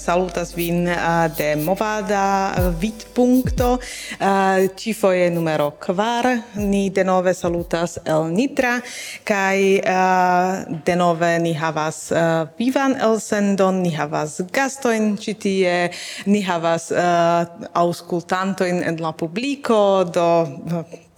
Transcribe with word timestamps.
salutas 0.00 0.54
vin 0.56 0.84
de 1.36 1.56
Movada 1.56 2.52
Vidpunkto, 2.80 3.78
cifoje 4.76 5.30
numero 5.30 5.70
kvar. 5.70 6.26
Ni 6.54 6.90
denove 6.90 7.34
salutas 7.34 7.98
el 8.04 8.32
Nitra, 8.32 8.80
kai 9.24 9.80
denove 10.86 11.38
ni 11.44 11.52
havas 11.54 12.00
vivan 12.58 12.96
elsendon, 13.00 13.82
ni 13.84 13.92
havas 13.94 14.40
gastojn 14.52 15.14
ĉi 15.20 15.36
tie, 15.44 15.76
ni 16.26 16.42
havas 16.46 16.90
aŭskultantojn 17.84 18.82
en 18.88 19.00
la 19.04 19.12
publiko, 19.12 19.80
do 20.08 20.28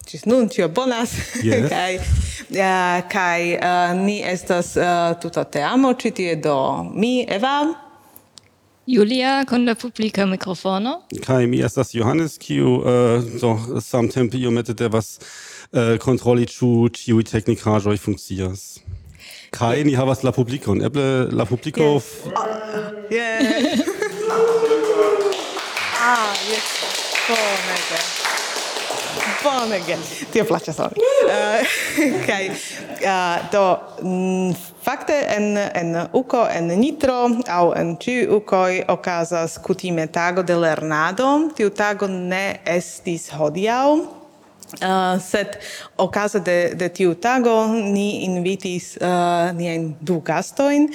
Cis 0.06 0.24
nun 0.24 0.48
tio 0.48 0.68
bonas 0.68 1.12
yes. 1.42 1.68
kai 1.70 1.96
uh, 1.96 3.08
kai 3.08 3.54
uh, 3.54 3.94
ni 4.04 4.18
estas 4.24 4.76
uh, 4.76 5.14
tuta 5.20 5.44
te 5.44 5.62
amo 5.62 5.94
citie 5.94 6.36
do 6.36 6.84
mi 6.94 7.26
Eva 7.28 7.81
Julia 8.86 9.44
con 9.44 9.64
la 9.64 9.74
publica 9.74 10.26
microfono. 10.26 11.02
Kai 11.26 11.46
mi 11.46 11.62
estas 11.62 11.94
Johannes, 11.94 12.38
kiu 12.38 12.80
uh, 12.80 13.22
do 13.40 13.80
samtempe 13.80 14.36
iomete 14.38 14.74
devas 14.74 15.18
uh, 15.70 15.98
kontroli 16.02 16.46
ĉu 16.50 16.88
ĉiuj 16.90 17.24
teknikaĵoj 17.30 17.96
funkcias. 18.02 18.80
Kaj 19.52 19.76
yeah. 19.76 19.86
ni 19.86 19.94
havas 19.94 20.24
la 20.24 20.32
publikon. 20.32 20.82
Eble 20.82 21.28
la 21.30 21.44
publiko 21.46 21.82
yes. 21.94 22.10
Yeah. 23.10 23.40
ah, 26.10 26.34
yes. 26.50 26.74
Oh, 27.30 27.36
my 27.68 27.78
God. 27.90 28.21
Vonege. 29.44 29.96
Tio 30.32 30.44
plaĉas 30.48 30.78
al 30.80 30.94
mi. 30.96 31.02
Kaj 32.26 32.44
eh, 32.46 33.44
do 33.52 33.64
mm, 34.02 34.54
fakte 34.84 35.18
en 35.36 35.56
en 35.58 35.94
uko 36.12 36.46
en 36.54 36.72
nitro 36.80 37.18
aŭ 37.48 37.64
en 37.80 37.94
ĉiuj 38.02 38.26
ukoj 38.38 38.82
okazas 38.88 39.58
kutime 39.62 40.06
tago 40.06 40.42
de 40.42 40.56
lernado. 40.56 41.28
Tiu 41.56 41.70
tago 41.70 42.08
ne 42.08 42.60
estis 42.78 43.30
hodiaŭ. 43.36 44.21
Uh, 44.72 45.20
sed 45.20 45.58
okaze 46.00 46.40
de, 46.40 46.72
de 46.74 46.88
tiu 46.88 47.12
tago 47.14 47.66
ni 47.68 48.24
invitis 48.24 48.94
ah, 49.04 49.50
uh, 49.50 49.56
nien 49.56 49.90
du 50.00 50.16
gastojn 50.24 50.86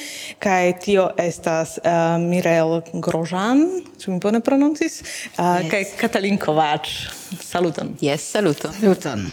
kaj 0.42 0.72
tio 0.82 1.06
estas 1.22 1.76
uh, 1.84 2.18
Mirel 2.18 2.82
Grožan, 2.94 3.62
ĉu 4.02 4.16
mi 4.16 4.20
bone 4.24 4.42
prononcis, 4.42 5.02
uh, 5.38 5.62
yes. 5.62 5.70
kaj 5.70 5.84
Katalin 6.02 6.42
Kovač. 6.42 6.96
Saluton. 7.38 7.94
Yes, 8.02 8.26
saluton. 8.34 8.74
Saluton. 8.80 9.28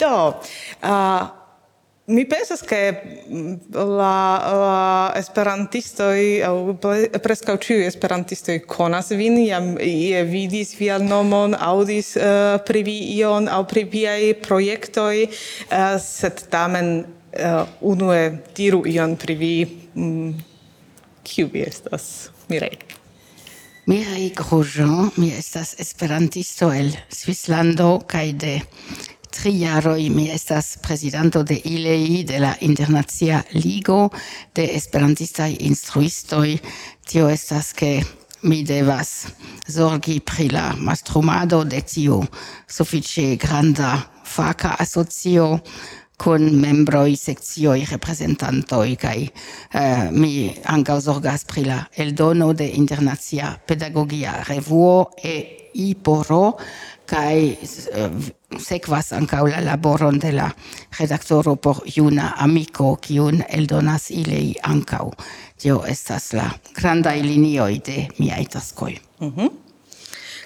Do, 0.00 0.14
uh, 0.80 1.45
Mi 2.08 2.24
pensas 2.24 2.60
che 2.60 3.02
mm, 3.28 3.54
la, 3.72 4.38
la 4.54 5.12
esperantistoi, 5.16 6.40
au 6.42 6.78
prescau 7.20 7.56
ciui 7.58 7.82
esperantistoi 7.82 8.60
conas 8.62 9.10
vin, 9.10 9.34
jam 9.42 9.74
ie 9.82 10.22
vidis 10.22 10.76
via 10.78 11.00
nomon, 11.02 11.56
audis 11.58 12.14
uh, 12.14 12.22
eh, 12.22 12.60
privi 12.62 12.94
ion, 13.16 13.48
au 13.50 13.66
priviai 13.66 14.36
proiectoi, 14.38 15.26
uh, 15.26 15.74
eh, 15.74 15.98
sed 15.98 16.46
tamen 16.48 16.92
uh, 17.02 17.66
unue 17.80 18.20
diru 18.54 18.84
ion 18.86 19.16
privi, 19.18 19.66
mm, 19.98 20.30
kiu 21.26 21.50
vi 21.50 21.66
estas, 21.66 22.30
Mirei? 22.46 22.78
Mirei 23.90 24.30
Grosjean, 24.30 25.10
mi 25.18 25.32
estas 25.34 25.74
esperantisto 25.82 26.70
el 26.70 26.94
Svislando, 27.10 27.96
kaj 28.06 28.32
de 28.38 28.54
tri 29.36 29.60
jaroj 29.60 30.08
mi 30.10 30.30
estas 30.32 30.76
prezidanto 30.82 31.42
de 31.42 31.60
ILEI, 31.64 32.24
de 32.24 32.38
la 32.40 32.54
Internacia 32.60 33.42
Ligo 33.52 34.08
de 34.54 34.64
Esperantistaj 34.74 35.56
Instruistoj. 35.60 36.58
Tio 37.04 37.28
estas 37.28 37.72
ke 37.76 38.00
mi 38.42 38.62
devas 38.64 39.26
zorgi 39.68 40.20
pri 40.20 40.48
la 40.48 40.72
mastrumado 40.78 41.64
de 41.64 41.82
tiu 41.84 42.22
sufiĉe 42.68 43.36
granda 43.36 43.98
faka 44.24 44.76
asocio 44.78 45.58
kun 46.16 46.48
membroj, 46.60 47.12
sekcioj, 47.20 47.84
reprezentantoj 47.90 48.96
kaj 48.96 49.18
eh, 49.20 50.08
mi 50.12 50.48
ankaŭ 50.64 50.96
zorgas 51.10 51.44
pri 51.44 51.66
la 51.68 51.82
eldono 51.92 52.54
de 52.56 52.70
Internacia 52.80 53.52
Pedagogia 53.66 54.40
Revuo 54.48 55.10
e 55.22 55.36
IPORO 55.74 56.44
kaj 57.06 57.36
eh, 57.36 58.10
sekvas 58.58 59.12
ankaŭ 59.12 59.46
la 59.50 59.60
laboron 59.60 60.18
de 60.18 60.32
la 60.32 60.50
redaktoro 60.98 61.56
por 61.56 61.82
juna 61.96 62.32
amiko, 62.38 62.96
kiun 62.96 63.42
eldonas 63.48 64.10
ilei 64.10 64.54
ankaŭ. 64.62 65.10
Tio 65.58 65.82
estas 65.88 66.32
la 66.32 66.50
grandaj 66.74 67.20
linioj 67.22 67.80
de 67.86 68.08
miaj 68.18 68.44
taskoj. 68.52 68.98
Mm 69.20 69.32
-hmm. 69.36 69.50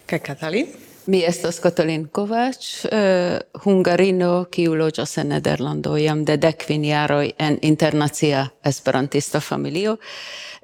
Kaj 0.06 0.18
Katalin? 0.18 0.66
Mi 1.06 1.24
estas 1.24 1.58
Katalin 1.58 2.08
Kovacs, 2.08 2.84
uh, 2.84 2.90
eh, 2.92 3.38
hungarino, 3.64 4.44
kiu 4.50 4.74
loĝas 4.74 5.18
en 5.18 5.28
Nederlando 5.28 5.96
jam 5.96 6.24
de 6.24 6.36
dekvin 6.36 6.84
jaroj 6.84 7.32
en 7.38 7.58
internacia 7.62 8.48
esperantista 8.64 9.40
familio. 9.40 9.96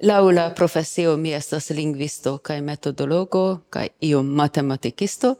Laŭ 0.03 0.31
la 0.31 0.51
profesio 0.55 1.17
mi 1.17 1.33
estas 1.35 1.71
lingvisto 1.71 2.39
kaj 2.39 2.61
metodologo 2.61 3.61
kaj 3.71 3.89
iom 4.01 4.27
matematikisto. 4.27 5.35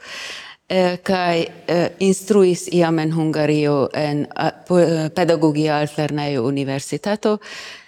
Eh, 0.69 0.99
kai 1.03 1.47
eh, 1.69 1.91
instruis 2.03 2.65
iam 2.75 2.99
en 2.99 3.13
Hungario 3.15 3.89
en 3.95 4.27
eh, 4.27 5.11
pedagogia 5.15 5.77
altlernejo 5.79 6.43
universitato, 6.43 7.39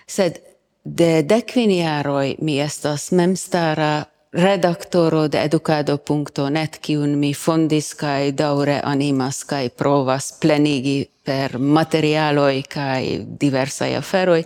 sed 0.07 0.39
de 0.85 1.25
decvin 1.27 1.73
jaroj 1.75 2.37
mi 2.39 2.61
estas 2.63 3.11
memstara 3.11 4.05
redaktoro 4.33 5.27
de 5.29 5.43
educado.net, 5.43 6.79
kiun 6.79 7.19
mi 7.19 7.33
fondis 7.35 7.95
kaj 7.99 8.31
daŭre 8.39 8.79
animas 8.85 9.43
kaj 9.45 9.69
provas 9.75 10.31
plenigi 10.41 11.01
per 11.25 11.59
materialoj 11.59 12.63
kaj 12.69 13.03
diversaj 13.41 13.97
aferoj, 13.99 14.43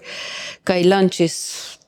kaj 0.64 0.80
lanĉis 0.88 1.36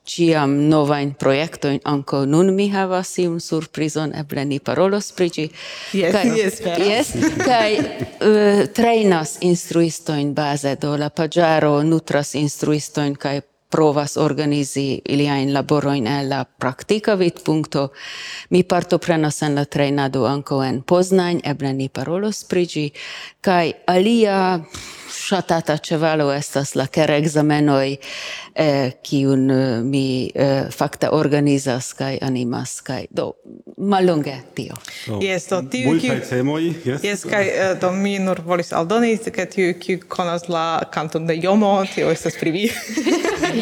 ciam 0.05 0.53
novain 0.69 1.13
projektoin 1.13 1.79
anco 1.83 2.25
nun 2.25 2.53
mi 2.55 2.69
havas 2.69 3.17
iun 3.17 3.39
surprizon, 3.39 4.13
eble 4.15 4.45
ni 4.45 4.59
parolos 4.59 5.11
pri 5.11 5.29
ĝi. 5.29 5.47
Yes, 5.93 6.13
kaj, 6.13 6.25
yes, 6.37 6.61
yes, 6.85 7.11
kaj 7.41 7.73
eh, 7.73 8.05
uh, 8.21 8.63
trainas 8.73 9.37
instruistoin 9.41 10.33
baze, 10.33 10.75
do 10.81 10.95
la 10.97 11.09
paĝaro 11.09 11.81
nutras 11.83 12.35
instruistoin 12.35 13.15
kaj 13.15 13.41
provas 13.75 14.17
organizi 14.17 15.01
iliajn 15.05 15.53
laborojn 15.53 16.07
en 16.07 16.29
la 16.29 16.43
praktika 16.43 17.15
vidpunkto. 17.19 17.89
Mi 18.49 18.63
partoprenas 18.63 19.41
en 19.41 19.55
la 19.59 19.65
trejnado 19.65 20.25
ankaŭ 20.29 20.61
en 20.63 20.81
Poznań, 20.81 21.41
eble 21.43 21.73
ni 21.73 21.89
parolos 21.89 22.43
pri 22.43 22.65
ĝi 22.65 22.85
kaj 23.41 23.73
alia 23.91 24.37
ŝatata 25.25 25.77
ĉevalo 25.81 26.27
estas 26.33 26.75
la 26.75 26.85
kerexamenoj, 26.87 27.95
eh, 28.55 28.91
kiun 29.03 29.51
eh, 29.51 29.63
mi 29.83 30.31
eh, 30.35 30.67
fakte 30.71 31.09
organizas 31.11 31.91
kaj 31.97 32.19
animas 32.21 32.77
kaj 32.85 33.05
do 33.09 33.31
mallonge 33.77 34.35
tio. 34.55 34.77
Jes, 35.07 35.23
yes, 35.23 35.49
do 35.49 35.61
tiu 35.71 35.93
multaj 35.93 36.19
kiu... 36.19 36.29
temoj, 36.29 36.63
yes. 36.85 37.03
Yes, 37.03 37.25
kaj 37.29 37.49
uh, 37.49 37.57
eh, 37.65 37.73
do 37.81 37.91
mi 37.91 38.17
nur 38.19 38.41
volis 38.45 38.73
aldoni, 38.73 39.17
ke 39.17 39.45
tiu 39.51 39.73
kiu 39.81 39.99
konas 40.07 40.49
la 40.49 40.65
kanton 40.93 41.27
de 41.27 41.39
Jomo, 41.41 41.73
tio 41.95 42.11
estas 42.13 42.37
pri 42.39 42.51
vi. 42.55 42.65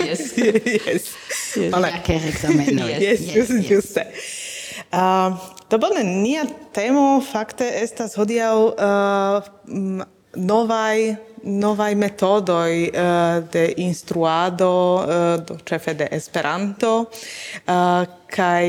yes. 0.04 0.32
yes. 0.38 1.12
La 1.72 1.92
kerexamenoj. 2.06 2.90
yes, 3.00 3.28
yes, 3.28 3.36
yes, 3.36 3.50
yes. 3.72 3.94
yes. 3.96 4.42
Uh, 4.94 5.38
do 5.70 5.80
bone, 5.82 6.04
nia 6.04 6.44
temo 6.74 7.22
fakte 7.26 7.66
estas 7.82 8.14
hodiaŭ 8.20 8.58
uh, 8.74 10.04
novaj 10.36 11.16
novaj 11.44 11.96
metodoj 11.96 12.72
uh, 12.84 12.94
eh, 12.94 13.44
de 13.52 13.74
instruado 13.78 14.96
uh, 14.96 15.46
do 15.46 15.58
ĉefe 15.66 15.94
de 15.94 16.08
Esperanto 16.12 17.06
eh, 17.06 17.74
uh, 17.74 18.06
kaj 18.28 18.68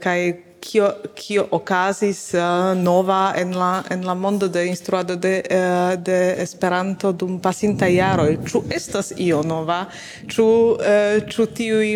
kaj 0.00 0.20
kio 0.60 0.90
kio 1.14 1.46
okazis 1.50 2.34
uh, 2.34 2.40
nova 2.78 3.34
en 3.36 3.54
la 3.58 3.82
en 3.90 4.06
la 4.06 4.14
mondo 4.14 4.48
de 4.48 4.66
instruado 4.66 5.16
de 5.16 5.42
uh, 5.50 6.02
de 6.02 6.34
Esperanto 6.38 7.12
dum 7.12 7.40
pasinta 7.40 7.86
jaro 7.86 8.26
ĉu 8.46 8.64
estas 8.70 9.12
io 9.16 9.42
nova? 9.42 9.84
Ĉu 10.26 10.46
uh, 10.46 11.28
ĉu 11.28 11.46
tiuj 11.46 11.90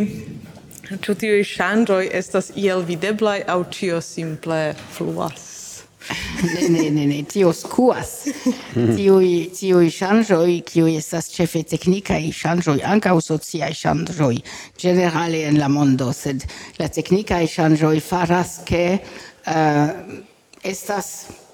ĉu 1.00 1.14
tiuj 1.14 1.44
ŝanĝoj 1.44 2.08
estas 2.12 2.52
iel 2.56 2.84
videblaj 2.84 3.40
aŭ 3.46 3.62
ĉio 3.70 4.00
simple 4.00 4.74
fluas? 4.92 5.50
ne, 6.42 6.68
ne, 6.68 6.90
ne, 6.90 7.06
ne, 7.06 7.22
tio 7.24 7.52
scuas. 7.52 8.26
Tiui, 8.74 9.50
tiui 9.56 9.90
shangioi, 9.92 10.60
kiui 10.66 10.96
estas 11.00 11.30
cefe 11.34 11.62
technicae 11.68 12.32
shangioi, 12.34 12.82
ancau 12.86 13.20
sociae 13.24 13.74
shangioi, 13.74 14.40
generale 14.78 15.44
en 15.48 15.60
la 15.60 15.68
mondo, 15.68 16.10
sed 16.16 16.46
la 16.78 16.88
technicae 16.88 17.48
shangioi 17.50 18.00
faras 18.00 18.60
che 18.64 18.84
uh, 18.96 19.52
eh, 19.52 19.94
estas 20.62 21.12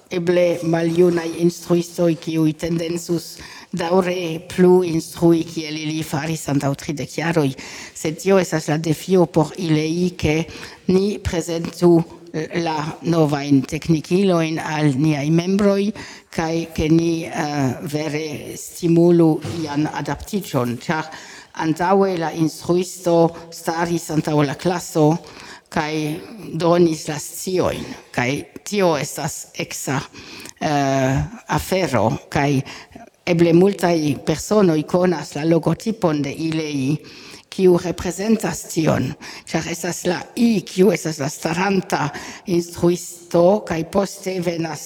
eble 0.09 0.59
maliunai 0.63 1.41
instruistoi 1.43 2.15
kiui 2.15 2.53
tendensus 2.55 3.37
daure 3.77 4.39
plu 4.47 4.81
instrui 4.87 5.43
kiel 5.47 5.75
ili 5.75 6.03
faris 6.03 6.47
antau 6.51 6.73
tridec 6.79 7.11
jaroi, 7.19 7.51
sed 7.93 8.19
tio 8.21 8.39
estas 8.39 8.69
la 8.71 8.77
defio 8.77 9.25
por 9.25 9.51
ilei 9.57 10.13
che 10.15 10.45
ni 10.87 11.19
presentu 11.19 12.16
la 12.31 12.97
nova 13.01 13.41
in 13.41 13.63
tecnicilo 13.65 14.39
in 14.41 14.59
al 14.59 14.95
niai 14.95 15.29
membroi 15.29 15.93
kai 16.29 16.67
che 16.73 16.87
ni 16.89 17.27
uh, 17.27 17.77
vere 17.81 18.55
stimulu 18.55 19.39
ian 19.61 19.89
adaptation 19.91 20.77
char 20.77 21.09
antaue 21.53 22.17
la 22.17 22.31
instruisto 22.31 23.47
staris 23.49 24.09
antaŭ 24.09 24.43
la 24.43 24.55
classo 24.55 25.17
kai 25.69 26.19
donis 26.53 27.07
la 27.07 27.17
scioin 27.17 27.85
kai 28.11 28.45
tio 28.63 28.95
estas 28.97 29.47
exa 29.53 29.97
uh, 29.97 31.17
afero 31.47 32.27
kai 32.29 32.63
eble 33.23 33.53
multai 33.53 34.17
personoi 34.23 34.83
conas 34.83 35.35
la 35.35 35.43
logotipon 35.43 36.21
de 36.21 36.31
ilei 36.31 36.97
kiu 37.57 37.77
representas 37.81 38.67
tion, 38.69 39.07
ĉar 39.49 39.71
estas 39.71 40.03
la 40.05 40.19
I, 40.37 40.61
kiu 40.61 40.91
estas 40.93 41.17
la 41.17 41.29
staranta 41.33 42.03
instruisto, 42.53 43.63
kaj 43.65 43.79
poste 43.89 44.35
venas 44.45 44.83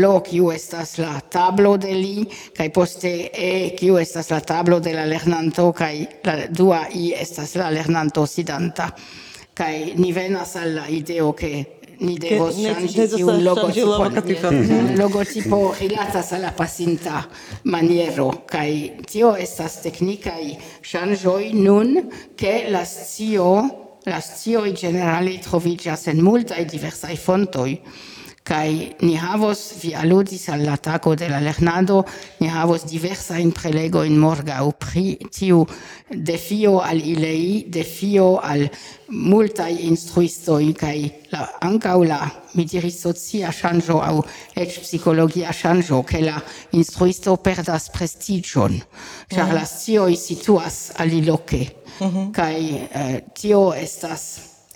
lo 0.00 0.20
kiu 0.24 0.50
estas 0.52 0.98
la 1.00 1.14
tablo 1.32 1.76
de 1.80 1.92
li 1.96 2.24
kaj 2.56 2.68
poste 2.72 3.12
e 3.32 3.52
kiu 3.76 3.96
estas 4.00 4.28
la 4.30 4.40
tablo 4.40 4.80
de 4.80 4.92
la 4.92 5.06
lernanto 5.08 5.70
kaj 5.72 5.94
la 6.24 6.36
dua 6.48 6.82
i 6.92 7.12
estas 7.16 7.54
la 7.56 7.70
lernanto 7.72 8.26
sidanta. 8.26 8.90
Kaj 9.54 9.94
ni 10.00 10.12
venas 10.12 10.56
al 10.56 10.74
la 10.74 10.88
ideo 10.88 11.32
ke 11.36 11.79
ni 12.00 12.16
devos 12.18 12.56
shangi 12.56 13.22
un 13.22 13.42
logocipo, 13.42 14.08
Logotipo. 14.96 15.74
rilatas 15.78 16.32
alla 16.32 16.52
pasinta 16.52 17.28
maniero, 17.62 18.42
kai 18.46 18.96
tio 19.04 19.34
estas 19.34 19.80
tecnicae 19.80 20.56
shangioi 20.80 21.52
nun, 21.52 22.08
che 22.34 22.66
la 22.68 22.84
scio, 22.84 23.98
la 24.04 24.20
scioi 24.20 24.72
generale 24.72 25.38
trovigas 25.38 26.06
en 26.06 26.20
multae 26.20 26.64
diversae 26.64 27.16
fontoi, 27.16 27.80
kai 28.50 28.96
ni 29.06 29.14
havos 29.14 29.60
vi 29.78 29.92
aludis 29.94 30.48
al 30.50 30.64
la 30.66 30.76
de 31.20 31.28
la 31.28 31.40
lernado 31.40 32.04
ni 32.40 32.48
havos 32.48 32.84
diversa 32.84 33.38
in 33.38 33.52
prelego 33.52 34.02
in 34.02 34.18
morga 34.18 34.64
u 34.64 34.72
pri 34.72 35.18
tiu 35.30 35.66
defio 36.10 36.80
al 36.80 36.98
ilei 36.98 37.64
defio 37.68 38.40
al 38.42 38.68
multa 39.08 39.68
instruisto 39.68 40.58
kai 40.76 41.12
la 41.30 41.48
ancau 41.60 42.02
la 42.02 42.18
mi 42.54 42.64
diris 42.64 43.00
socia 43.00 43.52
shanjo 43.52 44.00
au 44.02 44.24
et 44.56 44.68
psicologia 44.82 45.52
shanjo 45.52 46.02
ke 46.02 46.20
la 46.20 46.42
instruisto 46.72 47.36
perdas 47.36 47.88
prestigion 47.90 48.82
char 49.28 49.46
mm 49.46 49.50
-hmm. 49.50 49.54
la 49.54 49.64
sio 49.64 50.16
situas 50.16 50.92
aliloque 50.96 51.62
mm 52.00 52.06
-hmm. 52.06 52.30
kai 52.32 52.60
uh, 52.72 53.00
eh, 53.00 53.24
tio 53.32 53.74
estas 53.74 54.22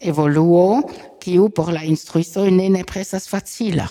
evoluo 0.01 0.83
kiu 1.25 1.49
por 1.49 1.73
la 1.73 1.85
instruisto 1.85 2.45
ne 2.51 2.69
ne 2.69 2.85
presas 2.85 3.29
facila. 3.29 3.87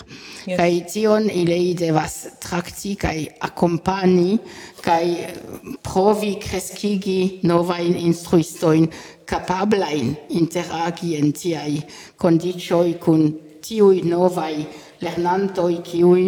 Yes. 0.46 0.56
Kaj 0.56 0.72
tion 0.92 1.30
ili 1.32 1.74
devas 1.74 2.14
trakti 2.40 2.94
kaj 2.94 3.26
akompani 3.48 4.38
kaj 4.84 5.04
eh, 5.10 5.34
provi 5.82 6.34
kreskigi 6.42 7.40
novajn 7.42 7.96
instruistojn 8.06 8.86
kapablajn 9.26 10.14
interagi 10.40 11.16
en 11.18 11.32
tiaj 11.32 11.80
kondiĉoj 12.20 12.98
kun 13.00 13.26
tiuj 13.64 14.02
novaj 14.04 14.54
lernantoj 15.02 15.72
kiuj 15.86 16.24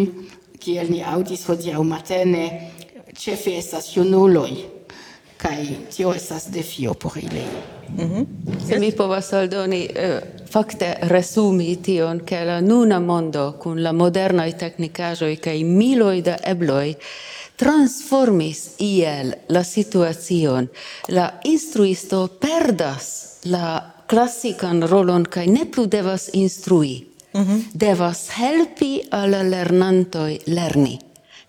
kiel 0.59 0.91
ni 0.91 1.03
aŭdis 1.05 1.45
hodiaŭ 1.47 1.83
matene 1.85 2.45
ĉefe 3.17 3.55
estas 3.61 3.93
junuloj 3.95 4.51
kaj 5.37 5.59
tio 5.93 6.13
estas 6.17 6.49
defio 6.51 6.93
por 6.93 7.17
ili. 7.21 7.76
Mm 7.89 8.09
-hmm. 8.09 8.25
Se 8.67 8.79
mi 8.79 8.91
povas 8.91 9.33
aldoni, 9.33 9.89
eh, 9.95 10.19
fakte 10.49 10.97
resumi 11.01 11.75
tion, 11.75 12.19
ke 12.19 12.45
la 12.45 12.61
nuna 12.61 12.99
mondo 12.99 13.55
kun 13.59 13.83
la 13.83 13.91
modernaj 13.91 14.57
teknikaĵoj 14.57 15.35
kaj 15.35 15.63
miloj 15.63 16.21
da 16.21 16.37
ebloj 16.43 16.95
transformis 17.55 18.69
iel 18.77 19.33
la 19.49 19.63
situacion. 19.63 20.67
La 21.07 21.39
instruisto 21.43 22.27
perdas 22.27 23.37
la 23.43 23.93
klasikan 24.07 24.83
rolon 24.83 25.25
kaj 25.25 25.47
ne 25.47 25.65
plu 25.71 25.85
devas 25.85 26.29
instrui. 26.33 27.07
Mm 27.33 27.41
-hmm. 27.41 27.63
Devas 27.73 28.29
helpi 28.29 29.01
al 29.11 29.29
lernantoj 29.29 30.39
lerni. 30.45 30.99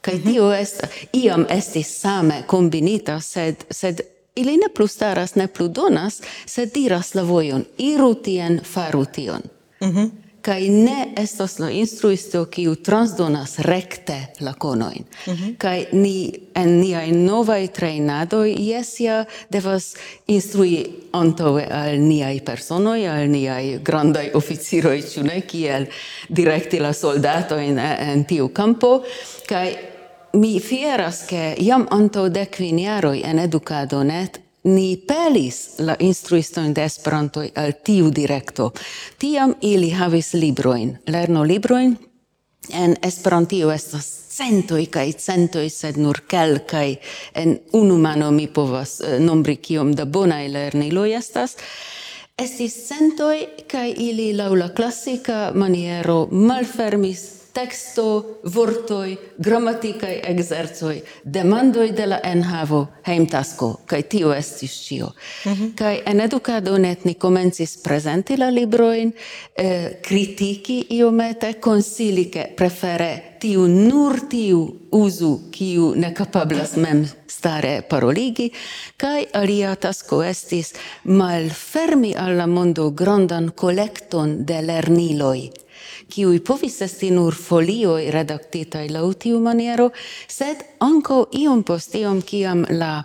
Kaj 0.00 0.14
mm 0.14 0.20
-hmm. 0.20 0.32
tio 0.32 0.52
est, 0.52 0.86
iam 1.12 1.46
estis 1.48 2.00
same 2.00 2.42
kombinita, 2.46 3.20
sed, 3.20 3.56
sed 3.70 4.00
Ili 4.38 4.56
ne 4.56 4.68
plus 4.74 4.92
staras, 4.92 5.34
ne 5.34 5.46
plus 5.46 5.70
donas, 5.70 6.22
se 6.46 6.66
diras 6.66 7.14
la 7.14 7.22
vojon, 7.22 7.64
iru 7.78 8.14
tien, 8.14 8.60
faru 8.64 9.04
tion. 9.04 9.42
Mm 9.80 9.88
-hmm. 9.88 10.10
Kai 10.40 10.68
ne 10.68 11.12
estos 11.16 11.58
la 11.58 11.70
instruisto 11.70 12.44
kiu 12.44 12.74
transdonas 12.74 13.58
rekte 13.58 14.26
la 14.40 14.52
konoin. 14.52 15.04
Mm 15.26 15.32
-hmm. 15.34 15.56
Kai 15.58 15.86
ni 15.92 16.32
en 16.54 16.80
niaj 16.80 17.12
novai 17.12 17.68
trejnadoj 17.68 18.54
jes 18.58 19.00
ja 19.00 19.24
devas 19.50 19.94
instrui 20.26 20.86
antaŭe 21.12 21.68
al 21.70 21.98
niaj 22.00 22.40
personoj, 22.44 23.08
al 23.08 23.30
niaj 23.30 23.78
grandaj 23.78 24.30
oficiroj, 24.34 25.02
ĉu 25.02 25.22
ne, 25.22 25.40
kiel 25.40 25.86
direkti 26.28 26.78
la 26.78 26.92
soldatojn 26.92 27.78
eh, 27.78 28.12
en 28.12 28.24
tiu 28.24 28.48
kampo, 28.48 29.02
Kai 29.48 29.76
mi 30.38 30.60
fieras 30.60 31.24
che 31.26 31.54
iam 31.58 31.86
anto 31.90 32.28
de 32.28 32.46
quiniaroi 32.46 33.22
en 33.24 33.38
educado 33.38 34.02
net 34.02 34.40
ni 34.62 34.96
pelis 34.96 35.78
la 35.78 35.96
instruisto 35.98 36.60
in 36.60 36.72
esperanto 36.76 37.40
al 37.54 37.72
tiu 37.82 38.10
directo. 38.10 38.72
Tiam 39.18 39.54
ili 39.60 39.90
havis 39.90 40.32
libroin, 40.32 40.98
lerno 41.06 41.42
libroin, 41.42 41.96
en 42.72 42.96
Esperantio 43.02 43.70
estas 43.70 44.06
centoi 44.30 44.86
kai 44.86 45.12
centoi, 45.12 45.70
sed 45.70 45.96
nur 45.96 46.20
kelkai, 46.28 46.98
en 47.34 47.58
unu 47.72 47.98
mano 47.98 48.30
mi 48.30 48.46
povas 48.46 49.00
eh, 49.00 49.18
nombri 49.18 49.56
kiom 49.56 49.94
da 49.94 50.06
bonai 50.06 50.48
lerniloi 50.52 51.14
estas, 51.14 51.56
estis 52.38 52.76
centoi, 52.88 53.48
kai 53.66 53.90
ili 53.96 54.32
laula 54.36 54.68
classica 54.68 55.50
maniero 55.54 56.28
malfermis 56.30 57.37
texto, 57.58 58.38
vortoi, 58.54 59.18
grammaticae 59.36 60.20
exerzoi, 60.30 61.02
demandoi 61.24 61.90
de 61.92 62.06
la 62.06 62.18
enhavo, 62.22 62.84
heimtasko, 63.08 63.70
kai 63.90 64.04
tio 64.06 64.32
estis 64.32 64.76
cio. 64.84 65.08
Mm 65.44 65.52
-hmm. 65.52 65.74
Kai 65.74 66.02
en 66.06 66.20
educado 66.20 66.78
net 66.78 67.04
ni 67.04 67.14
comencis 67.14 67.76
presenti 67.82 68.36
la 68.36 68.50
libroin, 68.50 69.12
eh, 69.56 69.98
critici 70.00 70.86
iomete, 70.90 71.58
consili 71.58 72.28
che 72.28 72.52
prefere 72.54 73.36
tiu 73.38 73.66
nur 73.66 74.20
tiu 74.28 74.78
uzu, 74.90 75.40
kiu 75.50 75.92
ne 75.96 76.12
capablas 76.12 76.76
mem 76.76 77.06
stare 77.26 77.82
paroligi, 77.88 78.52
kai 78.96 79.26
alia 79.32 79.76
tasko 79.76 80.22
estis 80.22 80.72
malfermi 81.02 82.14
alla 82.16 82.46
mondo 82.46 82.90
grandan 82.90 83.52
collecton 83.54 84.44
de 84.44 84.62
lerniloi, 84.62 85.50
kiuj 86.08 86.40
povis 86.44 86.80
esti 86.82 87.10
nur 87.10 87.34
folio 87.34 87.96
redaktitaj 88.14 88.88
laŭ 88.94 89.06
tiu 89.24 89.40
maniero, 89.40 89.90
sed 90.28 90.64
anco 90.84 91.26
iom 91.32 91.62
post 91.62 91.94
iom 91.94 92.22
kiam 92.22 92.64
la 92.70 93.02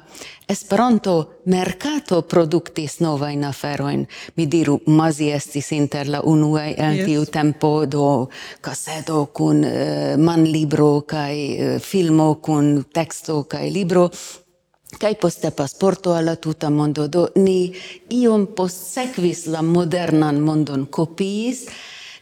Esperanto 0.53 1.39
mercato 1.45 2.21
produktis 2.21 2.99
novajn 2.99 3.43
aferoin, 3.47 4.05
Mi 4.35 4.45
diru, 4.45 4.79
Mazi 4.85 5.29
estis 5.31 5.71
inter 5.71 6.09
la 6.09 6.19
unuaj 6.21 6.73
en 6.77 6.97
yes. 6.97 7.05
tiu 7.05 7.25
tempo 7.25 7.85
do 7.85 8.27
casedo 8.61 9.25
kun 9.25 9.63
uh, 9.63 9.71
manlibro 10.19 11.01
kaj 11.07 11.35
uh, 11.35 11.79
filmo 11.81 12.35
kun 12.35 12.83
teksto 12.93 13.43
kaj 13.43 13.69
libro 13.71 14.09
kai 14.99 15.15
poste 15.15 15.51
pasporto 15.51 16.13
alla 16.13 16.35
tuta 16.35 16.69
mondo 16.69 17.07
do 17.07 17.27
ni 17.35 17.73
iom 18.09 18.45
post 18.55 18.97
la 19.47 19.61
modernan 19.61 20.39
mondon 20.39 20.85
kopiis 20.85 21.65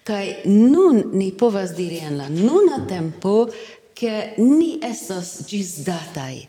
kai 0.03 0.41
nun 0.46 1.03
ni 1.13 1.31
povas 1.31 1.75
diri 1.77 2.00
en 2.00 2.17
la 2.17 2.29
nuna 2.29 2.86
tempo, 2.88 3.48
che 3.93 4.34
ni 4.38 4.79
estas 4.81 5.46
gisdatai. 5.48 6.48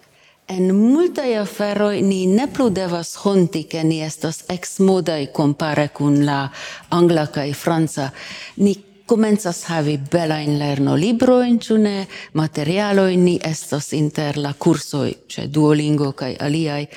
En 0.48 0.74
multae 0.74 1.36
aferoi 1.38 2.02
ni 2.02 2.26
ne 2.26 2.46
plu 2.48 2.70
devas 2.70 3.14
honti 3.24 3.64
ke 3.64 3.82
ni 3.84 4.00
estas 4.02 4.42
exmodai 4.48 5.28
compare 5.32 5.88
kun 5.92 6.24
la 6.24 6.48
angla 6.88 7.26
kai 7.26 7.52
franca. 7.52 8.10
Ni 8.56 8.74
comenzas 9.06 9.64
havi 9.68 9.98
belain 9.98 10.58
lerno 10.58 10.96
libro 10.96 11.42
in 11.42 11.58
cune 11.58 12.06
materialo 12.32 13.06
in 13.08 13.24
ni 13.24 13.38
estos 13.42 13.92
inter 13.92 14.36
la 14.38 14.54
curso 14.58 15.04
ce 15.28 15.46
Duolingo 15.48 16.12
kai 16.12 16.36
aliai, 16.36 16.88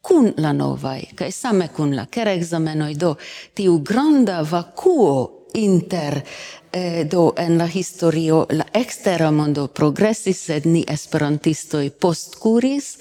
kun 0.00 0.32
la 0.36 0.52
novai, 0.52 1.08
kai 1.14 1.30
same 1.30 1.68
kun 1.68 1.94
la 1.94 2.06
ker 2.06 2.28
examenoi 2.28 2.94
do, 2.96 3.16
tiu 3.54 3.78
granda 3.82 4.42
vacuo 4.42 5.39
inter 5.54 6.22
eh, 6.72 7.04
do 7.04 7.34
en 7.36 7.58
la 7.58 7.66
historio 7.66 8.46
la 8.50 8.66
extera 8.72 9.30
mondo 9.30 9.66
progressis, 9.66 10.38
sed 10.44 10.66
ni 10.66 10.84
esperantistoi 10.88 11.90
postcuris, 11.90 12.96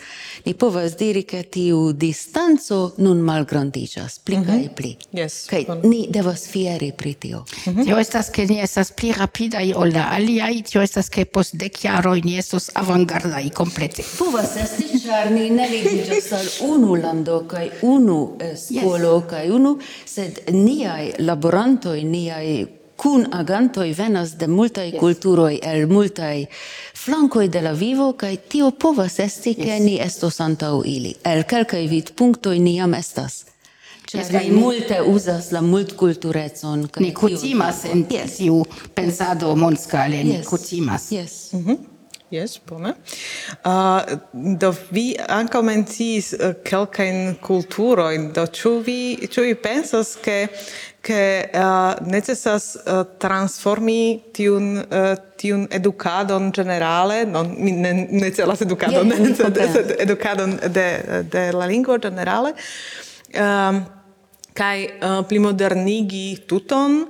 ni 0.45 0.53
povas 0.53 0.95
diri, 0.95 1.23
che 1.25 1.43
tiu 1.49 1.91
distanco 1.91 2.93
nun 2.97 3.19
malgrandigas, 3.19 4.19
pli 4.19 4.37
mm 4.37 4.43
-hmm. 4.43 4.45
kaj 4.45 4.69
pli. 4.75 4.97
Yes, 5.11 5.45
Kai 5.45 5.65
bon. 5.65 5.79
ni 5.83 6.07
devas 6.09 6.47
fieri 6.47 6.91
pri 6.97 7.13
tio. 7.13 7.45
Mm 7.65 7.73
-hmm. 7.73 7.85
Tio 7.85 7.97
estas, 7.97 8.29
ke 8.29 8.45
ni 8.45 8.59
estas 8.61 8.91
pli 8.91 9.11
rapidaj 9.11 9.73
ol 9.75 9.93
la 9.93 10.09
aliaj, 10.11 10.63
tio 10.63 10.81
estas, 10.81 11.09
ke 11.09 11.25
post 11.25 11.55
dek 11.55 11.83
jaroj 11.83 12.21
ni 12.21 12.37
estos 12.37 12.69
avangardaj 12.73 13.49
komplete. 13.49 14.03
Povas 14.17 14.55
esti, 14.55 14.99
ĉar 14.99 15.31
ni 15.31 15.49
ne 15.49 15.69
ligiĝas 15.69 16.31
al 16.31 16.69
unu 16.69 16.95
lando 16.95 17.45
kaj 17.47 17.69
unu 17.81 18.37
eh, 18.39 18.57
skolo 18.57 19.15
yes. 19.17 19.29
kaj 19.29 19.51
unu, 19.51 19.79
sed 20.05 20.39
niaj 20.51 21.11
laborantoj, 21.19 22.03
niaj 22.03 22.78
kun 22.99 23.27
agantoj 23.31 23.93
venas 23.97 24.31
de 24.37 24.47
multaj 24.47 24.89
yes. 24.91 24.99
kulturoj 24.99 25.59
el 25.63 25.87
multaj 25.87 26.45
flankoj 27.03 27.47
de 27.47 27.61
la 27.61 27.71
vivo 27.71 28.11
kaj 28.13 28.35
tio 28.51 28.71
povas 28.71 29.19
esti 29.19 29.53
ke 29.55 29.77
ni 29.79 29.99
estos 30.03 30.39
antaŭ 30.43 30.81
ili. 30.85 31.13
El 31.23 31.43
kelkaj 31.43 31.85
vidpunktoj 31.87 32.57
ni 32.59 32.75
jam 32.75 32.93
estas. 32.93 33.45
Ĉar 34.09 34.21
yes, 34.21 34.31
ni 34.33 34.51
multe 34.51 34.97
uzas 35.05 35.51
la 35.55 35.61
multkulturecon 35.61 36.87
kaj 36.91 37.05
ni 37.05 37.13
kutimas 37.13 37.85
en 37.85 38.03
tiu 38.09 38.65
pensado 38.95 39.55
mondskale 39.55 40.23
ni 40.23 40.43
kutimas. 40.49 41.11
Jes 41.11 41.53
mm 41.53 41.65
-hmm. 41.65 41.77
Yes, 42.29 42.59
bone. 42.67 42.93
Uh, 43.65 44.01
do 44.33 44.69
vi 44.91 45.15
ankaŭ 45.17 45.63
menciis 45.65 46.33
eh, 46.33 46.43
uh, 46.45 46.59
kelkajn 46.63 47.39
kulturojn, 47.41 48.27
do 48.35 48.43
ĉu 48.45 48.73
vi 48.85 49.27
ĉu 49.33 49.47
vi 49.47 49.55
pensas 49.57 50.11
ke 50.21 50.35
che 51.09 51.49
uh, 51.51 51.57
eh, 51.57 51.95
necessas 52.05 52.77
uh, 52.85 52.99
eh, 52.99 53.05
transformi 53.17 54.29
tiun 54.31 54.77
uh, 54.77 55.15
tiun 55.35 55.65
educadon 55.73 56.51
generale 56.51 57.23
non 57.25 57.55
ne, 57.57 57.93
ne 58.09 58.31
celas 58.31 58.61
educadon 58.61 59.09
yeah, 59.09 59.35
sed, 59.39 59.57
sed 59.73 59.95
educadon 59.97 60.59
de 60.69 61.23
de 61.29 61.51
la 61.51 61.65
lingvo 61.65 61.97
generale. 61.97 62.53
Um, 63.33 63.85
kai 64.59 64.87
uh, 64.87 65.21
plimodernigi 65.27 66.41
tuton 66.47 67.05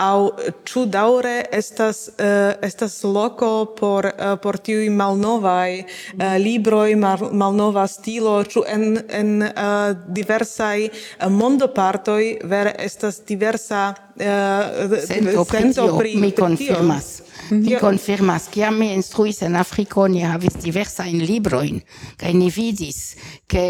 au 0.00 0.30
ĉu 0.68 0.84
daure 0.88 1.34
estas 1.52 2.06
uh, 2.14 2.54
estas 2.64 2.96
loko 3.04 3.50
por 3.78 4.08
uh, 4.08 4.34
por 4.40 4.58
tiuj 4.64 4.88
malnovaj 4.90 5.72
uh, 5.80 6.36
libroj 6.40 6.94
mal, 6.96 7.26
malnova 7.32 7.84
stilo 7.90 8.38
ĉu 8.44 8.64
en 8.76 8.86
en 9.20 9.34
uh, 9.44 9.90
diversaj 10.16 10.86
uh, 10.88 11.28
mondopartoj 11.32 12.22
vere 12.54 12.72
estas 12.86 13.20
diversa 13.28 13.84
uh, 13.92 14.96
sento 15.04 15.44
pri 15.50 15.74
tio 15.74 16.20
mi 16.20 16.32
konfirmas. 16.32 17.12
Mi 17.50 17.76
confirmas 17.80 18.48
kiam 18.48 18.78
mi 18.80 18.94
instruis 18.94 19.42
en 19.44 19.56
Afriko 19.60 20.08
ni 20.08 20.24
havis 20.24 20.56
diversajn 20.62 21.20
librojn 21.28 21.82
kaj 22.16 22.32
ni 22.32 22.48
vidis 22.48 23.02
ke 23.46 23.66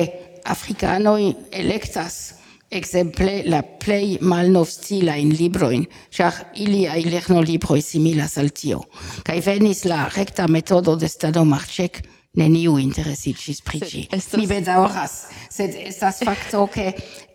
afrikanoj 0.54 1.32
elektas 1.50 2.43
exemple 2.74 3.42
la 3.50 3.62
plej 3.62 4.18
malnovstilajn 4.20 5.34
librojn, 5.38 5.86
ĉar 6.14 6.40
iliaj 6.64 7.00
lernolibroj 7.06 7.80
similas 7.84 8.38
al 8.42 8.50
tio. 8.54 8.82
Kaj 9.26 9.38
venis 9.46 9.84
la 9.88 10.04
rekta 10.14 10.48
metodo 10.50 10.96
de 11.00 11.08
Stado 11.10 11.44
Marĉek, 11.48 12.02
neniu 12.40 12.78
interesiĝis 12.82 13.62
pri 13.66 13.80
ĝi. 13.84 14.02
Mi 14.38 14.48
bedaŭras, 14.50 15.14
sed 15.54 15.76
estas 15.86 16.22
fakto, 16.26 16.66
ke 16.66 16.90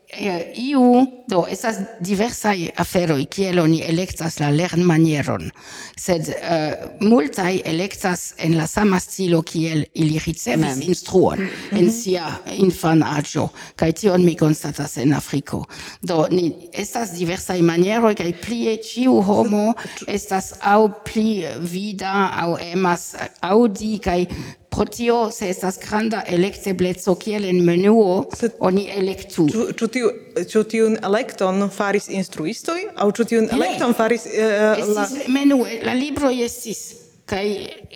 eh, 0.10 0.52
iu, 0.56 1.06
do, 1.28 1.44
estas 1.50 1.78
diversaj 2.02 2.70
aferoj 2.82 3.26
kiel 3.30 3.60
oni 3.62 3.82
electas 3.86 4.40
la 4.40 4.50
lernmanieron, 4.52 5.50
sed 5.98 6.30
eh, 6.34 6.74
multaj 7.02 7.62
electas 7.66 8.34
en 8.38 8.58
la 8.58 8.68
sama 8.68 9.00
stilo 9.00 9.42
kiel 9.42 9.86
ili 9.94 10.20
ricevis 10.26 10.76
mm. 10.78 10.82
instruon 10.82 11.40
mm 11.40 11.50
-hmm. 11.50 11.80
en 11.80 11.92
sia 11.92 12.32
infan 12.58 13.04
agio, 13.04 13.50
kai 13.76 13.94
tion 13.94 14.26
mi 14.26 14.36
konstatas 14.36 14.98
en 14.98 15.14
Afriko 15.14 15.66
Do, 16.02 16.28
ni, 16.32 16.54
estas 16.74 17.12
diversaj 17.18 17.62
manieroj 17.62 18.16
kaj 18.16 18.34
plie 18.42 18.78
ĉiu 18.78 19.22
homo 19.22 19.74
estas 20.08 20.54
au 20.62 20.90
pli 21.06 21.46
vida, 21.60 22.30
au 22.42 22.58
emas 22.74 23.16
audi, 23.42 24.00
kaj 24.00 24.26
Pro 24.70 24.86
tio, 24.86 25.32
se 25.32 25.50
estas 25.50 25.80
granda 25.82 26.24
elektebleco 26.28 27.16
kiel 27.16 27.46
en 27.50 27.64
menuo, 27.66 28.26
oni 28.60 28.86
elektu. 28.96 29.48
Ĉu 29.50 29.88
tiu 29.88 30.12
ĉu 30.48 30.64
tiun 30.72 30.98
elekton 31.04 31.66
faris 31.74 32.08
instruistoj 32.10 32.80
aŭ 32.96 33.10
ĉu 33.18 33.26
tiun 33.32 33.50
elekton 33.58 33.94
faris 33.98 34.26
uh, 34.30 34.88
la 34.96 35.06
menuo 35.28 35.68
la 35.84 35.96
libro 35.98 36.32
estis 36.32 36.82
kaj 37.30 37.46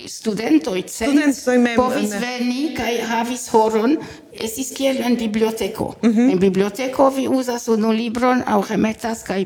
studentoj 0.09 0.81
cent 0.93 1.39
povis 1.77 2.11
veni 2.21 2.73
kaj 2.77 2.91
havis 3.09 3.47
horon 3.53 3.95
estis 4.33 4.73
kiel 4.77 5.01
en 5.01 5.17
biblioteko. 5.17 5.93
Mhm. 6.03 6.29
En 6.35 6.39
biblioteko 6.39 7.09
vi 7.09 7.27
uzas 7.27 7.67
unu 7.67 7.91
libron 7.91 8.43
aŭ 8.45 8.61
remetas 8.69 9.23
kaj 9.23 9.45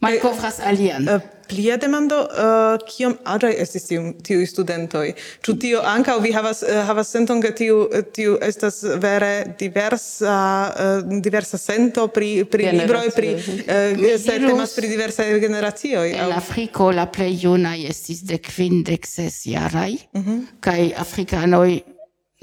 malkovras 0.00 0.60
alian. 0.60 1.08
Uh, 1.08 1.35
plia 1.48 1.76
demando, 1.80 2.18
uh, 2.26 2.76
kiom 2.88 3.16
aĝaj 3.24 3.52
estis 3.62 3.88
tiu, 3.88 4.02
tiuj 4.26 4.46
studentoj? 4.50 5.12
Ĉu 5.46 5.56
tio 5.62 5.82
ankaŭ 5.86 6.18
vi 6.24 6.32
havas 6.34 6.62
uh, 6.66 6.82
havas 6.88 7.10
senton, 7.14 7.42
ke 7.44 7.52
tiu 7.56 7.82
uh, 7.86 8.02
tiu 8.16 8.36
estas 8.42 8.82
vere 9.02 9.32
diversa 9.58 10.36
uh, 10.70 11.16
diversa 11.22 11.60
sento 11.60 12.08
pri 12.08 12.44
pri 12.50 12.70
libroj, 12.80 13.10
pri 13.16 13.34
uh, 13.36 14.04
se 14.18 14.38
temas 14.42 14.74
pri 14.76 14.92
diversaj 14.92 15.28
generacioj? 15.40 16.08
En 16.12 16.30
au... 16.30 16.36
Afriko 16.40 16.90
la 16.94 17.06
plej 17.12 17.32
junaj 17.46 17.78
estis 17.90 18.24
de 18.26 18.40
kvin 18.42 18.82
dek 18.86 19.06
ses 19.06 19.44
jaraj 19.46 19.92
mm 20.12 20.44
kaj 20.60 20.92
afrikanoj 20.98 21.80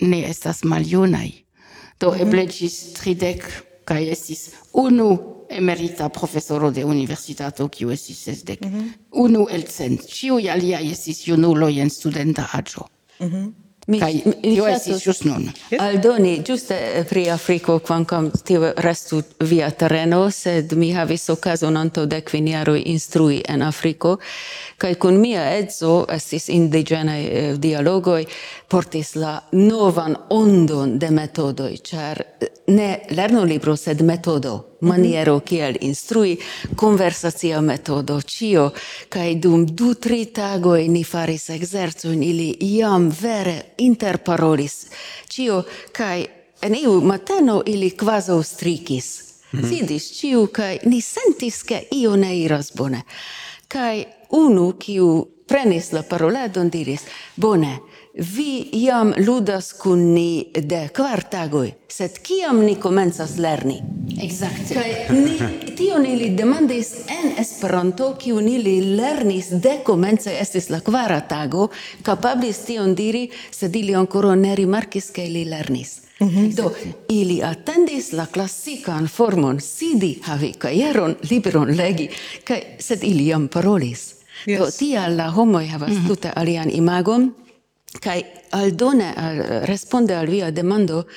ne 0.01 0.19
estas 0.29 0.63
maljunaj. 0.63 1.29
Do 2.00 2.12
mm 2.12 2.13
-hmm. 2.13 2.22
eble 2.22 2.45
ĝis 2.48 2.93
tridek 2.93 3.43
kaj 3.85 4.03
estis 4.11 4.49
unu 4.73 5.09
emerita 5.49 6.09
profesoro 6.09 6.71
de 6.71 6.85
universitato 6.85 7.67
kiu 7.69 7.91
estis 7.91 8.23
sesdek. 8.23 8.61
Mm 8.61 8.71
-hmm. 8.71 8.87
Unu 9.11 9.47
el 9.49 9.63
cent. 9.63 10.01
Ĉiuj 10.01 10.51
aliaj 10.51 10.91
estis 10.91 11.27
junuloj 11.27 11.79
en 11.79 11.89
studenta 11.89 12.47
aĝo. 12.53 12.87
Mm 13.19 13.27
-hmm. 13.27 13.51
Mi, 13.87 13.99
Kai, 13.99 14.21
mi 14.25 14.53
tio 14.55 14.67
estis 14.67 15.01
just 15.05 15.25
nun. 15.27 15.49
Eh? 15.69 15.77
Aldoni, 15.79 16.37
giuste 16.45 16.75
eh, 16.75 17.03
pri 17.03 17.25
Afriko, 17.29 17.79
quancam 17.79 18.31
tio 18.43 18.71
restu 18.77 19.21
via 19.39 19.69
terreno, 19.71 20.29
sed 20.31 20.71
mi 20.79 20.93
havis 20.95 21.29
occasion 21.29 21.77
anto 21.77 22.05
de 22.05 22.21
quiniaroi 22.23 22.83
instrui 22.93 23.41
en 23.49 23.61
Afriko, 23.61 24.17
kai 24.77 24.95
kun 24.95 25.19
mia 25.19 25.49
edzo, 25.57 26.05
estis 26.09 26.47
indigenai 26.49 27.23
eh, 27.25 27.53
dialogoi, 27.59 28.23
portis 28.71 29.15
la 29.19 29.35
novan 29.51 30.15
ondon 30.29 30.97
de 30.99 31.11
metodoi, 31.11 31.77
char 31.83 32.23
eh, 32.39 32.53
ne 32.67 33.01
lerno 33.09 33.43
libro, 33.43 33.75
sed 33.75 34.01
metodo. 34.01 34.73
Mhm. 34.83 34.89
maniero 34.89 35.39
kiel 35.39 35.77
instrui, 35.81 36.37
conversacia 36.75 37.61
metodo, 37.61 38.21
cio, 38.21 38.71
kaj 39.09 39.35
dum 39.35 39.65
du 39.65 39.93
tri 39.93 40.25
tagoi 40.25 40.87
ni 40.87 41.03
faris 41.03 41.49
exercon, 41.49 42.23
ili 42.23 42.57
iam 42.59 43.09
vere 43.21 43.73
interparolis 43.77 44.85
cio, 45.27 45.63
kaj 45.91 46.25
en 46.61 46.75
iu 46.75 47.01
mateno 47.01 47.63
ili 47.65 47.91
quasau 47.91 48.43
strikis. 48.43 49.23
Mm 49.51 49.59
-hmm. 49.59 49.69
Sidis 49.69 50.19
ciu, 50.19 50.47
kai 50.47 50.79
ni 50.85 51.01
sentis, 51.01 51.63
ke 51.63 51.83
io 51.91 52.15
ne 52.15 52.39
iras 52.39 52.71
bone. 52.75 53.01
Kaj 53.67 54.03
unu, 54.29 54.73
kiu 54.79 55.27
prenis 55.47 55.91
la 55.91 56.01
paroladon, 56.01 56.69
diris, 56.69 57.01
bone, 57.35 57.79
Vi 58.13 58.70
iam 58.72 59.13
ludas 59.17 59.74
kun 59.74 60.13
ni 60.13 60.51
de 60.55 60.89
kvar 60.93 61.24
tagoj, 61.32 61.72
sed 61.89 62.20
kiam 62.22 62.60
ni 62.62 62.75
komencas 62.75 63.39
lerni? 63.41 63.79
Exacte. 64.22 64.75
Kaj 64.75 65.15
ni 65.17 65.74
tion 65.77 66.05
ili 66.05 66.29
demandis 66.38 66.91
en 67.10 67.32
Esperanto, 67.41 68.12
kiun 68.22 68.48
ili 68.48 68.75
lernis 68.96 69.50
de 69.50 69.79
komence 69.86 70.38
estis 70.41 70.70
la 70.70 70.79
kvara 70.86 71.20
tago, 71.25 71.67
kapablis 72.03 72.62
tion 72.67 72.93
diri, 72.96 73.25
sed 73.51 73.75
ili 73.75 73.98
ankoraŭ 73.98 74.36
ne 74.36 74.55
rimarkis 74.55 75.10
ke 75.10 75.25
ili 75.25 75.46
lernis. 75.50 76.01
Mm 76.20 76.29
-hmm. 76.29 76.55
Do, 76.55 76.72
ili 77.10 77.41
attendis 77.43 78.12
la 78.12 78.25
klasikan 78.25 79.08
formon 79.08 79.60
sidi 79.60 80.20
havi 80.22 80.53
kajeron, 80.53 81.15
libron 81.29 81.75
legi, 81.75 82.10
kaj 82.43 82.62
sed 82.79 83.03
ili 83.03 83.27
jam 83.27 83.48
parolis. 83.48 84.15
Yes. 84.46 84.60
Do, 84.60 84.72
tial 84.79 85.15
la 85.15 85.29
homoj 85.29 85.65
havas 85.67 85.89
mm 85.89 85.96
-hmm. 85.96 86.08
tute 86.08 86.32
alian 86.36 86.70
imagon, 86.70 87.34
Kai 88.01 88.23
aldone 88.51 89.13
al 89.13 89.43
responde 89.65 90.15
al 90.15 90.27
via 90.27 90.51
demando 90.51 91.07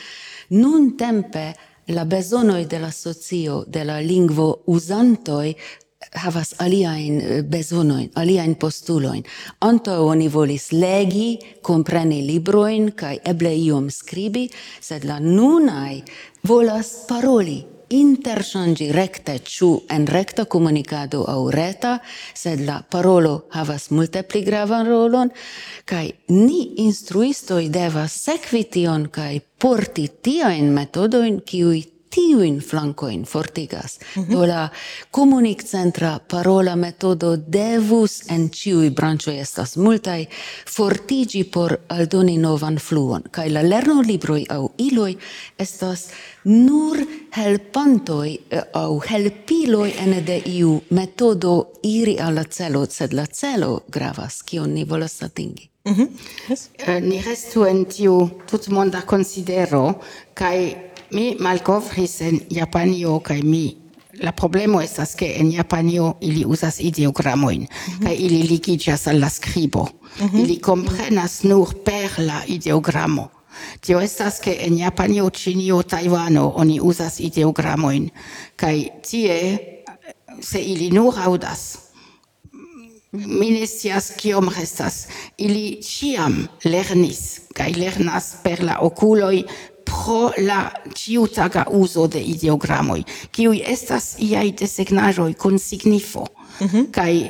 nun 0.48 0.96
tempe 0.96 1.54
la 1.86 2.04
bezonoi 2.04 2.66
de 2.66 2.78
la 2.78 2.90
socio 2.90 3.64
de 3.66 3.84
la 3.84 4.00
lingvo 4.00 4.62
usantoi 4.66 5.56
havas 6.14 6.54
aliaen 6.58 7.20
eh, 7.20 7.42
bezonoin, 7.42 8.10
aliaen 8.14 8.54
postuloin. 8.56 9.24
Anto 9.60 9.94
oni 10.06 10.28
volis 10.28 10.70
legi, 10.72 11.38
compreni 11.62 12.22
libroin, 12.26 12.92
kai 12.96 13.18
eble 13.24 13.52
iom 13.56 13.90
scribi, 13.90 14.46
sed 14.80 15.04
la 15.04 15.18
nunai 15.20 16.02
volas 16.46 16.92
paroli, 17.08 17.64
interchangi 17.88 18.90
recte 18.92 19.38
ciu 19.44 19.82
en 19.88 20.06
recta 20.06 20.44
comunicado 20.44 21.24
au 21.24 21.50
reta, 21.50 22.00
sed 22.34 22.60
la 22.66 22.82
parolo 22.82 23.46
havas 23.50 23.90
multe 23.90 24.22
pli 24.22 24.42
gravan 24.42 24.86
rolon 24.86 25.30
kai 25.84 26.14
ni 26.28 26.62
instruistoi 26.86 27.68
devas 27.70 28.14
sekvi 28.26 28.64
tion 28.64 29.08
kaj 29.10 29.40
porti 29.58 30.08
tiajn 30.22 30.72
metodoin 30.74 31.40
kiuj 31.46 31.95
tiuin 32.10 32.60
flancoin 32.60 33.24
fortigas. 33.24 33.98
Mm 34.16 34.24
-hmm. 34.24 34.32
Do 34.32 34.46
la 34.46 34.68
comunic 35.10 35.62
centra 35.62 36.20
parola 36.30 36.76
metodo 36.76 37.36
devus 37.52 38.22
en 38.28 38.50
ciui 38.50 38.90
brancho 38.90 39.30
estas 39.30 39.76
multai 39.76 40.28
fortigi 40.76 41.44
por 41.44 41.78
aldoni 41.88 42.38
novan 42.38 42.78
fluon. 42.78 43.22
Kai 43.30 43.50
la 43.50 43.68
lerno 43.68 44.02
libroi 44.02 44.44
au 44.48 44.72
iloi 44.78 45.18
estas 45.58 46.08
nur 46.44 46.96
helpantoi 47.36 48.40
eh, 48.50 48.62
au 48.72 49.02
helpiloi 49.10 49.94
ene 49.98 50.20
de 50.26 50.42
iu 50.46 50.82
metodo 50.90 51.72
iri 51.82 52.18
alla 52.18 52.44
celo, 52.44 52.86
sed 52.90 53.12
la 53.12 53.26
celo 53.26 53.82
gravas, 53.92 54.42
kion 54.42 54.74
ni 54.74 54.84
volas 54.84 55.22
atingi. 55.22 55.70
Mm 55.84 55.94
-hmm. 55.94 56.08
yes. 56.50 56.70
uh, 56.88 57.00
ni 57.00 57.22
restu 57.22 57.64
en 57.64 57.86
tiu 57.86 58.30
tutmonda 58.50 59.02
considero, 59.02 60.00
kai 60.34 60.76
mi 61.10 61.36
malkovris 61.40 62.20
en 62.20 62.40
Japanio 62.50 63.18
kaj 63.20 63.42
mi 63.42 63.76
la 64.22 64.32
problemo 64.32 64.80
estas 64.80 65.14
ke 65.14 65.34
en 65.38 65.52
Japanio 65.52 66.14
ili 66.20 66.44
uzas 66.44 66.80
ideogramojn 66.80 67.60
mm 67.60 67.66
-hmm. 68.00 68.14
ili 68.18 68.42
ligiĝas 68.42 69.06
al 69.06 69.20
la 69.20 69.30
skribo. 69.30 69.88
Mm 70.20 70.26
-hmm. 70.26 70.40
Ili 70.44 70.60
komprenas 70.60 71.42
nur 71.42 71.74
per 71.84 72.10
la 72.18 72.42
ideogramo. 72.46 73.28
Tio 73.80 74.00
estas 74.00 74.40
ke 74.40 74.56
en 74.60 74.78
Japanio, 74.78 75.30
Ĉinio, 75.30 75.82
Tajvano 75.82 76.52
oni 76.56 76.80
uzas 76.80 77.20
ideogramojn 77.20 78.10
kaj 78.56 78.88
tie 79.10 79.58
se 80.40 80.58
ili 80.58 80.90
nur 80.90 81.14
aŭdas 81.18 81.86
mi 83.12 83.50
ne 83.50 83.66
scias 83.66 84.10
kiom 84.16 84.50
restas. 84.58 85.06
Ili 85.38 85.80
ĉiam 85.82 86.46
lernis 86.64 87.22
kaj 87.56 87.72
lernas 87.76 88.34
per 88.42 88.62
la 88.64 88.78
okuloj, 88.84 89.42
pro 89.96 90.30
la 90.38 90.70
ciutaga 90.94 91.66
uso 91.70 92.06
de 92.06 92.20
ideogramoj, 92.20 93.02
kiuj 93.32 93.62
estas 93.66 94.14
iaj 94.18 94.52
desegnaĵoj 94.60 95.34
kun 95.34 95.58
signifo. 95.58 96.26
Mm 96.60 96.66
-hmm. 96.66 97.28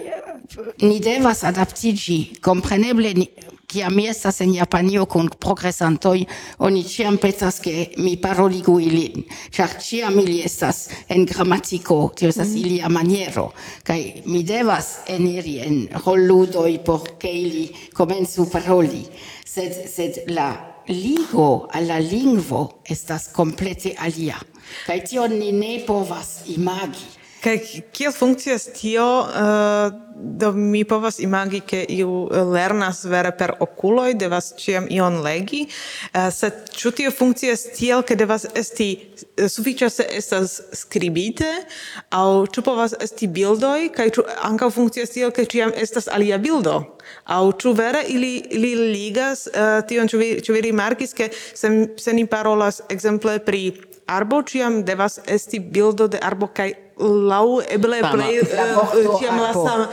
Ni 0.82 1.00
devas 1.00 1.44
adaptiĝi, 1.44 2.40
kompreneble 2.40 3.14
ni 3.14 3.28
Kia 3.66 3.90
mi 3.90 4.06
estas 4.08 4.40
en 4.40 4.54
Japanio 4.54 5.06
kun 5.06 5.28
progresantoj, 5.40 6.24
oni 6.58 6.84
ĉiam 6.84 7.16
petas, 7.18 7.58
ke 7.60 7.88
mi 7.98 8.16
paroligu 8.16 8.80
ilin, 8.80 9.24
ĉar 9.50 9.74
ĉiam 9.82 10.18
ili 10.18 10.36
estas 10.44 10.88
en 11.08 11.26
gramatiko, 11.26 12.12
tio 12.16 12.28
estas 12.28 12.48
mm. 12.48 12.56
ilia 12.56 12.88
maniero, 12.88 13.52
kaj 13.82 14.22
mi 14.26 14.42
devas 14.42 14.86
eniri 15.08 15.58
en 15.66 15.88
rolludoj 16.04 16.78
por 16.84 17.08
ke 17.18 17.28
ili 17.28 17.66
komencu 17.92 18.46
paroli, 18.52 19.02
sed, 19.44 19.72
sed 19.90 20.22
la 20.28 20.75
ligo 20.88 21.68
alla 21.72 21.98
lingvo 21.98 22.82
estas 22.84 23.28
komplete 23.32 23.94
alia. 23.98 24.38
Kaj 24.86 24.98
tion 25.08 25.38
ni 25.38 25.52
ne 25.52 25.78
povas 25.86 26.46
imagi. 26.46 27.06
Kaj 27.42 27.56
kiel 27.92 28.12
funkcias 28.12 28.64
tio, 28.72 29.04
uh, 29.20 29.92
do 30.16 30.52
mi 30.52 30.84
povas 30.84 31.18
imagi, 31.20 31.60
ke 31.60 31.82
iu 31.92 32.28
eh, 32.32 32.40
lernas 32.40 33.02
vere 33.04 33.30
per 33.36 33.52
okuloj, 33.60 34.14
devas 34.16 34.54
ĉiam 34.56 34.86
ion 34.90 35.18
legi, 35.24 35.66
uh, 35.66 36.30
sed 36.32 36.70
ĉu 36.72 36.92
tio 36.96 37.12
funkcias 37.12 37.66
tiel, 37.76 38.00
ke 38.06 38.16
devas 38.16 38.46
esti 38.56 38.88
sufiĉa 39.36 39.90
se 39.92 40.06
estas 40.16 40.56
skribite, 40.80 41.50
aŭ 42.16 42.46
ĉu 42.54 42.64
povas 42.64 42.96
esti 43.04 43.28
bildoj, 43.28 43.90
kaj 43.96 44.08
ĉu 44.16 44.24
ankaŭ 44.48 44.70
funkcias 44.78 45.12
tiel, 45.12 45.34
ke 45.36 45.44
ĉiam 45.44 45.74
estas 45.76 46.08
alia 46.08 46.40
bildo? 46.40 46.78
Aŭ 47.28 47.44
ĉu 47.60 47.74
vere 47.76 48.00
ili, 48.08 48.38
ili 48.56 48.72
ligas 48.94 49.44
uh, 49.52 49.82
tion, 49.88 50.08
ĉu 50.08 50.22
vi, 50.22 50.30
ĉu 50.40 50.56
vi 50.56 50.64
rimarkis, 50.70 51.12
ke 51.12 51.28
se, 51.36 51.72
se 52.00 52.16
ni 52.16 52.24
parolas 52.26 52.80
ekzemple 52.88 53.38
pri 53.44 53.68
arbo, 54.08 54.40
ĉiam 54.42 54.80
devas 54.88 55.20
esti 55.26 55.60
bildo 55.60 56.08
de 56.08 56.22
arbo 56.22 56.48
kaj 56.54 56.72
lau 56.96 57.60
eble 57.60 58.00
plej 58.00 58.38
eh, 58.40 58.60
eh, 58.60 59.08
tiam 59.20 59.40
la 59.40 59.52
sama 59.52 59.88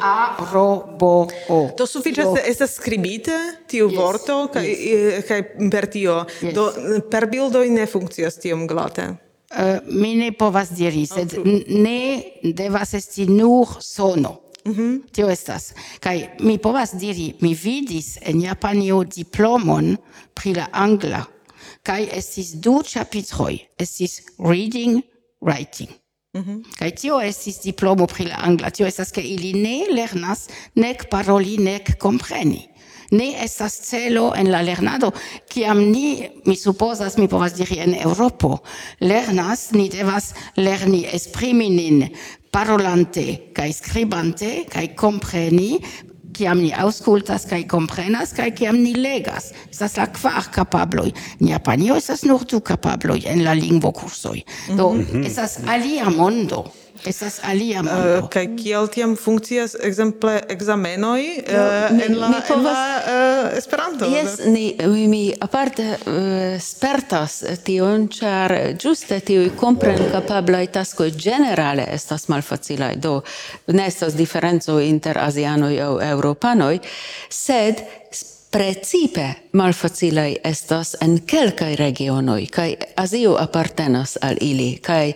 a 0.00 0.36
eh, 0.38 0.50
ro 0.52 0.84
bo 1.00 1.26
o 1.48 1.60
do 1.78 1.86
sufiĉas 1.88 2.42
estas 2.44 2.76
skribite 2.76 3.36
tiu 3.66 3.88
vorto 3.88 4.46
kaj 4.52 4.66
kaj 5.28 5.40
per 5.72 5.86
tio. 5.92 6.24
Do 6.52 6.70
per 7.10 7.28
bildoj 7.32 7.68
ne 7.72 7.86
funkcias 7.86 8.36
tiom 8.42 8.66
glate. 8.66 9.14
Mi 9.88 10.14
ne 10.16 10.32
povas 10.36 10.72
diri 10.76 11.06
ah, 11.06 11.14
sed 11.14 11.36
ne 11.68 12.22
devas 12.42 12.94
esti 12.94 13.26
nur 13.26 13.78
sono. 13.80 14.40
Mhm. 14.66 15.06
Tio 15.12 15.28
estas. 15.30 15.72
kai 16.00 16.28
mi 16.40 16.58
povas 16.58 16.92
diri, 16.94 17.34
mi 17.40 17.54
vidis 17.54 18.18
en 18.20 18.40
Japanio 18.40 19.04
diplomon 19.04 19.96
pri 20.34 20.54
la 20.54 20.68
angla. 20.72 21.24
kai 21.82 22.08
estis 22.12 22.50
du 22.50 22.82
ĉapitroj. 22.82 23.58
Estis 23.78 24.20
reading, 24.38 25.02
writing. 25.40 26.05
Mm. 26.36 26.62
Kaj 26.78 26.90
tio 27.00 27.18
estis 27.24 27.62
diplomo 27.64 28.06
pri 28.10 28.28
la 28.30 28.40
angla, 28.44 28.70
tio 28.70 28.86
estas 28.86 29.12
ke 29.14 29.24
ili 29.24 29.54
ne 29.56 29.86
lernas 29.92 30.46
nek 30.76 31.08
paroli 31.10 31.56
nek 31.58 31.96
kompreni. 31.98 32.66
Ne 33.16 33.28
estas 33.44 33.76
celo 33.86 34.32
en 34.34 34.50
la 34.50 34.64
lernado, 34.66 35.12
kiam 35.48 35.78
ni, 35.92 36.26
mi 36.44 36.56
supposas, 36.58 37.16
mi 37.16 37.28
povas 37.30 37.54
diri 37.54 37.78
en 37.84 37.94
Europo, 37.94 38.58
lernas, 39.00 39.70
ni 39.72 39.86
devas 39.88 40.32
lerni 40.58 41.04
esprimi 41.14 41.70
nin 41.70 42.02
parolante 42.50 43.52
kaj 43.54 43.72
skribante 43.76 44.50
kaj 44.72 44.88
kompreni 44.98 45.76
kiam 46.36 46.60
ni 46.60 46.72
auskultas 46.76 47.46
kaj 47.48 47.62
komprenas 47.70 48.34
kaj 48.36 48.50
kiam 48.58 48.80
ni 48.82 48.94
legas. 48.94 49.52
Estas 49.70 49.96
la 49.96 50.06
kvar 50.12 50.50
kapabloj. 50.54 51.12
En 51.40 51.48
Japanio 51.48 51.96
estas 51.96 52.24
nur 52.28 52.44
du 52.44 52.60
kapabloj 52.60 53.22
en 53.26 53.44
la 53.44 53.54
lingvokursoj. 53.54 54.42
Do 54.76 54.92
mm 54.92 55.06
-hmm. 55.06 55.26
estas 55.26 55.58
alia 55.66 56.10
mondo 56.10 56.64
estas 57.04 57.40
alia 57.44 57.78
eh, 57.78 57.82
mondo. 57.82 58.18
Uh, 58.18 58.28
kaj 58.32 58.46
kiel 58.58 58.88
tiam 58.92 59.16
funkcias 59.16 59.76
ekzemple 59.82 60.38
ekzamenoj 60.48 61.20
uh, 61.20 61.54
eh, 61.54 62.06
en 62.06 62.18
la, 62.20 62.28
ni 62.28 62.40
povas... 62.48 62.56
en 62.56 62.62
la 62.62 63.50
uh, 63.50 63.58
Esperanto? 63.58 64.08
Jes, 64.10 64.38
ni, 64.46 64.76
mi 65.08 65.22
aparte 65.40 65.88
uh, 65.96 66.60
spertas 66.62 67.42
tion, 67.64 68.08
ĉar 68.08 68.56
ĝuste 68.80 69.20
tiuj 69.20 69.50
komprenkapablaj 69.58 70.66
taskoj 70.78 71.10
ĝenerale 71.10 71.86
estas 71.92 72.28
malfacilaj, 72.32 72.94
do 72.96 73.20
ne 73.66 73.86
estas 73.86 74.16
diferenco 74.16 74.78
inter 74.80 75.18
azianoj 75.22 75.74
aŭ 75.88 75.92
eŭropanoj, 76.12 76.74
sed 77.32 77.84
Precipe 78.56 79.34
malfacilai 79.52 80.36
estas 80.44 80.94
en 81.04 81.18
kelkaj 81.28 81.74
regionoj, 81.76 82.46
kaj 82.48 82.70
Azio 82.96 83.34
apartenas 83.36 84.14
al 84.24 84.38
ili, 84.40 84.78
kaj 84.80 85.12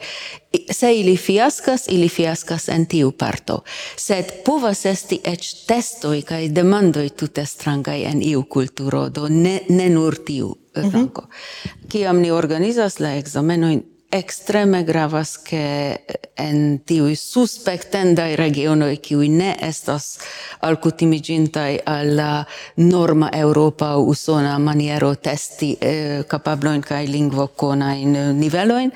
se 0.71 0.91
ili 0.99 1.17
fiaskas, 1.17 1.87
ili 1.89 2.09
fiaskas 2.09 2.69
en 2.69 2.85
tiu 2.87 3.13
parto. 3.13 3.63
Sed 3.97 4.35
povas 4.45 4.85
esti 4.85 5.23
eĉ 5.25 5.49
testoj 5.71 6.21
kaj 6.29 6.43
demandoj 6.49 7.09
tute 7.09 7.47
strangaj 7.47 8.03
en 8.11 8.21
iu 8.23 8.43
kulturo, 8.43 9.07
do 9.09 9.29
ne, 9.29 9.61
ne 9.69 9.89
nur 9.89 10.19
tiu 10.27 10.53
mhm. 10.77 10.91
rango. 10.91 11.23
Mm 11.23 11.31
-hmm. 11.31 11.89
Kiam 11.89 12.21
ni 12.21 12.31
organizas 12.31 13.01
la 13.01 13.15
ekzamenojn, 13.17 13.83
extreme 14.11 14.83
gravas 14.83 15.39
che 15.39 16.05
en 16.35 16.83
tiui 16.85 17.15
suspectendai 17.15 18.35
regionoi 18.35 18.99
qui 18.99 19.29
ne 19.29 19.57
estas 19.61 20.19
alcutimigintai 20.61 21.81
alla 21.85 22.45
norma 22.75 23.31
Europa 23.33 23.97
usona 23.97 24.59
maniero 24.59 25.17
testi 25.17 25.77
eh, 25.79 26.25
capabloin 26.27 26.81
kai 26.81 27.07
lingvo 27.07 27.53
conain 27.55 28.37
niveloin, 28.37 28.91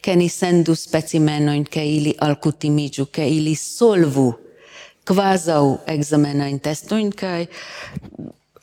che 0.00 0.14
ni 0.14 0.28
sendu 0.28 0.74
specimenoin 0.74 1.64
che 1.64 1.80
ili 1.80 2.14
alcutimigiu, 2.16 3.08
che 3.10 3.22
ili 3.22 3.56
solvu 3.56 4.38
quasau 5.04 5.80
examenain 5.84 6.60
testoin 6.60 7.10
kai 7.10 7.48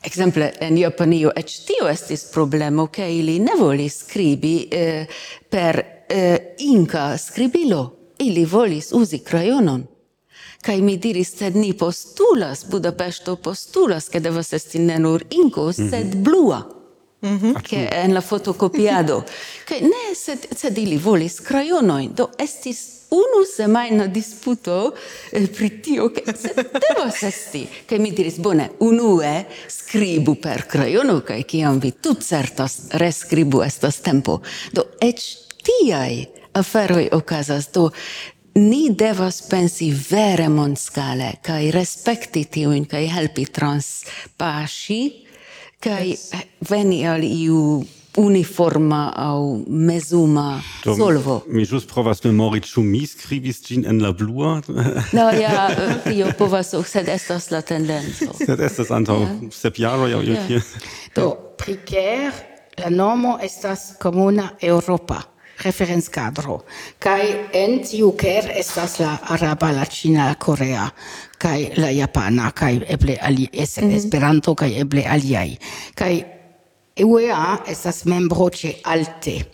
Exemple, 0.00 0.52
en 0.60 0.76
Japanio 0.76 1.32
ec 1.34 1.50
tio 1.66 1.88
estis 1.88 2.22
problemo, 2.30 2.86
che 2.86 3.02
ili 3.02 3.40
ne 3.40 3.56
volis 3.58 4.04
scribi 4.04 4.68
eh, 4.70 5.08
per 5.48 5.97
eh, 6.08 6.54
inca 6.58 7.18
scribilo, 7.18 7.96
ili 8.18 8.44
volis 8.44 8.92
usi 8.92 9.18
crayonon. 9.18 9.86
Kai 10.62 10.80
mi 10.82 10.96
diris, 10.96 11.36
sed 11.36 11.56
ni 11.56 11.72
postulas, 11.72 12.64
Budapesto 12.66 13.36
postulas, 13.36 14.08
che 14.08 14.20
devas 14.20 14.52
esti 14.52 14.78
ne 14.78 14.98
nur 14.98 15.24
inco, 15.28 15.64
mhm. 15.66 15.88
sed 15.90 16.16
blua. 16.16 16.66
Mm 17.26 17.38
-hmm. 17.38 17.60
Che 17.62 17.88
en 17.90 18.12
la 18.12 18.20
fotocopiado. 18.20 19.24
che 19.64 19.80
ne 19.92 20.14
sed, 20.14 20.38
sed 20.56 20.76
ili 20.78 20.96
volis 20.96 21.40
crayonoin, 21.40 22.14
do 22.14 22.30
estis 22.36 22.98
unu 23.08 23.44
semaina 23.56 24.06
disputo 24.06 24.94
eh, 25.30 25.48
pri 25.48 25.80
tio, 25.80 26.10
che 26.10 26.22
sed 26.36 26.70
devas 26.88 27.22
esti. 27.22 27.68
Che 27.84 27.98
mi 27.98 28.12
diris, 28.12 28.36
bone, 28.36 28.70
unue 28.78 29.46
scribu 29.66 30.34
per 30.34 30.66
crayono, 30.66 31.22
kai 31.22 31.44
kiam 31.44 31.78
vi 31.78 31.94
tut 32.00 32.24
certas 32.24 32.78
rescribu 32.90 33.62
estas 33.62 34.00
tempo. 34.00 34.42
Do 34.72 34.88
ec 34.98 35.47
tiai 35.64 36.26
aferoi 36.58 37.08
okazas, 37.12 37.70
do 37.72 37.90
ni 38.58 38.88
devas 38.90 39.42
pensi 39.50 39.90
vere 39.92 40.48
mondskale, 40.48 41.38
kai 41.42 41.70
respekti 41.74 42.44
tiuin, 42.50 42.86
kai 42.90 43.06
helpi 43.10 43.46
trans 43.52 44.04
pasi, 44.38 45.02
kai 45.80 46.10
yes. 46.10 46.32
veni 46.70 47.04
al 47.06 47.22
iu 47.22 47.84
uniforma 48.18 49.12
au 49.14 49.64
mesuma 49.68 50.62
Do, 50.84 50.94
solvo. 50.94 51.44
Mi 51.46 51.62
just 51.62 51.88
provas 51.92 52.24
memori, 52.24 52.60
ĉu 52.60 52.82
mi 52.82 53.04
skribis 53.06 53.60
ĝin 53.62 53.86
en 53.86 54.02
la 54.02 54.10
blua? 54.12 54.56
no, 55.16 55.28
ja, 55.38 55.68
tio 56.02 56.32
povas, 56.38 56.74
sed 56.86 57.08
estas 57.08 57.50
la 57.54 57.62
tendenzo. 57.62 58.32
Sed 58.46 58.60
estas 58.60 58.90
antaŭ 58.90 59.20
yeah. 59.20 59.38
sep 59.54 59.78
jaroj 59.78 60.18
aŭ 60.18 60.22
yeah. 60.26 60.74
Do, 61.14 61.30
pri 61.58 61.78
la 62.78 62.90
nomo 62.90 63.38
estas 63.42 63.92
komuna 64.02 64.50
Europa 64.60 65.22
referenzcadro. 65.64 66.62
Kai 66.98 67.48
en 67.52 67.80
tiu 67.84 68.12
ker 68.16 68.50
estas 68.54 68.98
la 69.00 69.18
araba, 69.34 69.72
la 69.72 69.86
cina, 69.86 70.26
la 70.26 70.34
korea 70.34 70.88
kai 71.38 71.70
la 71.78 71.90
japana 71.94 72.50
kaj 72.50 72.80
eble 72.88 73.18
ali 73.20 73.48
es, 73.52 73.76
mm 73.76 73.90
-hmm. 73.90 73.96
Esperanto 73.96 74.54
kaj 74.54 74.80
eble 74.80 75.04
aliai. 75.06 75.58
Kaj 75.94 76.24
UEA 77.04 77.62
estas 77.66 78.04
membro 78.04 78.48
ce 78.50 78.80
ALTE. 78.82 79.44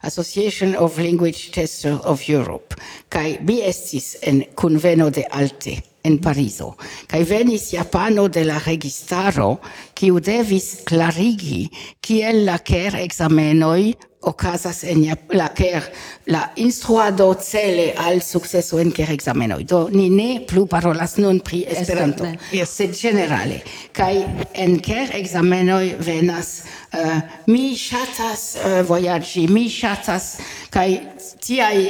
Association 0.00 0.76
of 0.76 0.98
Language 0.98 1.50
Testers 1.50 2.00
of 2.04 2.28
Europe. 2.28 2.74
Kai 3.08 3.38
mi 3.42 3.60
estis 3.60 4.16
en 4.22 4.44
conveno 4.54 5.10
de 5.10 5.24
Alte 5.30 5.82
en 6.02 6.18
Parizo. 6.18 6.76
Kai 7.06 7.24
venis 7.24 7.70
Japano 7.70 8.28
de 8.28 8.44
la 8.44 8.58
registaro, 8.58 9.60
kiu 9.94 10.20
devis 10.20 10.84
clarigi 10.84 11.70
kiel 12.00 12.44
la 12.44 12.58
ker 12.58 12.94
examenoi 13.00 13.94
ocasas 14.24 14.84
en 14.84 15.04
la 15.32 15.48
ker 15.54 15.82
la 16.26 16.52
instruado 16.56 17.34
cele 17.34 17.94
al 17.96 18.22
successo 18.22 18.78
en 18.78 18.92
ker 18.92 19.10
examenoi. 19.12 19.64
Do 19.64 19.88
ni 19.92 20.08
ne 20.10 20.40
plu 20.46 20.66
parolas 20.66 21.16
nun 21.18 21.40
pri 21.40 21.64
Esperanto, 21.68 22.26
yes. 22.52 22.70
sed 22.70 22.94
generale. 22.96 23.62
Kai 23.92 24.24
en 24.54 24.78
ker 24.80 25.14
examenoi 25.16 25.94
venas 26.00 26.64
uh, 26.92 27.20
mi 27.46 27.74
shatas 27.76 28.54
uh, 28.56 28.78
eh, 28.78 28.82
voyagi, 28.82 29.46
mi 29.48 29.68
shatas 29.68 30.38
kai 30.70 31.00
tiai 31.40 31.84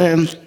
um, 0.00 0.24
eh, 0.24 0.38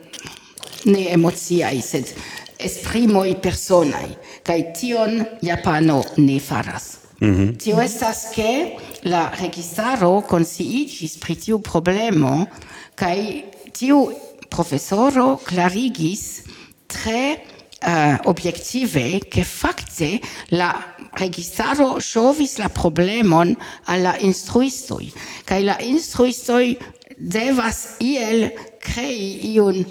ne 0.86 1.08
emociai, 1.14 1.80
sed 1.82 2.12
esprimoi 2.60 3.38
personai. 3.42 4.12
Kai 4.44 4.74
tion 4.76 5.24
Japano 5.42 6.04
ne 6.18 6.40
faras. 6.40 7.03
-hmm. 7.24 7.56
Tio 7.58 7.80
estas 7.80 8.30
che 8.34 8.76
la 9.02 9.32
registaro 9.40 10.22
consciigis 10.22 11.18
pri 11.18 11.36
tiu 11.36 11.60
problemo 11.60 12.48
kai 12.96 13.46
tiu 13.72 14.12
profesoro 14.50 15.40
clarigis 15.44 16.44
tre 16.88 17.42
uh, 17.86 18.18
objektive 18.30 19.20
che 19.28 19.44
fakte 19.44 20.20
la 20.50 20.96
registaro 21.14 22.00
shovis 22.00 22.58
la 22.58 22.70
problemon 22.70 23.56
alla 23.86 24.18
instruistoi 24.20 25.12
kai 25.44 25.64
la 25.64 25.78
instruistoi 25.80 26.78
devas 27.18 27.96
iel 28.00 28.52
crei 28.80 29.54
iun 29.54 29.86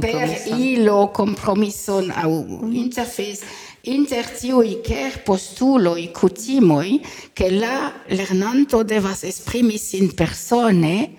per 0.00 0.28
ilo 0.58 1.08
compromiso 1.08 2.04
au 2.12 2.68
interface 2.70 3.40
inter 3.82 4.26
tiui 4.38 4.80
cer 4.82 5.22
postuloi 5.22 6.10
cutimoi 6.12 7.00
che 7.32 7.50
la 7.50 7.92
lernanto 8.06 8.82
devas 8.82 9.22
esprimi 9.22 9.78
sin 9.78 10.14
persone 10.14 11.16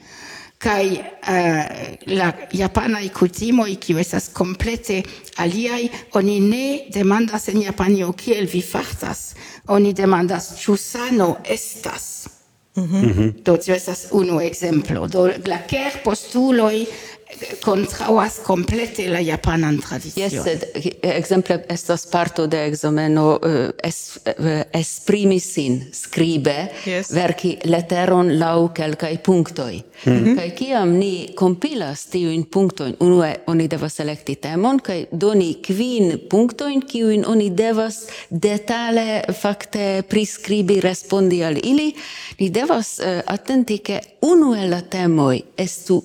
kai 0.58 0.92
uh, 0.92 1.34
eh, 1.34 2.00
la 2.06 2.36
japana 2.52 3.00
ikutimo 3.00 3.66
iki 3.66 3.94
esas 3.98 4.30
komplete 4.34 5.04
aliai 5.38 5.90
oni 6.12 6.40
ne 6.40 6.88
demandas 6.92 7.48
en 7.48 7.62
Japanio 7.62 8.12
kiel 8.14 8.46
vi 8.46 8.62
fartas 8.62 9.36
oni 9.68 9.94
demandas 9.94 10.58
ĉu 10.60 10.76
sano 10.78 11.38
estas 11.44 12.28
Mm 12.80 12.86
-hmm. 12.86 13.44
Do 13.44 13.58
tio 13.58 13.76
estas 13.76 14.08
unu 14.12 14.40
ekzemplo. 14.42 15.08
Do 15.08 15.28
la 15.46 15.58
ker 15.68 15.92
postuloi 16.04 16.88
contrauas 17.62 18.40
complete 18.40 19.08
la 19.08 19.22
japanan 19.22 19.80
tradizion. 19.80 20.32
Yes, 20.32 20.44
sed 20.44 20.64
eh, 20.74 21.18
exemple 21.18 21.64
estas 21.70 22.06
parto 22.06 22.48
de 22.48 22.66
exameno 22.66 23.36
uh, 23.36 23.50
eh, 23.50 23.70
es, 23.84 24.20
uh, 24.26 24.62
esprimi 24.74 25.40
sin 25.40 25.90
scribe 25.94 26.72
yes. 26.86 27.14
verki 27.14 27.58
leteron 27.64 28.34
lau 28.40 28.72
kelkaj 28.74 29.18
punktoj. 29.24 29.82
Mm 30.06 30.14
-hmm. 30.14 30.36
Kai 30.36 30.52
kiam 30.52 30.98
ni 30.98 31.30
kompilas 31.36 32.06
tiujn 32.06 32.46
punktojn, 32.46 32.96
unue 33.00 33.36
oni 33.48 33.68
devas 33.68 33.96
selecti 33.96 34.36
temon 34.36 34.80
kai 34.80 35.08
doni 35.12 35.54
kvin 35.62 36.20
punktojn, 36.30 36.82
kiujn 36.82 37.26
oni 37.26 37.50
devas 37.58 38.08
detale 38.30 39.22
fakte 39.34 40.04
priskribi, 40.10 40.80
respondi 40.80 41.44
al 41.44 41.58
ili, 41.64 41.96
ni 42.40 42.50
devas 42.50 43.00
uh, 43.00 43.22
attenti 43.26 43.78
ke 43.78 44.02
unue 44.22 44.70
la 44.70 44.82
temoi 44.82 45.44
estu 45.58 46.04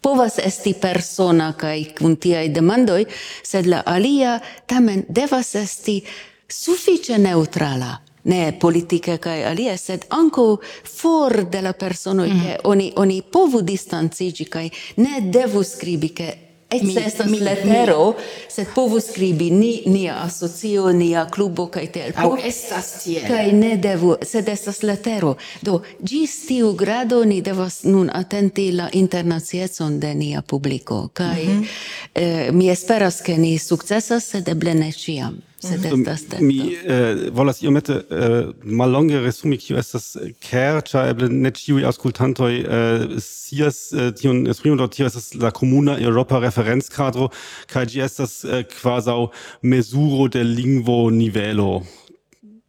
povas 0.00 0.38
esti 0.38 0.74
persona 0.80 1.52
kaj 1.58 1.78
kun 1.98 2.16
tiaj 2.16 2.48
demandoj, 2.54 3.04
sed 3.42 3.66
la 3.66 3.82
alia 3.86 4.38
tamen 4.66 5.04
devas 5.08 5.54
esti 5.54 6.00
sufiĉe 6.48 7.18
neutrala. 7.18 7.96
Ne 8.28 8.52
politike 8.60 9.16
kaj 9.22 9.44
alie, 9.48 9.76
sed 9.78 10.04
ankaŭ 10.12 10.48
for 10.84 11.44
de 11.48 11.62
la 11.64 11.72
personoj, 11.72 12.28
mm 12.28 12.56
oni, 12.64 12.92
oni 12.96 13.22
povu 13.22 13.62
distanciĝi 13.62 14.44
kaj 14.44 14.68
ne 14.96 15.20
devu 15.20 15.62
skribi, 15.64 16.08
ke 16.08 16.28
Ecce 16.70 17.02
estas 17.06 17.30
mi, 17.30 17.40
letero, 17.40 18.14
sed 18.48 18.66
povus 18.74 19.06
scribi 19.08 19.50
ni, 19.50 19.82
nia 19.86 20.18
asocio, 20.22 20.92
nia 20.92 21.24
klubo, 21.30 21.66
kaj 21.66 21.86
tel. 21.92 22.12
Au 22.16 22.36
estas 22.44 22.90
tiel. 23.04 23.24
Kaj 23.28 23.52
ne 23.52 23.76
devu, 23.76 24.16
sed 24.22 24.48
estas 24.52 24.82
letero. 24.82 25.34
Do, 25.62 25.80
gis 26.00 26.36
tiu 26.46 26.74
grado 26.76 27.22
ni 27.24 27.40
devas 27.40 27.82
nun 27.88 28.10
atenti 28.12 28.68
la 28.72 28.90
internaciecon 28.92 30.00
de 30.00 30.14
nia 30.14 30.42
publiko. 30.42 31.08
Kaj 31.12 31.44
mm 31.44 31.50
-hmm. 31.50 31.66
eh, 32.14 32.52
mi 32.52 32.70
esperas, 32.70 33.20
ke 33.20 33.36
ni 33.36 33.58
sukcesas, 33.58 34.28
sed 34.28 34.48
eble 34.48 34.74
ne 34.74 34.92
ciam. 34.92 35.47
Sed 35.60 35.80
mhm. 35.80 36.04
estas. 36.06 36.40
Mi 36.40 36.76
eh, 36.86 37.30
volas 37.34 37.62
iomete 37.62 37.92
eh, 38.10 38.50
mallonge 38.62 39.18
resumi 39.20 39.58
kiu 39.58 39.78
estas 39.80 40.12
care, 40.38 40.84
ĉar 40.86 41.10
eble 41.10 41.28
ne 41.32 41.50
ĉiuj 41.50 41.82
aŭskultantoj 41.90 42.52
eh, 42.60 43.06
scias 43.22 43.80
eh, 43.92 44.12
tion 44.14 44.44
esprimo 44.46 44.78
do 44.78 44.86
tio 44.86 45.08
estas 45.10 45.32
la 45.34 45.50
komuna 45.50 45.98
Europa 45.98 46.38
referenckadro 46.44 47.30
kaj 47.72 47.86
ĝi 47.90 48.04
estas 48.06 48.44
eh, 48.44 48.62
kvazaŭ 48.70 49.18
mezuro 49.62 50.28
de 50.30 50.46
lingvonivelo. 50.46 51.72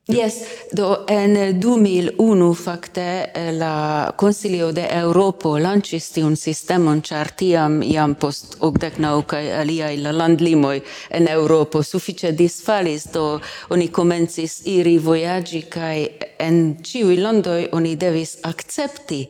Yes, 0.09 0.33
do 0.71 1.05
en 1.07 1.59
2001 1.59 2.55
fakte 2.55 3.29
eh, 3.33 3.51
la 3.53 4.11
Consilio 4.17 4.71
de 4.71 4.87
Europo 4.91 5.59
lancis 5.59 6.09
tiun 6.09 6.33
sistemon, 6.35 7.03
char 7.05 7.29
tiam 7.37 7.83
iam 7.85 8.15
post 8.15 8.55
ogdek 8.65 8.97
nau 8.97 9.21
kaj 9.21 9.51
aliai 9.59 9.99
la 10.01 10.09
landlimoi 10.11 10.81
en 11.11 11.27
Europo 11.29 11.83
suffice 11.83 12.31
disfalis, 12.31 13.05
do 13.13 13.39
oni 13.69 13.87
komencis 13.93 14.63
iri 14.65 14.97
voyagi 14.97 15.61
kaj 15.69 16.07
en 16.39 16.57
ciui 16.81 17.19
landoi 17.21 17.67
oni 17.71 17.93
devis 17.95 18.37
accepti 18.49 19.21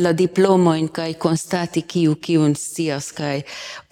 la 0.00 0.14
diplomoin 0.16 0.88
kai 0.88 1.14
constati 1.14 1.82
kiu 1.82 2.16
kiun 2.16 2.56
scias 2.56 3.12
kai 3.12 3.42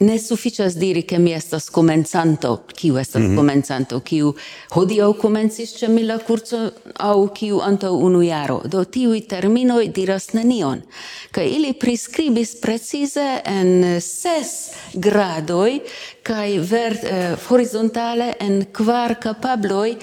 ne 0.01 0.19
sufficias 0.19 0.75
diri 0.77 1.05
che 1.05 1.19
mi 1.19 1.33
estas 1.33 1.71
comenzanto, 1.71 2.63
kiu 2.75 2.97
estas 2.97 3.23
mm 3.23 3.29
-hmm. 3.29 3.37
comencanto, 3.37 4.01
kiu 4.01 4.35
hodiau 4.69 5.15
comencis 5.15 5.77
ce 5.77 5.89
mila 5.89 6.19
curso 6.19 6.73
au 6.97 7.29
kiu 7.33 7.61
anto 7.61 7.95
unu 7.97 8.23
jaro. 8.23 8.63
Do 8.65 8.85
tiui 8.85 9.21
terminoi 9.21 9.89
diras 9.89 10.33
nenion. 10.33 10.83
Ca 11.31 11.43
ili 11.43 11.73
prescribis 11.73 12.57
precise 12.61 13.41
en 13.45 14.01
ses 14.01 14.71
gradoi, 14.93 15.83
cae 16.23 16.59
ver, 16.59 16.93
eh, 16.93 17.37
horizontale 17.49 18.35
en 18.39 18.67
quar 18.73 19.19
capabloi 19.19 19.97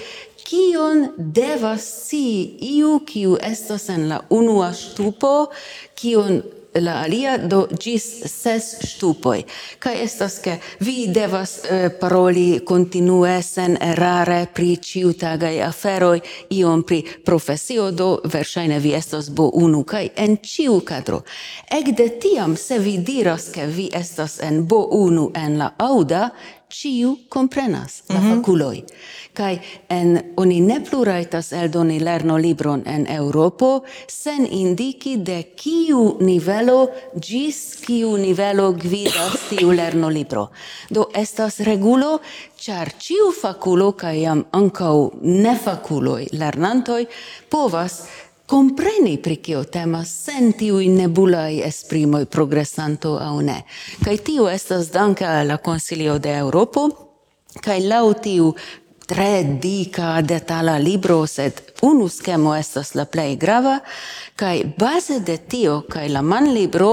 kion 0.47 1.09
devas 1.17 2.07
si 2.07 2.57
iu 2.59 2.99
kiu 3.05 3.37
estas 3.41 3.89
en 3.89 4.07
la 4.09 4.21
unua 4.29 4.73
stupo, 4.73 5.49
kion 5.95 6.41
la 6.79 7.01
alia 7.01 7.37
do 7.37 7.67
gis 7.79 8.05
ses 8.25 8.75
stupoi 8.81 9.43
Ca 9.79 9.91
estas 9.93 10.39
ke 10.39 10.57
vi 10.79 11.07
devas 11.07 11.59
eh, 11.69 11.89
paroli 11.99 12.61
continue 12.65 13.41
sen 13.41 13.77
errare 13.81 14.47
pri 14.53 14.77
ciutagaj 14.81 15.61
aferoi, 15.61 16.21
iom 16.49 16.83
pri 16.83 17.03
profesio 17.25 17.91
do 17.91 18.09
versaine 18.23 18.79
vi 18.79 18.93
estas 18.93 19.29
bo 19.29 19.51
unu 19.53 19.83
kai 19.83 20.09
en 20.15 20.37
ciu 20.43 20.81
cadro. 20.85 21.21
Ec 21.71 21.95
de 21.97 22.09
tiam 22.19 22.55
se 22.57 22.79
vi 22.79 22.97
diras 22.97 23.49
ke 23.53 23.67
vi 23.67 23.89
estas 23.93 24.39
en 24.41 24.65
bo 24.67 24.87
unu 24.91 25.31
en 25.35 25.57
la 25.57 25.73
auda 25.77 26.29
ciu 26.69 27.17
comprenas 27.29 28.03
la 28.09 28.19
mm 28.19 28.25
-hmm. 28.25 28.35
faculoi 28.35 28.83
kai 29.37 29.59
en 29.89 30.17
oni 30.41 30.59
ne 30.65 30.79
pluraitas 30.89 31.51
eldoni 31.53 31.99
lerno 32.01 32.37
libron 32.41 32.81
en 32.85 33.05
Europo 33.11 33.83
sen 34.07 34.47
indiki 34.51 35.17
de 35.17 35.37
kiu 35.55 36.17
nivelo 36.19 36.89
gis 37.21 37.59
kiu 37.85 38.15
nivelo 38.17 38.71
gvidas 38.73 39.49
tiu 39.49 39.71
lerno 39.71 40.09
libro. 40.09 40.47
Do 40.89 41.09
estas 41.13 41.59
regulo, 41.59 42.19
char 42.57 42.93
ciu 42.99 43.31
faculo 43.41 43.91
kai 43.91 44.21
jam 44.21 44.45
ancau 44.51 45.11
nefaculoi 45.21 46.31
lernantoj 46.33 47.03
povas 47.49 48.01
compreni 48.47 49.17
pri 49.21 49.35
kio 49.43 49.63
temas 49.63 50.11
sen 50.25 50.53
tiui 50.53 50.87
nebulai 50.89 51.61
esprimoi 51.67 52.25
progressanto 52.25 53.17
au 53.19 53.41
ne. 53.41 53.61
Kai 54.03 54.17
tiu 54.17 54.47
estas 54.47 54.91
danka 54.91 55.43
la 55.43 55.57
Consilio 55.57 56.17
de 56.17 56.31
Europo, 56.37 56.87
kai 57.61 57.81
lau 57.83 58.13
tiu 58.13 58.53
tre 59.07 59.57
dica 59.61 60.21
detala 60.21 60.77
libro, 60.77 61.25
sed 61.25 61.61
unu 61.81 62.09
schemo 62.11 62.53
estas 62.55 62.93
la 62.99 63.05
plei 63.05 63.37
grava, 63.39 63.79
cae 64.35 64.65
base 64.77 65.21
de 65.23 65.37
tio 65.47 65.79
cae 65.89 66.09
la 66.11 66.21
man 66.21 66.51
libro, 66.53 66.91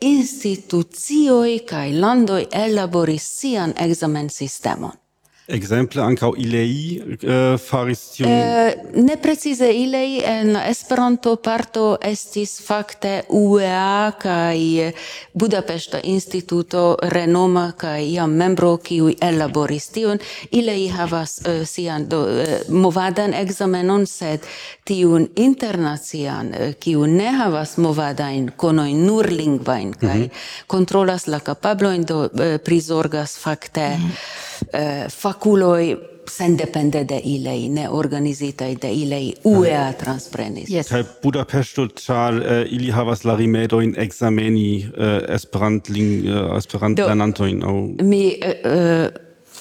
institucioi 0.00 1.60
cae 1.68 1.92
landoi 1.92 2.46
elaboris 2.64 3.28
sian 3.38 3.76
examen 3.76 4.32
sistemon. 4.32 5.01
Exemple 5.50 5.98
ankaŭ 5.98 6.28
ilei 6.38 7.00
uh, 7.02 7.58
faris 7.58 8.00
tion. 8.14 8.30
Uh, 8.30 8.36
eh, 8.38 8.74
ne 8.94 9.16
precize 9.18 9.66
ilei 9.74 10.20
en 10.22 10.54
Esperanto 10.56 11.34
parto 11.42 11.96
estis 11.98 12.60
fakte 12.62 13.24
UEA 13.28 14.12
kaj 14.22 14.92
Budapeŝta 15.34 15.98
Instituto 16.04 16.84
renoma 17.02 17.72
kaj 17.76 18.04
iam 18.04 18.36
membro 18.38 18.76
kiu 18.76 19.10
ellaboris 19.18 19.88
tion. 19.96 20.22
Ilei 20.50 20.86
havas 20.94 21.40
uh, 21.42 21.66
sian 21.66 22.06
do, 22.06 22.22
uh, 22.22 22.54
movadan 22.70 23.34
ekzamenon 23.34 24.06
sed 24.06 24.46
tiun 24.86 25.26
internacian 25.42 26.54
uh, 26.54 26.70
kiu 26.78 27.08
ne 27.10 27.34
havas 27.34 27.74
movadajn 27.82 28.52
konojn 28.56 29.02
nur 29.08 29.26
lingvajn 29.26 29.92
kaj 29.98 30.16
mm 30.18 30.22
-hmm. 30.22 30.64
kontrolas 30.66 31.26
la 31.26 31.40
kapablojn 31.40 32.04
do 32.04 32.22
uh, 32.24 32.56
prizorgas 32.64 33.38
fakte 33.38 33.88
mm 33.98 34.06
-hmm 34.06 34.51
eh, 34.72 35.08
faculoi 35.08 36.12
sendepende 36.24 37.04
de 37.04 37.20
ilei, 37.24 37.68
ne 37.68 37.88
organizitai 37.88 38.76
de 38.80 38.90
ilei, 38.92 39.34
UEA 39.44 39.92
transprenis. 39.98 40.70
Yes. 40.70 40.88
Kai 40.88 41.04
Budapesto, 41.22 41.88
char 41.94 42.34
uh, 42.34 42.44
eh, 42.44 42.72
ili 42.72 42.90
havas 42.90 43.24
la 43.24 43.36
rimedojn 43.36 43.94
exameni 43.98 44.84
eh, 44.84 45.34
Esperantlin, 45.34 46.26
eh, 46.26 46.56
Esperantlernantojn. 46.56 47.64
Au... 47.64 47.74
Mi 48.02 48.38
uh, 48.38 49.08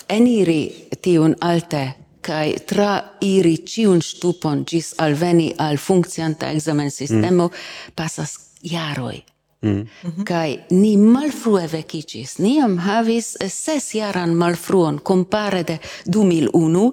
eniri 0.10 0.62
tiun 1.02 1.36
alte 1.42 1.88
kai 2.22 2.54
tra 2.68 2.94
iri 3.26 3.58
ciun 3.66 4.02
stupon 4.06 4.64
gis 4.68 4.94
alveni 5.02 5.52
al 5.58 5.82
funkcianta 5.82 6.52
examen 6.54 6.92
sistemo 6.92 7.48
mm. 7.48 7.96
passas 7.98 8.38
jaroi 8.62 9.31
Mm. 9.62 9.86
Kai 10.26 10.60
ni 10.69 10.95
malfrue 10.97 11.67
vecicis, 11.67 12.39
ni 12.39 12.56
am 12.62 12.80
havis 12.82 13.36
eh, 13.39 13.50
ses 13.50 13.91
jaran 13.93 14.34
malfruon 14.34 14.97
compare 15.06 15.62
de 15.63 15.78
2001, 16.06 16.91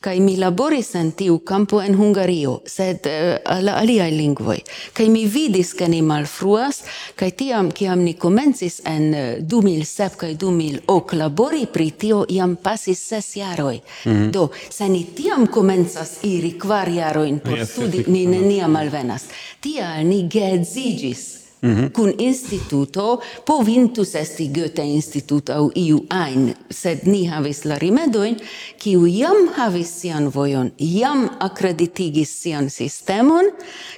kai 0.00 0.20
mi 0.20 0.36
laboris 0.40 0.94
en 0.94 1.12
tiu 1.12 1.42
campo 1.44 1.82
en 1.82 1.94
Hungario, 1.94 2.62
sed 2.64 3.04
eh, 3.04 3.36
uh, 3.44 3.60
la 3.60 3.76
aliai 3.82 4.16
lingvoi. 4.16 4.62
Kai 4.96 5.10
mi 5.12 5.26
vidis 5.28 5.74
ke 5.76 5.90
ni 5.92 6.00
malfruas, 6.00 6.82
kai 7.20 7.34
tiam, 7.36 7.68
kiam 7.68 8.00
ni 8.00 8.16
comencis 8.16 8.80
en 8.88 9.12
eh, 9.14 9.36
uh, 9.36 9.44
2007 9.44 10.16
kai 10.16 10.34
2008 10.40 11.20
labori 11.20 11.66
pri 11.72 11.90
tio, 12.00 12.24
iam 12.32 12.56
pasis 12.56 13.08
ses 13.12 13.32
jaroi. 13.36 13.76
Mm. 13.76 14.12
Mm-hmm. 14.12 14.30
Do, 14.32 14.48
se 14.70 14.88
ni 14.88 15.04
tiam 15.12 15.50
comenzas 15.52 16.22
iri 16.24 16.56
kvar 16.56 16.88
jaroin 16.88 17.42
por 17.44 17.58
yes, 17.58 17.76
studi, 17.76 18.06
ni 18.08 18.24
neniam 18.26 18.76
alvenas. 18.76 19.28
Tia 19.60 19.98
ni 20.02 20.24
geedzigis. 20.32 21.45
Mm 21.62 21.76
-hmm. 21.76 21.92
Cun 21.92 22.14
instituto 22.18 23.20
povintus 23.46 24.14
esti 24.14 24.48
Goethe 24.48 24.82
instituto 24.82 25.52
au 25.52 25.70
iu 25.74 26.06
ein, 26.26 26.54
sed 26.70 26.98
ni 27.04 27.26
havis 27.26 27.64
la 27.64 27.78
rimedoin, 27.78 28.36
kiu 28.78 29.06
jam 29.06 29.48
havis 29.56 30.00
sian 30.00 30.32
vojon, 30.34 30.72
jam 30.78 31.30
accreditigis 31.40 32.42
sian 32.42 32.70
sistemon, 32.70 33.44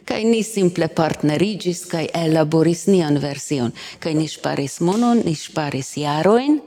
kai 0.05 0.25
ni 0.25 0.43
simple 0.43 0.89
partnerigis, 0.89 1.87
kai 1.87 2.09
elaboris 2.15 2.87
nian 2.87 3.21
version, 3.21 3.73
kai 3.99 4.15
ni 4.15 4.29
sparis 4.29 4.81
monon, 4.81 5.23
ni 5.25 5.35
sparis 5.35 5.97
jaroin, 5.97 6.63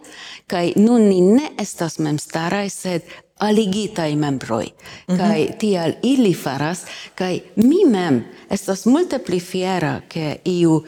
kai 0.47 0.73
nun 0.75 1.09
ni 1.09 1.21
ne 1.21 1.51
estas 1.57 1.99
memstarai, 1.99 2.69
sed 2.69 3.01
aligitai 3.41 4.15
membroi. 4.15 4.73
Mm 5.07 5.15
-hmm. 5.15 5.17
Kai 5.17 5.49
tial 5.57 5.93
ili 6.03 6.33
faras, 6.33 6.85
kai 7.15 7.41
mi 7.55 7.85
mem 7.85 8.23
estas 8.49 8.85
multe 8.85 9.19
pli 9.19 9.39
fiera 9.39 10.01
ke 10.07 10.39
iu 10.45 10.83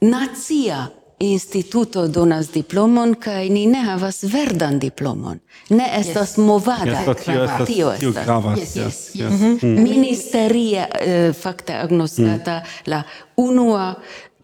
nazia 0.00 0.86
instituto 1.20 2.08
donas 2.08 2.52
diplomon 2.52 3.14
kai 3.14 3.48
ni 3.48 3.66
ne 3.66 3.82
havas 3.82 4.24
verdan 4.24 4.78
diplomon. 4.78 5.38
Ne 5.70 5.90
estas 5.96 6.30
yes. 6.30 6.36
movada. 6.36 7.02
Yes, 7.06 7.24
tio 7.24 7.44
estas. 7.44 7.66
Tio 7.68 7.92
estas. 7.92 8.24
Gravas. 8.24 8.58
Yes, 8.58 8.76
yes, 8.76 8.84
yes. 8.84 9.14
yes. 9.14 9.32
Mhm. 9.32 9.46
Mm 9.46 9.58
-hmm. 9.58 9.82
Ministeria 9.82 10.86
uh, 10.94 11.08
eh, 11.08 11.32
fakte 11.32 11.74
agnoskata 11.74 12.56
mm. 12.58 12.90
la 12.90 13.02
unua 13.36 13.94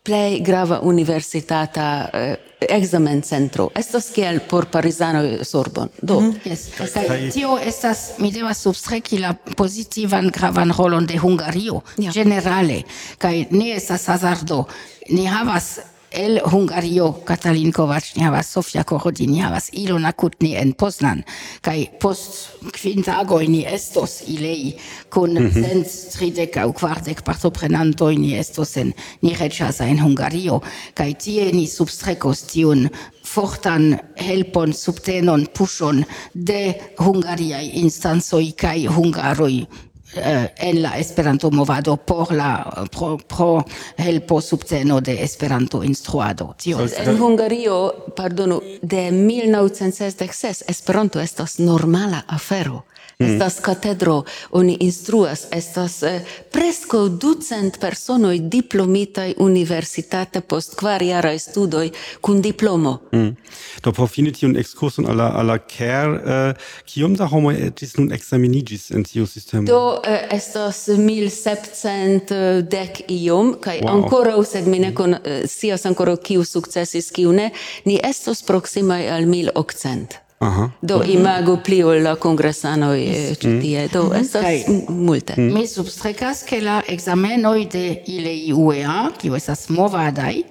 plei 0.02 0.40
grava 0.40 0.80
universitata 0.80 2.10
uh, 2.14 2.49
examen 2.60 3.22
centro. 3.22 3.70
Estas 3.74 4.10
kiel 4.10 4.40
por 4.40 4.66
parizano 4.66 5.44
Sorbon. 5.44 5.90
Do 6.02 6.20
mm 6.20 6.32
-hmm. 6.32 6.50
yes. 6.50 6.92
Kaj 6.94 7.30
tio 7.30 7.58
estas 7.58 8.10
mi 8.18 8.32
devas 8.32 8.62
substreki 8.62 9.18
la 9.18 9.34
pozitivan 9.56 10.30
gravan 10.30 10.72
rolon 10.78 11.06
de 11.06 11.18
Hungario 11.18 11.80
yeah. 11.96 12.14
generale 12.14 12.82
kaj 13.18 13.46
ne 13.50 13.76
estas 13.76 14.06
hazardo. 14.06 14.64
Ni 15.08 15.26
havas 15.26 15.78
el 16.10 16.40
Hungario 16.44 17.12
Katalin 17.24 17.72
Kovačnjava, 17.72 18.42
Sofia 18.42 18.84
Korodinjava, 18.84 19.60
Ilona 19.72 20.12
Kutni 20.12 20.54
en 20.58 20.72
Poznan, 20.72 21.22
kaj 21.62 21.86
post 22.02 22.64
kvintagoj 22.74 23.46
ni 23.48 23.64
estos 23.66 24.20
ilei 24.26 24.76
kun 25.08 25.30
mm 25.30 25.46
-hmm. 25.46 25.62
cent 25.62 25.86
tridek 26.12 26.56
aŭ 26.56 26.72
kvardek 26.72 27.22
partoprenantoj 27.22 28.16
ni 28.16 28.34
estos 28.34 28.76
en 28.76 28.92
ni 29.22 29.34
reĝas 29.34 29.80
en 29.80 29.98
Hungario, 30.00 30.60
kaj 30.94 31.14
tie 31.14 31.52
ni 31.52 31.66
substrekos 31.66 32.42
tiun 32.42 32.88
fortan 33.24 33.98
helpon, 34.16 34.72
subtenon, 34.72 35.46
puŝon 35.58 36.04
de 36.34 36.74
hungariaj 36.98 37.70
instancoj 37.74 38.52
kaj 38.56 38.86
hungaroj 38.86 39.66
Eh, 40.14 40.52
en 40.56 40.82
la 40.82 40.98
Esperanto 40.98 41.50
movado 41.50 41.96
por 41.96 42.32
la 42.32 42.84
pro, 42.90 43.16
pro 43.18 43.64
helpo 43.96 44.40
subteno 44.40 45.00
de 45.00 45.22
Esperanto 45.22 45.84
instruado. 45.84 46.56
Tio 46.58 46.80
en 46.80 47.22
Hungario, 47.22 48.06
pardonu, 48.16 48.60
de 48.82 49.12
1966 49.12 50.64
Esperanto 50.66 51.20
estas 51.20 51.60
normala 51.60 52.24
afero. 52.26 52.84
Mm. 53.20 53.32
Estas 53.32 53.60
katedro, 53.60 54.24
oni 54.50 54.76
instruas, 54.80 55.46
estas 55.52 56.02
eh, 56.02 56.20
presco 56.52 57.08
ducent 57.08 57.80
personoi 57.80 58.38
diplomitai 58.40 59.34
universitate 59.38 60.40
post 60.40 60.74
kvar 60.80 61.02
jarae 61.02 61.38
studoi 61.38 61.90
kun 62.20 62.40
diplomo. 62.42 62.98
Mm. 63.12 63.36
Do 63.84 63.92
por 63.92 64.08
fini 64.08 64.32
tiun 64.32 64.56
excursun 64.56 65.06
alla, 65.06 65.28
alla 65.36 65.58
care, 65.58 66.22
eh, 66.24 66.54
kiom 66.84 67.14
da 67.16 67.28
homo 67.28 67.52
etis 67.52 67.96
nun 67.98 68.08
examinigis 68.12 68.88
en 68.90 69.04
tiu 69.04 69.26
sistemo? 69.26 69.66
Do 69.68 70.00
eh, 70.04 70.24
estas 70.32 70.86
mil 70.96 71.28
septcent 71.30 72.32
eh, 72.32 72.62
dec 72.62 73.04
iom, 73.08 73.52
kai 73.60 73.82
wow. 73.82 73.92
ancora, 73.98 74.34
sed 74.48 74.66
mi 74.66 74.80
ne 74.80 74.94
con, 74.96 75.18
eh, 75.20 75.44
sias 75.46 75.84
ancora 75.86 76.16
kiu 76.16 76.44
successis, 76.44 77.12
kiu 77.12 77.36
ne, 77.36 77.50
ni 77.84 78.00
estos 78.02 78.42
proximai 78.48 79.04
al 79.12 79.28
mil 79.28 79.52
octcent. 79.54 80.16
Aha. 80.40 80.70
Do 80.80 81.02
imago 81.04 81.58
pli 81.60 81.82
ol 81.84 82.00
la 82.00 82.14
congressanoj 82.16 82.96
eh, 82.96 83.26
mm. 83.28 83.36
ĉi 83.42 83.50
tie. 83.60 83.82
Do 83.92 84.06
mm-hmm. 84.06 84.20
estas 84.24 84.88
multe. 84.88 85.36
Mm. 85.36 85.52
Mi 85.52 85.66
substrekas 85.68 86.46
che 86.48 86.62
la 86.64 86.80
ekzamenoj 86.88 87.66
de 87.68 87.84
ILEI-UEA, 88.08 89.12
kiu 89.20 89.36
estas 89.36 89.68
movadai, 89.68 90.44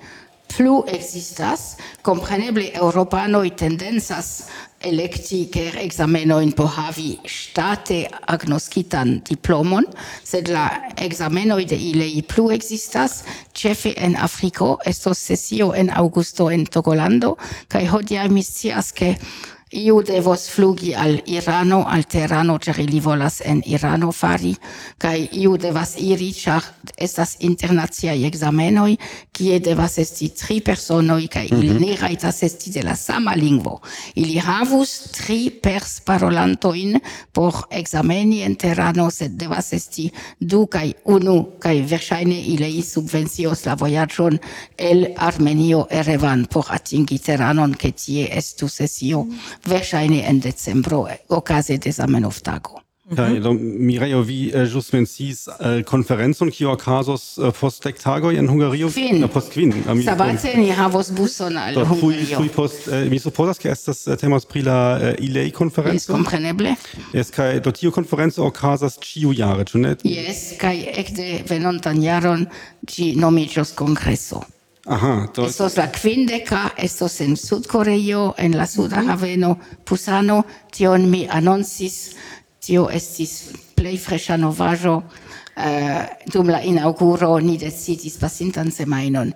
plu 0.49 0.83
existas, 0.93 1.75
compreneble 2.05 2.69
europanoi 2.77 3.49
tendensas 3.57 4.49
electi 4.85 5.43
ker 5.51 5.75
examenoin 5.81 6.51
po 6.55 6.69
havi 6.69 7.17
state 7.25 8.05
agnoskitan 8.29 9.19
diplomon, 9.27 9.85
sed 10.23 10.53
la 10.53 10.69
examenoi 11.01 11.65
de 11.65 11.77
ilei 11.89 12.23
plu 12.23 12.49
existas, 12.53 13.23
cefe 13.53 13.93
en 13.97 14.15
Afriko, 14.15 14.77
estos 14.85 15.17
sesio 15.17 15.73
en 15.73 15.89
Augusto 15.89 16.49
en 16.49 16.65
Togolando, 16.65 17.37
kai 17.67 17.87
hodia 17.87 18.29
mi 18.29 18.43
scias 18.43 18.93
che 18.93 19.17
iu 19.71 20.01
devos 20.01 20.47
flugi 20.49 20.93
al 20.95 21.21
Irano, 21.25 21.83
al 21.87 22.05
Terano, 22.07 22.57
cer 22.57 22.79
ili 22.79 22.99
volas 22.99 23.41
en 23.45 23.61
Irano 23.65 24.11
fari, 24.11 24.55
kai 24.97 25.29
iu 25.31 25.57
devas 25.57 25.93
iri, 25.97 26.31
char 26.33 26.63
estas 26.97 27.35
internaziai 27.45 28.25
examenoi, 28.25 28.97
kie 29.31 29.59
devas 29.59 29.99
esti 30.01 30.29
tri 30.33 30.59
personoi, 30.61 31.27
kai 31.27 31.47
mm 31.51 31.57
-hmm. 31.57 31.63
ili 31.63 31.73
mhm. 31.73 31.83
ne 31.85 31.95
raitas 31.95 32.43
esti 32.43 32.71
de 32.71 32.83
la 32.83 32.95
sama 32.95 33.35
lingvo. 33.35 33.81
Ili 34.15 34.37
havus 34.37 34.89
tri 35.11 35.49
pers 35.49 36.01
parolantoin 36.01 36.99
por 37.33 37.53
exameni 37.71 38.41
en 38.43 38.55
Terano, 38.55 39.09
sed 39.11 39.31
devas 39.31 39.73
esti 39.73 40.11
du 40.39 40.67
kai 40.67 40.93
unu, 41.05 41.47
kai 41.59 41.81
verŝajne 41.81 42.41
ilei 42.41 42.81
subvencios 42.81 43.65
la 43.65 43.75
vojaĝon 43.75 44.39
el 44.77 45.07
Armenio 45.17 45.87
Erevan 45.89 46.45
por 46.45 46.65
atingi 46.69 47.19
Teranon, 47.19 47.75
ke 47.75 47.91
tie 47.91 48.27
estu 48.37 48.67
sesio 48.67 49.25
verŝajne 49.67 50.23
en 50.29 50.39
decembro 50.39 51.07
eh, 51.07 51.17
okaze 51.29 51.77
de 51.77 51.91
Zamenhof-tago. 51.91 52.79
Mhm. 53.09 53.15
Kaj 53.17 53.39
do 53.39 53.53
Mirejo 53.57 54.21
vi 54.21 54.51
uh, 54.53 54.67
ĵus 54.69 54.91
mencis 54.93 55.47
uh, 55.47 55.79
konferencon 55.89 56.51
kiu 56.53 56.69
okazos 56.69 57.23
uh, 57.41 57.49
post 57.59 57.81
dek 57.81 57.97
tagoj 57.97 58.37
en 58.37 58.45
Hungario? 58.47 58.91
Kvin. 58.93 59.23
Uh, 59.23 59.29
post 59.33 59.49
kvin 59.49 59.73
um, 59.89 60.03
sabate 60.05 60.51
ni 60.57 60.69
havos 60.69 61.09
buson 61.17 61.57
al 61.57 61.73
do, 61.73 61.87
Hungario. 61.89 62.37
tuj 62.37 62.51
post 62.53 62.85
uh, 62.87 62.99
mi 63.09 63.17
supozas 63.19 63.57
ke 63.57 63.71
estas 63.73 64.03
uh, 64.05 64.13
temas 64.13 64.45
pri 64.45 64.61
la 64.67 64.77
uh, 64.99 65.25
ILEI 65.25 65.49
konferenco. 65.57 66.13
Kompreneble. 66.13 66.75
Jes 67.17 67.33
kaj 67.33 67.63
do 67.65 67.73
tiu 67.73 67.89
konferenco 67.91 68.45
okazas 68.45 68.99
ĉiu 69.01 69.33
jare, 69.33 69.65
ĉu 69.65 69.81
ne? 69.81 69.95
Jes 70.05 70.45
kaj 70.61 70.77
ekde 71.01 71.41
venontan 71.49 72.05
jaron 72.05 72.45
ĝi 72.85 73.15
nomiĝos 73.17 73.73
kongreso. 73.73 74.45
Aha, 74.89 75.29
to... 75.31 75.45
Estos 75.45 75.77
la 75.77 75.91
quindeca, 75.91 76.73
estos 76.75 77.21
en 77.21 77.37
Sud 77.37 77.67
Coreo, 77.67 78.33
en 78.39 78.57
la 78.57 78.65
Suda 78.65 79.03
Haveno, 79.07 79.59
Pusano, 79.85 80.47
tion 80.71 81.05
mi 81.11 81.27
annoncis, 81.29 82.15
tio 82.57 82.87
estis 82.89 83.51
plei 83.77 83.99
fresha 84.01 84.35
novajo, 84.35 84.95
uh, 84.97 85.61
eh, 85.61 86.09
dum 86.33 86.49
la 86.49 86.63
inauguro 86.65 87.37
ni 87.39 87.59
decidis 87.61 88.17
pasintan 88.17 88.71
semainon. 88.71 89.35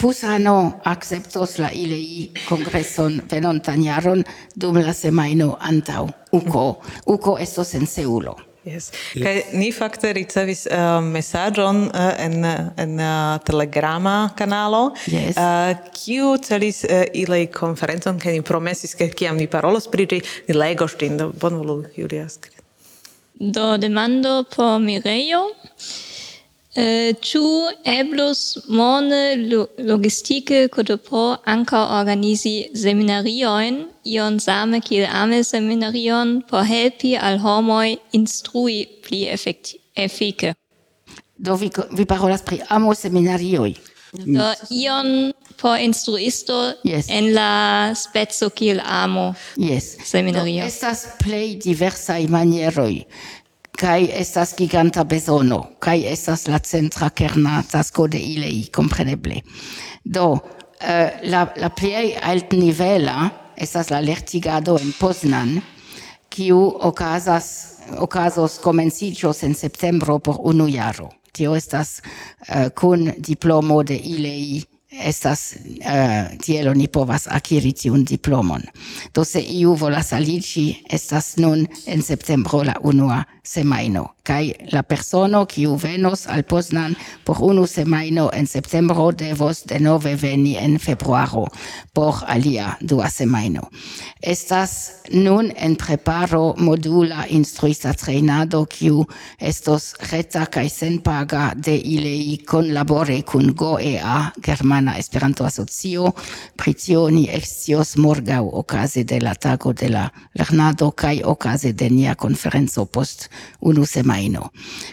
Pusano 0.00 0.80
acceptos 0.84 1.58
la 1.58 1.68
ILEI 1.74 2.32
congresson 2.48 3.20
venontan 3.28 3.84
jaron 3.84 4.24
dum 4.54 4.80
la 4.80 4.94
semaino 4.94 5.58
antau. 5.60 6.08
Uco, 6.32 6.80
uco 7.04 7.36
estos 7.36 7.74
en 7.74 7.86
Seulo. 7.86 8.45
Yes. 8.66 8.90
Kaj 9.14 9.34
ni 9.54 9.68
fakte 9.70 10.10
ricevis 10.16 10.64
uh, 10.66 10.98
mesaĝon 11.04 11.84
uh, 11.86 12.08
en 12.18 12.42
en 12.46 12.96
uh, 12.98 13.36
Telegrama 13.46 14.32
kanalo. 14.38 14.88
Yes. 15.06 15.38
Uh, 15.38 15.70
kiu 15.94 16.32
celis 16.42 16.82
uh, 16.88 17.04
ilaj 17.14 17.44
konferencon 17.54 18.18
kaj 18.18 18.34
ni 18.34 18.42
promesis 18.42 18.98
ke 18.98 19.06
kiam 19.14 19.38
ni 19.38 19.46
parolos 19.46 19.86
pri 19.92 20.08
ĝi, 20.10 20.20
ni 20.48 20.58
legos 20.58 20.98
ĝin. 20.98 21.22
Bonvolu 21.38 21.84
Julia 21.94 22.26
skri. 22.28 22.56
Do 23.38 23.76
demando 23.78 24.42
por 24.50 24.80
Mirejo. 24.82 25.44
Eh, 26.76 27.14
ĉu 27.24 27.40
eblus 27.88 28.40
mone 28.68 29.20
logistike 29.88 30.66
Kotopor 30.68 31.38
ankaŭ 31.48 31.80
organizi 31.98 32.66
seminariojn, 32.76 33.78
ion 34.12 34.36
same 34.44 34.82
kiel 34.84 35.06
ame 35.08 35.38
seminarion, 35.44 36.42
por 36.50 36.66
helpi 36.68 37.14
al 37.16 37.40
homoj 37.40 37.94
instrui 38.18 38.82
pli 39.06 39.22
efike? 39.96 40.52
Do 41.36 41.56
vi, 41.56 41.70
vi 41.96 42.04
parolas 42.04 42.44
pri 42.44 42.60
amo 42.68 42.92
seminarioj. 42.94 43.72
Do 44.12 44.50
ion 44.68 45.32
por 45.56 45.80
instruisto 45.80 46.58
yes. 46.84 47.08
en 47.08 47.32
la 47.32 47.94
spezo 47.96 48.50
kiel 48.50 48.84
amo 48.84 49.32
yes. 49.56 49.96
seminario. 50.04 50.60
Do 50.60 50.68
estas 50.68 51.06
plej 51.24 51.56
diversaj 51.64 52.28
manieroj 52.28 53.00
kai 53.76 54.08
estas 54.12 54.54
giganta 54.56 55.04
besono 55.04 55.60
kai 55.78 56.04
estas 56.08 56.46
la 56.48 56.58
centra 56.58 57.10
kerna 57.10 57.62
tasko 57.70 58.06
de 58.08 58.18
ilei, 58.18 58.68
compreneble. 58.72 59.42
Do, 60.04 60.38
eh, 60.80 61.20
la, 61.30 61.46
la 61.56 61.70
plei 61.70 62.14
alt 62.16 62.52
nivela 62.52 63.30
estas 63.56 63.90
la 63.90 64.00
lertigado 64.00 64.78
en 64.78 64.92
Poznan, 64.98 65.60
kiu 66.28 66.58
okazas, 66.88 67.46
okazos 67.98 68.58
comencicios 68.58 69.42
en 69.42 69.54
septembro 69.54 70.18
por 70.18 70.40
unu 70.40 70.68
jaro. 70.68 71.10
Tio 71.32 71.54
estas 71.56 72.00
eh, 72.48 72.70
kun 72.74 73.12
diplomo 73.18 73.82
de 73.82 73.96
ilei 73.96 74.64
estas 75.02 75.54
uh, 75.56 76.38
tiel 76.42 76.68
oni 76.68 76.88
povas 76.88 77.26
akiri 77.30 77.72
tiun 77.72 78.04
diplomon. 78.04 78.62
Do 79.14 79.24
se 79.24 79.40
iu 79.40 79.74
volas 79.74 80.12
aliĝi, 80.12 80.66
estas 80.90 81.36
nun 81.36 81.66
en 81.86 82.02
septembro 82.02 82.62
la 82.64 82.76
unua 82.82 83.24
semajno 83.42 84.15
kai 84.26 84.54
la 84.72 84.82
persono 84.82 85.44
kiu 85.46 85.76
venos 85.78 86.26
al 86.26 86.42
Poznan 86.42 86.96
por 87.24 87.38
unu 87.40 87.66
semajno 87.66 88.30
en 88.34 88.46
septembro 88.46 89.12
devos 89.12 89.62
denove 89.70 90.16
veni 90.16 90.56
en 90.56 90.78
februaro 90.78 91.46
por 91.94 92.24
alia 92.26 92.76
dua 92.80 93.08
semajno. 93.10 93.68
Estas 94.20 94.72
nun 95.12 95.52
en 95.56 95.76
preparo 95.76 96.54
modula 96.58 97.26
instruista 97.28 97.92
trejnado 97.94 98.64
kiu 98.66 99.04
estos 99.38 99.94
reta 100.10 100.46
kaj 100.46 100.68
senpaga 100.70 101.52
de 101.54 101.76
ilei 101.76 102.38
kunlabore 102.48 103.22
kun 103.22 103.54
GOEA, 103.54 104.32
Germana 104.42 104.98
Esperanto 104.98 105.44
Asocio, 105.44 106.12
pri 106.56 106.74
tio 106.74 107.06
ni 107.10 107.28
ekscios 107.30 107.96
morgaŭ 107.96 108.42
okaze 108.52 109.04
de 109.04 109.20
la 109.20 109.34
tago 109.34 109.72
de 109.72 109.88
la 109.88 110.08
lernado 110.34 110.90
kaj 110.90 111.22
okaze 111.24 111.72
de 111.72 111.90
nia 111.90 112.14
konferenco 112.14 112.86
post 112.86 113.28
unu 113.60 113.86
semajno 113.86 114.15
semajno. 114.16 114.48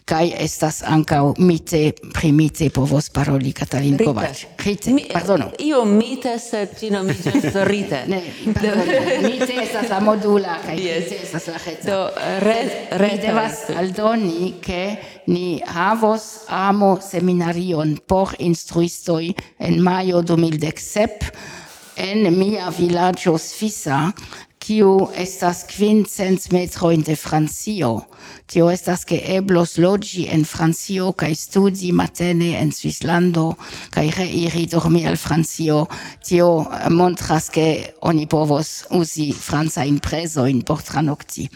Kaj 0.05 0.31
estas 0.39 0.83
ankaŭ 0.85 1.33
mite 1.37 1.91
primite 2.13 2.69
povos 2.69 3.09
paroli 3.09 3.53
Katalin 3.53 3.97
Kovač. 3.97 4.45
Rite, 4.65 4.93
Mi, 4.93 5.05
pardono. 5.13 5.51
Io 5.59 5.85
mite, 5.85 6.39
sed 6.39 6.75
ĝi 6.79 6.89
nomiĝas 6.91 7.55
rite. 7.71 8.03
ne, 8.07 8.21
mite 9.21 9.53
estas 9.63 9.89
la 9.89 9.99
modula, 9.99 10.57
kaj 10.65 10.77
yes. 10.77 11.03
mite 11.03 11.19
estas 11.23 11.47
la 11.47 11.57
reta. 11.65 11.87
Do, 11.87 12.09
re, 12.39 12.59
re, 12.91 13.11
Mi 13.11 13.19
devas 13.21 13.63
aldoni, 13.77 14.53
ke 14.61 14.95
ni 15.27 15.61
havos 15.67 16.45
amo 16.47 16.97
seminarion 17.01 17.97
por 18.07 18.35
instruistoj 18.39 19.33
en 19.59 19.81
majo 19.81 20.21
2017, 20.21 21.31
en 21.95 22.25
mia 22.39 22.71
villaggio 22.77 23.37
Sfisa 23.37 24.11
kiu 24.63 25.09
estas 25.19 25.65
quincens 25.67 26.47
metroin 26.51 27.01
de 27.03 27.17
Francio. 27.19 28.05
Tio 28.47 28.69
estas 28.71 29.01
ke 29.07 29.17
eblos 29.35 29.75
logi 29.81 30.23
en 30.31 30.45
Francio 30.47 31.09
kaj 31.19 31.33
studi 31.35 31.89
matene 31.91 32.53
en 32.59 32.71
Svislando 32.71 33.49
kaj 33.91 34.05
reiri 34.15 34.63
dormi 34.71 35.01
al 35.09 35.17
Francio. 35.19 35.81
Tio 36.23 36.47
eh, 36.63 36.87
montras 36.89 37.49
ke 37.51 37.65
oni 38.07 38.23
povos 38.31 38.85
usi 38.95 39.31
francajn 39.35 39.99
prezojn 40.03 40.61
por 40.63 40.83
tranokti. 40.85 41.49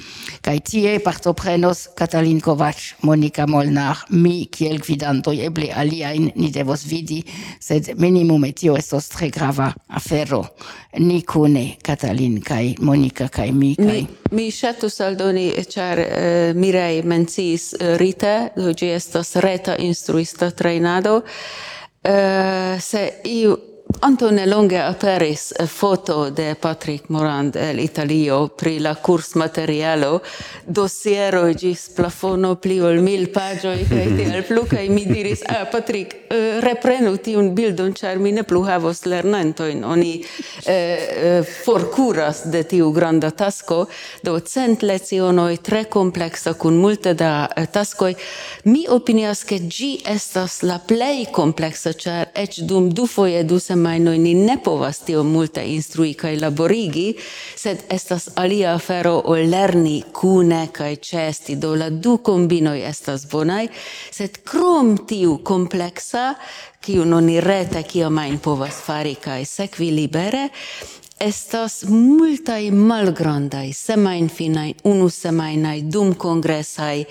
Kaj 0.43 0.57
tie 0.67 0.97
partoprenos 1.03 1.87
Katalin 1.95 2.41
Kovac, 2.43 2.81
Monika 3.07 3.47
Molnar, 3.47 4.03
mi 4.09 4.49
kiel 4.51 4.81
gvidantoj 4.83 5.37
eble 5.47 5.71
aliajn 5.71 6.33
ni 6.35 6.51
devos 6.51 6.83
vidi, 6.89 7.21
sed 7.63 7.93
minimume 7.95 8.51
tio 8.51 8.75
estos 8.75 9.07
tre 9.13 9.31
grava 9.31 9.71
afero. 9.87 10.43
Ni 10.97 11.21
kune, 11.21 11.77
Katalin 11.85 12.39
kaj 12.41 12.77
Monika 12.81 12.96
Monica 12.97 13.27
kai 13.27 13.51
mi 13.51 13.75
kai 13.75 13.85
mi, 13.85 14.07
mi 14.31 14.51
ŝatus 14.51 14.95
aldoni 15.05 15.51
ĉar 15.69 15.99
eh, 16.01 16.07
uh, 16.09 16.57
Mirej 16.57 17.03
menciis 17.05 17.69
uh, 17.75 17.83
eh, 17.85 17.97
rite 18.01 18.33
do 18.55 18.73
ĝi 18.73 18.89
estas 18.95 19.35
reta 19.45 19.75
instruista 19.77 20.49
trejnado. 20.49 21.19
Uh, 21.21 22.81
se 22.81 23.03
iu 23.29 23.53
Anto 23.99 24.29
ne 24.31 24.45
longe 24.45 24.79
aperis 24.79 25.53
foto 25.67 26.29
de 26.29 26.55
Patrick 26.55 27.09
Morand 27.09 27.55
el 27.55 27.79
Italio 27.79 28.47
pri 28.47 28.79
la 28.79 28.95
kurs 28.95 29.35
materialo. 29.35 30.19
Dosiero 30.65 31.53
gis 31.53 31.89
plafono 31.95 32.55
pli 32.55 32.79
ol 32.79 33.01
mil 33.01 33.31
pagioi 33.33 33.85
cae 33.89 34.05
tiel 34.17 34.43
plu 34.45 34.65
cae 34.69 34.89
mi 34.89 35.05
diris 35.05 35.41
ah 35.49 35.65
Patrick 35.71 36.13
eh, 36.29 36.59
reprenu 36.61 37.15
tiun 37.17 37.55
bildon 37.55 37.93
char 37.93 38.19
mi 38.19 38.31
ne 38.31 38.43
plu 38.43 38.61
havos 38.67 39.01
lernantojn. 39.05 39.83
Oni 39.83 40.13
eh, 40.65 40.73
eh 40.75 41.55
forcuras 41.65 42.43
de 42.45 42.63
tiu 42.63 42.91
granda 42.91 43.31
tasco, 43.31 43.87
do 44.21 44.37
cent 44.39 44.83
lecionoj 44.83 45.57
tre 45.57 45.85
complexa 45.85 46.53
cun 46.53 46.77
multe 46.77 47.13
da 47.13 47.49
eh, 47.55 47.65
tascoi, 47.65 48.13
mi 48.63 48.85
opinias 48.89 49.43
ke 49.43 49.57
gi 49.57 49.91
estas 50.05 50.61
la 50.61 50.77
plei 50.77 51.25
complexa, 51.33 51.93
char 51.97 52.29
eĉ 52.35 52.61
dum 52.61 52.93
du 52.93 53.07
foie 53.07 53.43
du 53.43 53.59
semajno 53.87 54.11
ni 54.11 54.33
ne 54.33 54.57
povas 54.63 54.99
tio 54.99 55.23
multe 55.23 55.61
instrui 55.63 56.13
kaj 56.13 56.35
laborigi, 56.41 57.13
sed 57.55 57.85
estas 57.89 58.29
alia 58.35 58.73
afero 58.75 59.21
o 59.25 59.35
lerni 59.35 60.03
kune 60.13 60.67
kaj 60.73 60.95
ĉesti, 60.95 61.55
do 61.55 61.71
la 61.75 61.89
du 61.89 62.17
kombinoj 62.17 62.81
estas 62.83 63.23
bonaj, 63.31 63.67
sed 64.11 64.41
krom 64.43 64.97
tiu 65.07 65.37
kompleksa, 65.37 66.33
kiun 66.83 67.13
oni 67.13 67.39
rete 67.41 67.83
kiamajn 67.83 68.37
povas 68.43 68.81
fari 68.83 69.15
kaj 69.15 69.45
sekvi 69.45 69.91
libere, 69.91 70.49
estas 71.19 71.83
multai 71.89 72.71
malgrandai, 72.71 73.71
semainfinai, 73.73 74.75
unu 74.83 75.09
semainai, 75.09 75.81
dum 75.81 76.13
congressai 76.15 77.05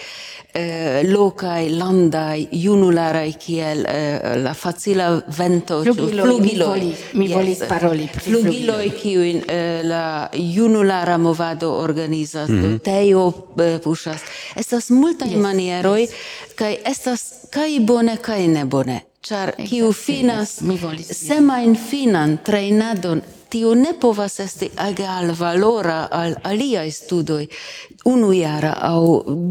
eh, 0.54 1.02
locai, 1.10 1.70
landai, 1.74 2.46
junularai, 2.52 3.32
kiel 3.38 3.84
eh, 3.84 4.36
la 4.42 4.54
facila 4.54 5.08
vento, 5.38 5.82
flugiloi, 5.82 6.26
flugiloi, 6.26 6.78
mi 6.78 6.84
volis, 6.84 7.04
mi 7.14 7.28
volis 7.34 7.64
paroli 7.68 8.08
pri 8.12 8.22
flugiloi, 8.30 8.90
kiuin 9.00 9.42
eh, 9.48 9.82
la 9.84 10.30
junulara 10.32 11.18
movado 11.18 11.72
organizas, 11.74 12.48
mm 12.48 12.62
-hmm. 12.62 12.80
teo 12.80 13.52
eh, 13.58 13.80
pushas, 13.82 14.20
estas 14.56 14.90
multai 14.90 15.32
yes, 15.32 15.42
manieroi, 15.42 16.00
yes. 16.00 16.10
kai 16.54 16.78
estas 16.84 17.48
kai 17.50 17.80
bone, 17.80 18.16
kai 18.16 18.48
ne 18.48 18.64
bone, 18.64 19.00
char 19.20 19.52
kiu 19.68 19.92
finas 19.92 20.60
semain 21.10 21.76
finan 21.76 22.38
trainadon 22.38 23.22
tio 23.48 23.74
ne 23.74 23.92
povas 24.00 24.40
esti 24.40 24.70
egal 24.88 25.32
valora 25.38 26.08
al 26.10 26.34
aliaj 26.42 26.90
studoj, 26.90 27.46
unujara 28.06 28.72
aŭ 28.86 29.02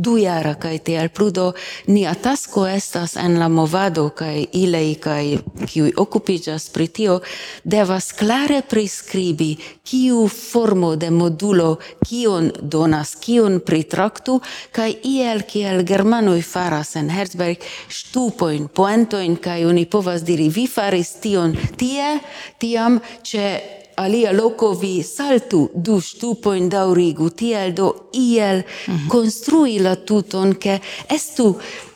dujara 0.06 0.54
kaj 0.60 0.78
tiel 0.88 1.10
plu 1.10 1.30
do 1.38 1.46
nia 1.92 2.14
tasko 2.16 2.64
estas 2.68 3.16
en 3.20 3.38
la 3.40 3.50
movado 3.52 4.08
kaj 4.16 4.46
ilej 4.62 4.94
kaj 5.06 5.24
kiuj 5.72 5.92
okupiĝas 6.04 6.70
pri 6.76 6.88
tio 6.88 7.20
devas 7.64 8.12
klare 8.20 8.62
priskribi 8.70 9.50
kiu 9.84 10.28
formo 10.32 10.96
de 10.96 11.12
modulo 11.12 11.70
kion 12.08 12.52
donas 12.62 13.16
kion 13.28 13.60
pritraktu 13.68 14.40
kaj 14.72 14.92
iel 15.04 15.44
kiel 15.52 15.84
germanoj 15.84 16.42
faras 16.42 16.96
en 16.96 17.12
Herzberg 17.12 17.64
ŝtupojn 18.00 18.68
poentojn 18.68 19.36
kaj 19.36 19.66
oni 19.66 19.86
povas 19.86 20.24
diri 20.24 20.50
vi 20.50 20.68
faris 20.68 21.18
tion 21.24 21.58
tie 21.80 22.20
tiam 22.60 23.02
ĉe 23.24 23.48
alia 23.96 24.32
loco 24.32 24.74
vi 24.74 25.04
saltu 25.04 25.70
du 25.74 26.00
stupoin 26.02 26.70
daurigu, 26.70 27.30
tiel 27.30 27.74
do 27.74 28.10
iel 28.12 28.64
mm 28.64 28.96
-hmm. 28.96 29.08
construi 29.08 29.80
la 29.80 29.96
tuton, 29.96 30.58
che 30.58 30.82
estu 31.08 31.56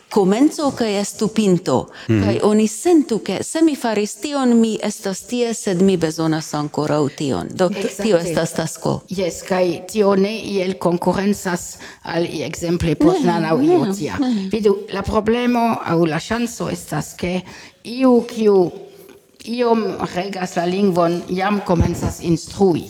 comenzo 0.09 0.73
che 0.73 0.97
estu 0.99 1.31
pinto, 1.31 1.91
mm. 2.11 2.21
kai 2.21 2.39
oni 2.41 2.67
sentu 2.67 3.21
che 3.21 3.43
se 3.43 3.61
mi 3.61 3.75
faris 3.75 4.15
tion 4.19 4.57
mi 4.57 4.77
estas 4.81 5.25
tie, 5.25 5.53
sed 5.53 5.81
mi 5.81 5.97
bezonas 5.97 6.53
ancora 6.53 6.97
tion. 7.15 7.47
Do 7.53 7.69
exactly. 7.69 8.03
tio 8.03 8.17
estas 8.17 8.51
tasko. 8.53 9.03
Yes, 9.07 9.43
kai 9.43 9.83
tio 9.85 10.13
ne 10.15 10.33
iel 10.33 10.77
concurrenzas 10.77 11.77
al 12.01 12.25
exemple 12.25 12.95
Poznan 12.95 13.45
au 13.45 13.61
Iotia. 13.61 14.17
Vidu, 14.49 14.85
la 14.89 15.01
problemo 15.01 15.79
au 15.85 16.05
la 16.05 16.19
chanso 16.19 16.69
estas 16.69 17.13
che 17.15 17.43
iu 17.83 18.25
kiu 18.25 18.88
iom 19.49 19.83
regas 20.13 20.55
la 20.57 20.65
lingvon 20.69 21.21
jam 21.33 21.61
komencas 21.65 22.21
instrui. 22.21 22.85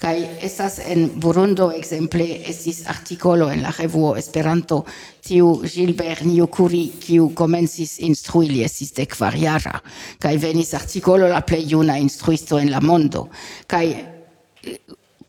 Kai 0.00 0.24
estas 0.40 0.78
en 0.88 1.10
Burundo 1.20 1.66
ekzemple 1.76 2.24
estis 2.48 2.86
artikolo 2.88 3.50
en 3.52 3.60
la 3.60 3.72
revuo 3.76 4.14
Esperanto 4.16 4.78
tiu 5.20 5.50
Gilbert 5.60 6.24
Niokuri 6.24 6.86
kiu 7.02 7.28
komencis 7.36 7.98
instrui 8.06 8.48
li 8.48 8.62
estis 8.64 8.94
dekvarjara 8.96 9.74
kai 10.22 10.38
venis 10.40 10.72
artikolo 10.78 11.28
la 11.28 11.42
plej 11.44 11.68
juna 11.74 11.98
instruisto 12.00 12.58
en 12.58 12.72
la 12.72 12.80
mondo. 12.80 13.26
Kai 13.68 13.92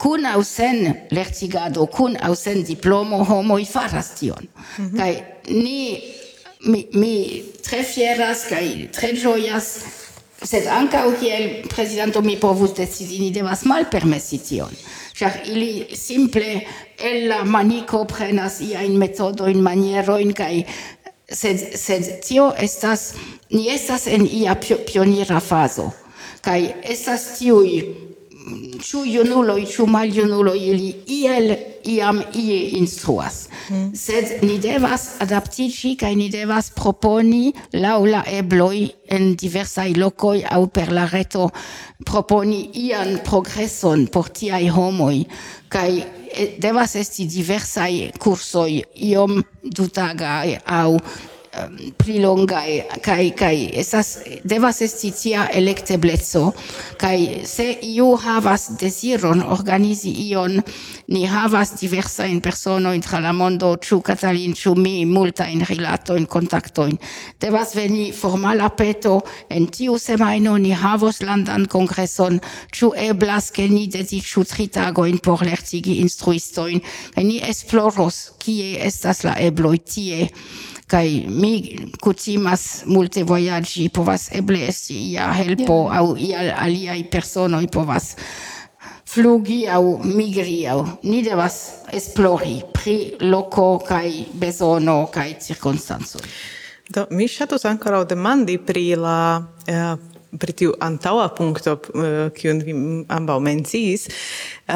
kun 0.01 0.25
aŭ 0.25 0.39
sen 0.47 0.87
lertigado 1.11 1.85
kun 1.91 2.15
aŭ 2.15 2.31
sen 2.35 2.63
diplomo 2.63 3.25
homoj 3.27 3.65
faras 3.67 4.15
tion. 4.19 4.47
Mm 4.47 4.87
-hmm. 4.87 4.97
kaj 4.97 5.13
ni 5.49 5.99
mi, 6.65 6.87
mi 6.93 7.43
tre 7.63 7.83
fieras 7.83 8.45
kaj 8.49 8.87
tre 8.95 9.13
ĝojas 9.17 9.67
sed 10.43 10.67
ankaŭ 10.67 11.05
kiel 11.21 11.67
prezidanto 11.69 12.21
mi 12.25 12.37
povus 12.39 12.73
decidi, 12.77 13.19
ni 13.21 13.29
devas 13.31 13.65
malpermesi 13.69 14.41
tion. 14.45 14.73
Ĉar 15.17 15.41
ili 15.53 15.97
simple 15.97 16.61
el 16.97 17.27
la 17.29 17.43
maniko 17.45 18.05
prenas 18.09 18.59
iajn 18.65 18.97
metodojn, 18.97 19.61
manierojn 19.61 20.33
kaj 20.33 20.53
sed, 21.29 21.61
sed 21.77 22.07
tio 22.25 22.51
estas, 22.57 23.11
ni 23.51 23.67
estas 23.69 24.07
en 24.07 24.25
ia 24.25 24.55
pionira 24.61 25.39
fazo. 25.39 25.91
Kaj 26.41 26.59
estas 26.89 27.27
tiuj 27.37 27.83
ĉu 28.81 29.03
junuloj, 29.05 29.65
ĉu 29.69 29.85
maljunuloj, 29.89 30.57
ili 30.71 30.89
iel 31.07 31.55
iam 31.85 32.21
ie 32.35 32.57
instruas. 32.79 33.47
Mm. 33.69 33.91
Sed 33.95 34.43
ni 34.45 34.57
devas 34.61 35.07
adaptiĝi 35.23 35.95
kaj 35.99 36.13
ni 36.15 36.29
devas 36.33 36.71
proponi 36.75 37.51
laŭ 37.73 37.99
la 38.05 38.23
ebloj 38.27 38.87
en 39.11 39.33
diversaj 39.35 39.93
lokoj 39.97 40.41
aŭ 40.49 40.61
per 40.73 40.91
la 40.93 41.07
reto 41.11 41.49
proponi 42.05 42.61
ian 42.85 43.19
progreson 43.25 44.07
por 44.13 44.29
tiaj 44.29 44.63
homoj 44.75 45.23
kaj 45.71 45.89
eh, 45.97 46.55
devas 46.61 46.95
esti 46.99 47.27
diversaj 47.29 48.11
kursoj 48.19 48.81
iom 49.11 49.41
dutagaj 49.63 50.57
aŭ 50.65 50.89
Um, 51.51 51.73
prilongai 51.99 52.85
kai 53.03 53.33
kai 53.35 53.65
esas 53.75 54.21
devas 54.47 54.77
esti 54.85 55.09
tia 55.11 55.49
elektebleco 55.51 56.53
kai 57.01 57.41
se 57.43 57.65
iu 57.83 58.13
havas 58.15 58.69
desiron 58.79 59.43
organizi 59.43 60.13
ion 60.29 60.61
ni 61.11 61.25
havas 61.27 61.73
diversa 61.81 62.29
in 62.31 62.39
persono 62.39 62.93
in 62.95 63.03
tra 63.03 63.19
la 63.19 63.33
mondo 63.35 63.73
ĉu 63.75 63.99
Katalin 63.99 64.55
ĉu 64.55 64.77
mi 64.79 65.03
multa 65.03 65.49
in 65.51 65.65
rilato 65.67 66.15
in 66.15 66.25
kontakto 66.25 66.87
in 66.87 66.95
devas 67.41 67.75
veni 67.75 68.13
formala 68.13 68.69
peto 68.69 69.19
en 69.49 69.67
tiu 69.67 69.99
semajno 69.99 70.55
ni 70.55 70.71
havos 70.71 71.19
landan 71.19 71.67
kongreson 71.67 72.39
ĉu 72.71 72.93
eblas 73.09 73.51
ke 73.51 73.67
ni 73.67 73.89
dediĉu 73.91 74.47
tri 74.47 74.71
tagojn 74.71 75.19
por 75.19 75.43
lertigi 75.43 75.99
instruistojn 75.99 76.79
kaj 77.11 77.27
ni 77.27 77.41
esploros 77.43 78.29
kie 78.39 78.77
estas 78.87 79.25
la 79.27 79.35
ebloj 79.51 79.77
tie 79.83 80.29
kai 80.91 81.23
mi 81.41 81.53
kutimas 82.01 82.83
multe 82.85 83.23
vojaĝi, 83.23 83.89
povas 83.93 84.29
eble 84.37 84.67
esti 84.67 84.97
ia 85.11 85.31
helpo 85.33 85.77
yeah. 85.83 85.99
aŭ 85.99 86.15
ia 86.17 86.55
aliaj 86.65 87.03
personoj 87.11 87.65
povas 87.73 88.15
flugi 89.11 89.67
au 89.67 89.97
migri 90.03 90.67
au 90.71 90.85
ni 91.03 91.21
devas 91.23 91.57
esplori 91.91 92.61
pri 92.73 92.97
loco 93.19 93.77
kai 93.87 94.25
bezono 94.33 95.09
kai 95.11 95.35
circunstanzo 95.41 96.19
do 96.89 97.07
mi 97.11 97.27
shatus 97.27 97.65
ancora 97.65 98.03
demandi 98.03 98.57
pri 98.57 98.95
la 98.95 99.43
eh, 99.65 99.95
pri 100.39 100.53
tiu 100.55 100.73
antaŭa 100.79 101.27
punkto 101.35 101.75
eh, 101.75 102.29
kiun 102.35 102.61
vi 102.65 102.75
ambaŭ 103.11 103.37
menciis 103.43 104.07
eh, 104.07 104.75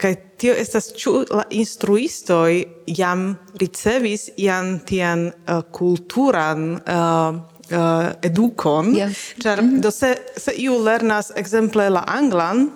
kaj 0.00 0.14
tio 0.40 0.54
estas 0.60 0.90
ĉu 1.00 1.14
la 1.30 1.44
instruistoj 1.50 2.64
jam 2.86 3.34
ricevis 3.60 4.30
ian 4.36 4.78
tian 4.88 5.28
eh, 5.28 5.60
kulturan 5.72 6.80
edukon, 8.22 8.90
yeah. 8.92 9.12
ĉar 9.40 9.62
mm 9.62 9.68
-hmm. 9.68 9.80
do 9.80 9.90
se, 9.90 10.16
se 10.36 10.52
iu 10.52 10.74
lernas 10.84 11.32
ekzemple 11.36 11.88
la 11.90 12.04
anglan, 12.06 12.68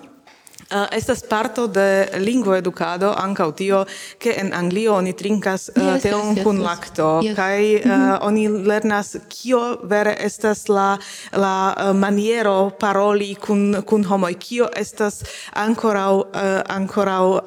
Uh, 0.69 0.85
estas 0.91 1.23
parto 1.23 1.67
de 1.67 2.07
lingvo 2.21 2.53
edukado 2.55 3.09
ankaŭ 3.17 3.47
tio 3.57 3.79
ke 4.21 4.35
en 4.37 4.51
Anglio 4.53 4.93
oni 4.93 5.15
trinkas 5.17 5.63
uh, 5.73 5.81
yes, 5.81 6.03
teon 6.03 6.35
yes, 6.35 6.43
kun 6.45 6.59
yes, 6.59 6.65
lakto 6.65 7.07
yes. 7.25 7.35
kaj 7.35 7.75
uh, 7.75 7.85
mm 7.85 7.91
-hmm. 7.91 8.17
oni 8.21 8.47
lernas 8.47 9.15
kio 9.29 9.79
vere 9.83 10.15
estas 10.19 10.67
la 10.67 10.97
la 11.31 11.73
uh, 11.77 11.95
maniero 11.95 12.69
paroli 12.79 13.35
kun 13.35 13.83
kun 13.85 14.03
homoj 14.03 14.33
kio 14.33 14.69
estas 14.75 15.23
ankoraŭ 15.53 16.15
uh, 16.17 16.25
ankoraŭ 16.67 17.25
uh, 17.29 17.41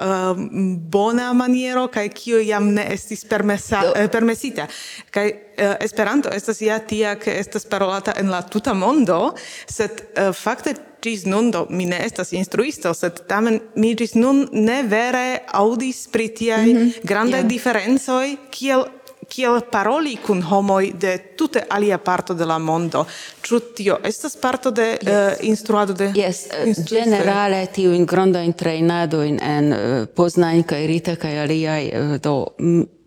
bona 0.91 1.33
maniero 1.33 1.87
kaj 1.89 2.09
kio 2.09 2.39
jam 2.39 2.75
ne 2.75 2.87
estis 2.93 3.25
permesa, 3.25 3.81
Do. 3.83 3.89
uh, 4.05 4.11
permesita 4.11 4.67
kaj 5.11 5.33
eh, 5.57 5.77
Esperanto 5.81 6.31
estas 6.33 6.61
ja 6.61 6.79
tia 6.79 7.17
ke 7.17 7.35
estas 7.39 7.65
parolata 7.65 8.13
en 8.17 8.31
la 8.31 8.43
tuta 8.43 8.75
mondo, 8.75 9.35
sed 9.67 10.03
eh, 10.15 10.33
fakte 10.33 10.75
ĝis 11.03 11.27
nun 11.27 11.51
do 11.51 11.67
mi 11.71 11.87
ne 11.87 11.99
estas 12.07 12.33
instruisto, 12.33 12.95
sed 12.95 13.25
tamen 13.29 13.61
mi 13.75 13.95
ĝis 13.99 14.15
nun 14.15 14.47
ne 14.53 14.83
vere 14.87 15.43
aŭdis 15.53 16.07
pri 16.13 16.29
tiaj 16.29 16.67
mm 16.67 16.77
-hmm. 16.77 16.93
grandaj 17.03 17.41
yeah. 17.41 17.49
diferencoj 17.49 18.37
kiel 18.51 18.85
kiel 19.29 19.61
paroli 19.71 20.17
kun 20.27 20.43
homoj 20.43 20.93
de 21.01 21.17
tute 21.37 21.63
alia 21.71 21.99
parto 21.99 22.35
de 22.35 22.45
la 22.45 22.59
mondo. 22.59 23.05
Ĉu 23.43 23.61
tio 23.77 23.99
estas 24.05 24.37
parto 24.37 24.71
de 24.71 24.99
yes. 25.01 25.09
uh, 25.09 25.49
instruado 25.49 25.93
de 25.93 26.13
Yes, 26.15 26.47
eh, 26.51 26.69
instruiste? 26.69 27.11
generale 27.11 27.67
tiujn 27.73 28.07
grandajn 28.07 28.53
trejnadojn 28.53 29.39
en 29.43 29.73
uh, 29.73 30.07
Poznań 30.15 30.63
kaj 30.63 30.87
Rita 30.87 31.17
kaj 31.17 31.39
aliaj 31.47 31.85
uh, 31.89 32.17
do 32.21 32.37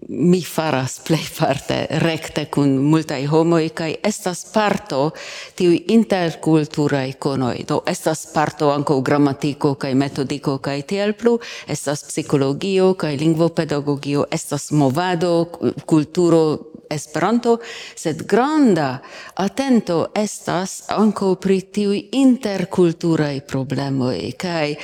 mi 0.08 0.42
faras 0.44 1.00
plej 1.08 1.26
parte 1.40 1.78
rekte 1.90 2.46
kun 2.46 2.76
multaj 2.78 3.26
homoj 3.26 3.70
kaj 3.70 3.96
estas 4.04 4.46
parto 4.54 5.10
tiuj 5.56 5.80
interkulturaj 5.96 7.14
konoj. 7.20 7.64
Do 7.68 7.82
estas 7.88 8.26
parto 8.34 8.70
ankaŭ 8.74 9.00
gramatiko 9.02 9.74
kaj 9.76 9.94
metodiko 9.96 10.58
kaj 10.58 10.82
tiel 10.82 11.14
plu, 11.14 11.40
estas 11.68 12.04
psikologio 12.04 12.94
kaj 12.94 13.18
lingvopedagogio, 13.18 14.26
estas 14.32 14.72
movado, 14.72 15.46
kulturo, 15.86 16.72
Esperanto, 16.90 17.58
sed 17.98 18.20
granda 18.30 19.00
atento 19.42 20.12
estas 20.16 20.84
ankaŭ 20.94 21.32
pri 21.42 21.58
tiuj 21.74 21.98
interkulturaj 22.14 23.40
problemoj 23.50 24.20
kaj 24.38 24.76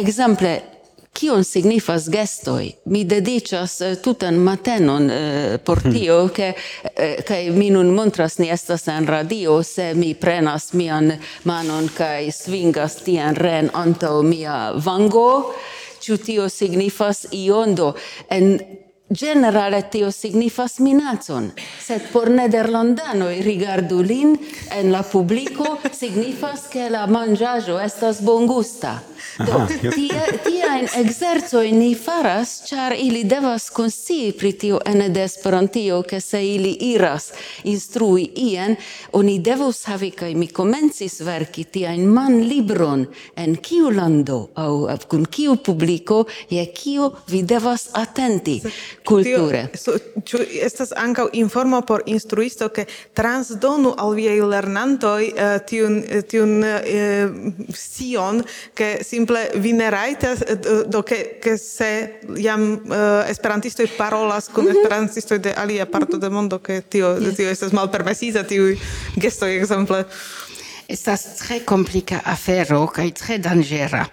ekzemple 0.00 0.56
kion 1.18 1.44
signifas 1.44 2.08
gestoi. 2.08 2.72
Mi 2.84 3.02
dedicas 3.04 3.80
eh, 3.80 3.96
tutan 4.02 4.38
matenon 4.38 5.10
eh, 5.10 5.58
por 5.64 5.80
hmm. 5.84 5.92
tio, 5.92 6.28
che, 6.28 6.54
eh, 6.94 7.22
che 7.26 7.50
mi 7.50 7.70
nun 7.70 7.90
montras 7.94 8.38
ni 8.38 8.50
estas 8.50 8.86
en 8.86 9.06
radio, 9.06 9.62
se 9.62 9.94
mi 9.94 10.14
prenas 10.14 10.72
mian 10.72 11.12
manon 11.42 11.90
kai 11.96 12.30
svingas 12.30 13.02
tian 13.02 13.34
ren 13.34 13.70
antaŭ 13.74 14.22
mia 14.22 14.72
vango, 14.74 15.54
ĉu 16.00 16.18
tio 16.22 16.48
signifas 16.48 17.26
iondo. 17.34 17.94
En 18.30 18.58
Generale 19.10 19.82
tio 19.88 20.10
signifas 20.12 20.78
minacon, 20.78 21.46
sed 21.80 22.10
por 22.12 22.28
nederlandanoj 22.28 23.38
rigardu 23.40 24.02
lin 24.02 24.34
en 24.76 24.92
la 24.92 25.00
publiko 25.02 25.78
signifas 26.00 26.66
ke 26.68 26.90
la 26.92 27.06
manĝaĵo 27.08 27.78
estas 27.80 28.20
bongusta. 28.20 28.98
Do 29.38 29.62
tie 29.96 30.20
tiajn 30.44 30.90
ekzercojn 31.00 31.78
ni 31.80 31.94
faras, 31.96 32.52
ĉar 32.68 32.92
ili 32.98 33.22
devas 33.24 33.70
konscii 33.72 34.34
pri 34.36 34.52
tio 34.52 34.80
ene 34.84 35.08
de 35.08 35.24
Esperantio, 35.24 36.02
ke 36.02 36.20
se 36.20 36.42
ili 36.44 36.74
iras 36.90 37.30
instrui 37.64 38.28
ien, 38.44 38.76
oni 39.12 39.38
devus 39.38 39.84
havi 39.88 40.10
kaj 40.10 40.34
mi 40.34 40.50
komencis 40.52 41.20
verki 41.24 41.64
tiajn 41.64 42.04
manlibron 42.12 43.06
en 43.36 43.56
kiu 43.56 43.88
lando 43.90 44.38
aŭ 44.54 44.98
kun 45.08 45.24
kiu 45.24 45.56
publiko 45.56 46.24
je 46.50 46.66
kio 46.76 47.12
vi 47.28 47.42
devas 47.42 47.88
atenti 47.92 48.60
culture. 49.08 49.62
Tio, 50.24 50.40
estas 50.62 50.92
ankaŭ 50.96 51.28
informo 51.40 51.80
por 51.86 52.02
instruisto 52.06 52.68
ke 52.68 52.84
transdonu 53.16 53.94
al 53.98 54.14
viaj 54.18 54.38
lernantoj 54.52 55.30
uh, 55.32 55.54
tiun 55.68 56.00
eh, 56.04 56.22
tiun 56.28 56.64
eh, 56.64 57.24
uh, 57.24 57.74
sion 57.74 58.42
ke 58.76 58.90
simple 59.06 59.46
vi 59.62 59.72
ne 59.72 59.90
rajtas 59.94 60.44
do 60.86 61.02
ke 61.02 61.20
ke 61.42 61.56
se 61.60 61.90
jam 62.36 62.66
uh, 62.74 63.22
esperantistoj 63.30 63.88
parolas 63.96 64.50
kun 64.52 64.68
mhm. 64.68 64.76
esperantistoj 64.76 65.38
de 65.38 65.54
alia 65.56 65.86
parto 65.86 66.16
mhm. 66.16 66.20
de 66.20 66.30
mondo 66.30 66.58
ke 66.58 66.82
tio 66.82 67.16
tio 67.36 67.48
estas 67.50 67.72
malpermesita 67.72 68.44
tiuj 68.44 68.76
gestoj 69.16 69.56
ekzemple 69.58 70.04
estas 70.88 71.22
tre 71.36 71.60
complica 71.68 72.22
afero 72.24 72.86
kaj 72.88 73.10
tre 73.20 73.36
danĝera. 73.44 74.06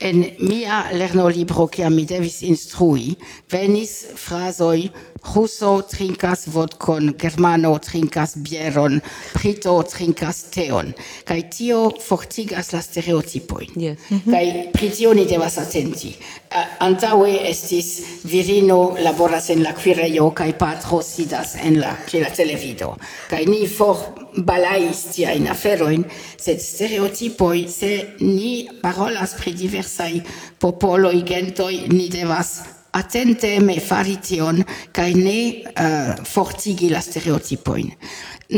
En 0.00 0.22
mia 0.40 0.78
lernolibro, 0.96 1.66
kiam 1.68 1.92
mi 1.94 2.06
devis 2.08 2.40
instrui, 2.48 3.12
venis 3.52 3.92
frazoj 4.16 4.88
Ruso 5.22 5.82
trinkas 5.86 6.46
vodkon, 6.50 7.12
germano 7.18 7.78
trinkas 7.78 8.34
bieron, 8.42 8.98
brito 9.34 9.76
trinkas 9.86 10.42
teon. 10.50 10.90
Kaj 11.24 11.42
tio 11.56 11.78
fortigas 12.02 12.72
la 12.72 12.82
stereotipoin. 12.82 13.70
Yeah. 13.76 13.96
Mm 14.10 14.20
-hmm. 14.20 14.30
Kaj 14.30 14.72
pri 14.72 14.90
tio 14.90 15.14
ni 15.14 15.24
devas 15.24 15.58
atenti. 15.58 16.16
Uh, 16.50 16.58
antaŭe 16.78 17.50
estis 17.50 18.02
virino 18.24 18.96
laboras 18.98 19.50
en 19.50 19.62
la 19.62 19.72
kuirejo 19.72 20.30
kaj 20.30 20.52
patro 20.58 21.02
sidas 21.02 21.54
en 21.62 21.80
la, 21.80 21.96
la 22.12 22.30
televido. 22.30 22.96
Kaj 23.30 23.44
ni 23.46 23.68
for 23.68 23.96
balais 24.36 25.04
tiajn 25.14 25.48
aferojn, 25.48 26.04
sed 26.36 26.60
stereotipoj, 26.60 27.68
se 27.68 28.06
ni 28.20 28.68
parolas 28.82 29.34
pri 29.34 29.52
diversaj 29.52 30.20
popoloj, 30.58 31.22
gentoj, 31.22 31.74
ni 31.88 32.08
devas 32.08 32.81
attenteme 32.92 33.78
fari 33.80 34.18
tion 34.22 34.62
kaj 34.92 35.10
ne 35.14 35.38
uh, 35.72 36.24
fortigi 36.28 36.90
la 36.92 37.00
stereotipoin. 37.00 37.90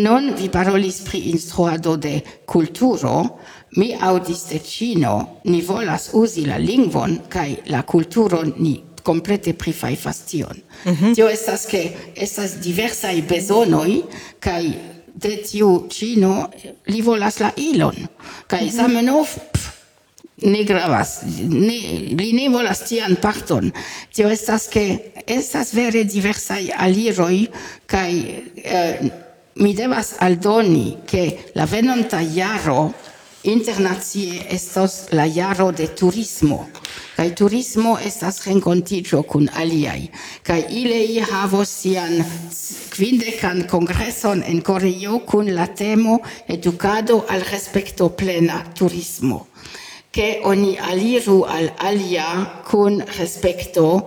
Non 0.05 0.33
vi 0.35 0.49
parolis 0.51 1.03
pri 1.07 1.21
instruado 1.31 1.97
de 1.97 2.21
kulturo, 2.47 3.39
mi 3.77 3.95
audis 4.01 4.49
de 4.51 4.59
cino 4.59 5.41
ni 5.45 5.61
volas 5.63 6.11
uzi 6.13 6.47
la 6.47 6.59
lingvon 6.59 7.21
kaj 7.29 7.49
la 7.71 7.83
kulturon 7.83 8.53
ni 8.59 8.75
complete 9.05 9.55
prifajfas 9.55 10.25
tion. 10.27 10.57
Mm 10.85 10.93
-hmm. 10.93 11.15
Tio 11.15 11.29
estas 11.29 11.67
ke 11.67 11.93
estas 12.15 12.61
diversaj 12.61 13.23
bezonoj 13.29 14.03
kaj 14.41 14.73
de 15.15 15.37
tiu 15.37 15.87
cino 15.91 16.49
li 16.87 17.01
volas 17.03 17.39
la 17.39 17.51
ilon. 17.57 17.97
Kaj 18.47 18.63
mm 18.63 18.69
-hmm 18.69 19.27
ne 20.43 20.65
gravas, 20.65 21.21
ne, 21.25 21.79
li 22.19 22.33
ne 22.35 22.49
volas 22.51 22.85
tian 22.89 23.17
parton. 23.23 23.71
Tio 24.13 24.29
estas 24.29 24.67
che 24.69 25.13
estas 25.27 25.73
vere 25.75 26.05
diversai 26.05 26.71
aliroi, 26.71 27.49
kai 27.87 28.15
eh, 28.55 29.11
mi 29.55 29.75
devas 29.75 30.15
aldoni 30.19 30.99
che 31.05 31.51
la 31.55 31.67
venonta 31.67 32.21
jaro 32.21 32.93
internazie 33.45 34.47
estos 34.49 35.11
la 35.11 35.27
jaro 35.27 35.71
de 35.71 35.87
turismo. 35.95 36.69
Kai 37.15 37.31
turismo 37.35 37.99
estas 38.03 38.41
renkontigio 38.47 39.23
kun 39.23 39.49
aliai. 39.55 40.11
Kai 40.43 40.65
ilei 40.81 41.21
havos 41.23 41.71
sian 41.71 42.25
quindecan 42.91 43.69
congresson 43.71 44.43
en 44.43 44.63
Coreo 44.63 45.21
kun 45.21 45.55
la 45.55 45.67
temo 45.67 46.21
educado 46.49 47.25
al 47.29 47.45
respecto 47.53 48.09
plena 48.09 48.65
turismo 48.75 49.47
che 50.15 50.39
oni 50.45 50.79
aliru 50.79 51.43
al 51.43 51.73
alia 51.77 52.61
con 52.63 53.03
respecto 53.19 54.07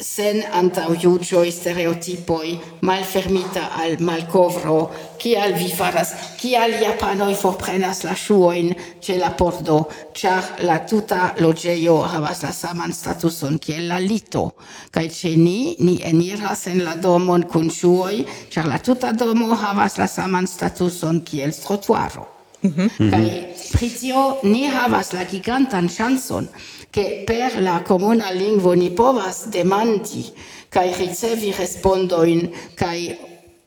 sen 0.00 0.44
antaujugioi 0.52 1.50
stereotipoi 1.50 2.60
malfermita 2.80 3.74
al 3.74 3.96
malcovro 3.98 4.90
kial 5.16 5.54
vi 5.54 5.66
faras 5.78 6.14
kial 6.38 6.70
japanoj 6.78 7.34
forprenas 7.34 8.04
la 8.06 8.14
ŝuojn 8.14 8.70
ĉe 9.02 9.18
la 9.18 9.32
pordo 9.34 9.80
ĉar 10.14 10.62
la 10.70 10.78
tuta 10.86 11.34
loĝejo 11.42 11.98
havas 12.14 12.44
la 12.46 12.54
saman 12.54 12.94
statuson 12.94 13.58
kiel 13.58 13.90
la 13.90 13.98
lito. 13.98 14.52
Kaj 14.94 15.06
ĉe 15.18 15.36
ni 15.42 15.74
ni 15.82 15.98
eniras 16.14 16.68
en 16.70 16.84
la 16.86 16.94
domon 16.94 17.50
kun 17.50 17.66
ŝuoj 17.66 18.16
ĉar 18.54 18.70
la 18.70 18.78
tuta 18.78 19.10
domo 19.10 19.54
havas 19.66 19.98
la 19.98 20.06
saman 20.06 20.46
statuson 20.46 21.24
kiel 21.26 21.50
trotuaro. 21.50 22.37
Mm 22.62 22.70
-hmm. 22.70 23.10
Kaj 23.10 23.24
pri 23.72 23.90
tio 23.90 24.36
ni 24.42 24.66
havas 24.66 25.12
la 25.12 25.24
gigantan 25.24 25.88
ŝancon, 25.88 26.48
ke 26.90 27.24
per 27.26 27.60
la 27.60 27.80
komuna 27.84 28.30
lingvo 28.30 28.74
ni 28.74 28.90
povas 28.90 29.46
demandi 29.52 30.24
kaj 30.72 30.94
ricevi 30.98 31.52
respondojn 31.58 32.46
kaj 32.78 33.00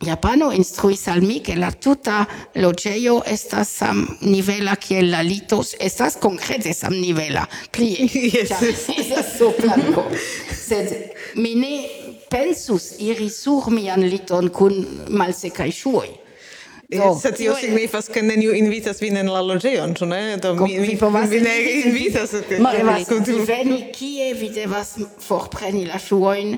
Japano 0.01 0.47
instruis 0.51 1.07
al 1.07 1.21
mi 1.21 1.41
che 1.45 1.55
la 1.55 1.71
tuta 1.71 2.25
logeio 2.55 3.21
estas 3.25 3.69
sam 3.69 4.17
nivela 4.21 4.75
kiel 4.75 5.11
la 5.11 5.21
litos 5.21 5.75
estas 5.79 6.15
konkrete 6.15 6.73
sam 6.73 6.93
nivela 6.93 7.45
plie 7.71 8.09
yes. 8.33 8.51
estas 8.97 9.37
soplanko 9.37 10.07
sed 10.67 10.89
mi 11.35 11.53
ne 11.55 11.75
pensus 12.29 12.95
iri 12.99 13.29
sur 13.29 13.69
mian 13.69 14.01
liton 14.01 14.49
kun 14.49 14.81
malsekaj 15.09 15.71
ŝuoj 15.71 16.09
Do. 16.91 17.13
Sed 17.15 17.37
tio 17.39 17.53
signifas, 17.55 18.09
che 18.11 18.19
neniu 18.21 18.51
invitas 18.51 18.99
vin 18.99 19.15
en 19.15 19.29
la 19.31 19.39
loĝejon, 19.39 19.93
ĉu 19.95 20.07
ne? 20.11 20.19
Do 20.43 20.51
mi 20.59 20.75
mi 20.83 20.97
vi 21.31 21.39
ne 21.39 21.53
invitas. 21.85 22.33
Ma 22.59 22.73
devas 22.75 23.07
veni 23.47 23.85
kie, 23.95 24.33
vi 24.35 24.49
devas 24.51 24.97
forpreni 25.23 25.85
la 25.87 26.01
ŝuojn, 26.03 26.57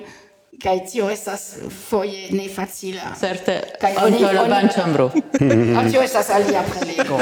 Kaj 0.61 0.79
tio 0.91 1.09
estas 1.09 1.55
foje 1.89 2.27
ne 2.31 2.49
facila. 2.55 3.15
Certe, 3.19 3.61
kaj 3.81 3.95
oni 4.05 4.19
la 4.19 4.43
oni... 4.43 4.49
banĉambro. 4.49 5.09
Aŭ 5.79 5.89
tio 5.91 6.03
estas 6.03 6.29
alia 6.29 6.63
prelego. 6.69 7.19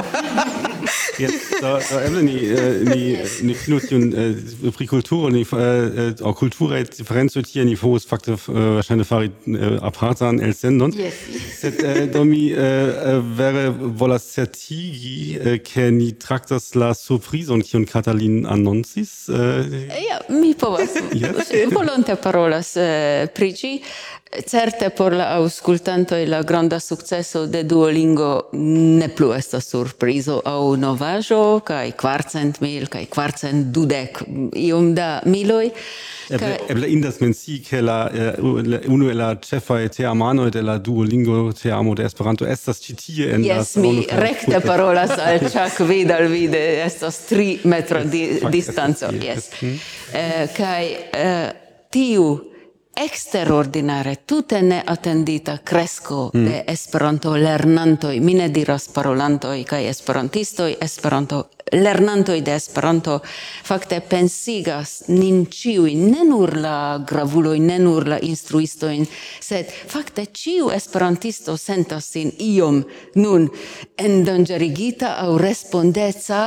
Jetzt, 1.19 1.51
da, 1.61 1.79
da 1.91 2.01
eble 2.05 2.23
ni, 2.23 2.36
eh, 2.36 2.82
ni, 2.86 3.17
ni 3.41 3.53
finu 3.53 3.79
tiun 3.79 4.13
äh, 4.13 4.29
eh, 4.32 4.71
pri 4.75 4.88
kulturo, 4.88 5.29
ni 5.29 5.41
eh, 5.41 5.57
äh, 5.57 6.13
au 6.21 6.34
kultura 6.34 6.82
differenzo 6.84 7.41
tie 7.41 7.65
ni 7.65 7.75
povus 7.75 8.05
fakte 8.05 8.38
wahrscheinlich 8.47 9.07
fari 9.07 9.32
äh, 9.47 9.77
apartan 9.82 10.39
elsendon. 10.39 10.91
Yes. 10.93 11.13
Sed 11.59 11.84
äh, 11.84 12.07
do 12.07 12.25
mi 12.25 12.51
äh, 12.51 13.21
vere 13.38 13.75
volas 13.77 14.34
certigi, 14.34 15.38
äh, 15.38 15.59
ke 15.59 15.91
ni 15.91 16.13
traktas 16.13 16.73
la 16.75 16.93
surprizon 16.93 17.61
kiun 17.61 17.86
Katalin 17.86 18.45
anoncis. 18.45 19.29
Äh, 19.29 19.88
ja, 20.09 20.21
mi 20.29 20.53
povas. 20.53 20.95
Yes. 21.13 21.51
Volonte 21.73 22.15
parolas. 22.15 22.75
Äh, 22.75 23.20
pri 23.28 23.51
ĝi. 23.53 23.74
Certe 24.47 24.88
por 24.95 25.11
la 25.11 25.26
aŭskultantoj 25.36 26.22
la 26.32 26.39
granda 26.47 26.80
sukceso 26.80 27.43
de 27.51 27.65
Duolingo 27.67 28.47
ne 28.53 29.09
plu 29.11 29.34
estas 29.36 29.65
surprizo 29.67 30.38
aŭ 30.47 30.78
novaĵo 30.80 31.59
kaj 31.67 31.91
kvarcent 31.99 32.61
mil 32.63 32.88
kaj 32.88 33.09
kvarcent 33.11 33.74
dudek 33.76 34.22
iom 34.55 34.93
da 34.95 35.09
miloj. 35.28 35.74
Eble, 36.32 36.39
kaj... 36.39 36.69
eble 36.72 36.88
indas 36.93 37.19
mencii 37.19 37.59
che 37.59 37.82
la 37.84 37.97
eh, 38.07 38.39
unu 38.88 39.09
el 39.11 39.19
la 39.19 39.34
ĉefaj 39.36 39.89
teamanoj 39.97 40.49
de 40.55 40.61
la 40.63 40.78
Duolingo 40.78 41.51
teamo 41.51 41.95
de 41.95 42.05
Esperanto 42.07 42.47
estas 42.47 42.80
ĉi 42.86 42.95
tie 43.01 43.34
en 43.36 43.43
yes, 43.43 43.76
la 43.76 43.82
mi 43.84 44.05
recte 44.11 44.61
parolas 44.69 45.11
al 45.19 45.43
Chuck 45.49 45.84
Vidal 45.89 46.32
vide 46.32 46.61
estas 46.86 47.26
tri 47.28 47.59
metro 47.63 48.03
di, 48.03 48.39
distanco. 48.49 49.11
Yes. 49.11 49.51
Mm. 49.59 49.76
Eh, 50.13 50.47
kai 50.55 50.95
eh, 51.11 51.51
tiu 51.91 52.51
exterordinare, 52.94 54.16
tute 54.26 54.62
ne 54.62 54.82
attendita 54.86 55.58
cresco 55.64 56.30
mm. 56.34 56.46
de 56.46 56.64
Esperanto 56.68 57.36
lernantoj, 57.36 58.20
mi 58.20 58.34
ne 58.34 58.50
diras 58.50 58.88
parolantoj 58.94 59.64
kaj 59.64 59.86
esperantistoj, 59.89 60.76
Esperanto 60.82 61.46
lernantoj 61.72 62.41
de 62.41 62.55
Esperanto 62.55 63.19
fakte 63.63 64.01
pensigas 64.09 65.03
nin 65.07 65.45
ĉiuj, 65.45 65.95
ne 65.95 66.26
nur 66.28 66.55
la 66.57 66.99
gravuloj, 67.07 67.57
ne 67.59 67.80
nur 67.80 68.07
la 68.07 68.19
instruistojn, 68.19 69.07
sed 69.39 69.72
fakte 69.88 70.26
ĉiu 70.26 70.72
esperantisto 70.76 71.57
sentas 71.57 72.11
sin 72.13 72.32
iom 72.39 72.84
nun 73.15 73.49
endonĝerigita 73.97 75.15
aŭ 75.26 75.36
respondeca 75.41 76.41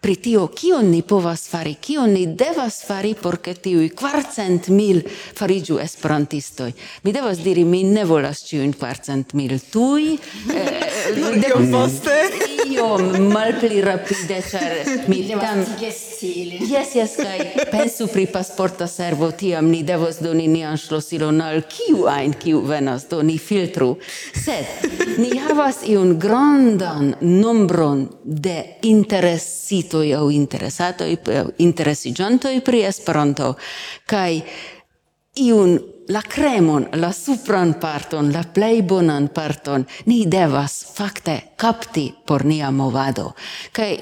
pri 0.00 0.16
tio 0.16 0.46
kion 0.46 0.88
ni 0.90 1.02
povas 1.02 1.44
fari, 1.48 1.74
kion 1.80 2.14
ni 2.16 2.24
devas 2.26 2.80
fari 2.86 3.12
por 3.14 3.36
ke 3.44 3.52
tiuj 3.54 3.90
kvarcent 3.96 4.70
mil 4.72 5.02
fariĝu 5.36 5.76
esperantistoj. 5.82 6.70
Mi 7.04 7.12
devas 7.12 7.42
diri, 7.44 7.66
mi 7.68 7.82
ne 7.84 8.06
volas 8.08 8.40
ĉiujn 8.48 8.72
kvarcent 8.78 9.34
mil 9.36 9.58
tuj. 9.72 10.16
Eh, 10.60 11.16
Iom 11.16 11.70
poste 11.72 12.16
io 12.70 12.98
malpli 13.18 13.80
rapide 13.80 14.42
char 14.50 14.72
mi 15.08 15.28
tam 15.28 15.64
Yes 16.70 16.94
yes 16.94 17.16
kai 17.16 17.66
pensu 17.70 18.06
pri 18.06 18.26
pasporta 18.26 18.86
servo 18.86 19.30
tiam 19.30 19.70
ni 19.70 19.82
devos 19.82 20.18
doni 20.20 20.46
nian 20.48 20.76
ŝlosilon 20.76 21.40
al 21.40 21.62
kiu 21.68 22.04
ajn 22.06 22.34
kiu 22.42 22.60
venas 22.60 23.06
doni 23.08 23.38
filtru. 23.38 23.96
Sed 24.44 25.18
ni 25.18 25.30
havas 25.38 25.80
iun 25.88 26.18
grandan 26.18 27.14
nombron 27.20 28.04
de 28.24 28.58
interesitoj 28.82 30.12
aŭ 30.18 30.26
interesatoj 30.30 31.16
interesiĝantoj 31.58 32.60
pri 32.60 32.84
Esperanto. 32.90 33.54
Kaj 34.06 34.42
iun 35.40 35.78
la 36.10 36.22
cremon, 36.22 36.88
la 36.92 37.12
supran 37.12 37.74
parton, 37.80 38.32
la 38.32 38.42
plei 38.42 38.82
bonan 38.82 39.28
parton 39.34 39.84
ni 40.06 40.24
devas 40.26 40.74
fakte 40.94 41.36
kapti 41.56 42.08
por 42.26 42.44
nia 42.44 42.70
movado. 42.70 43.34
Kai 43.72 43.92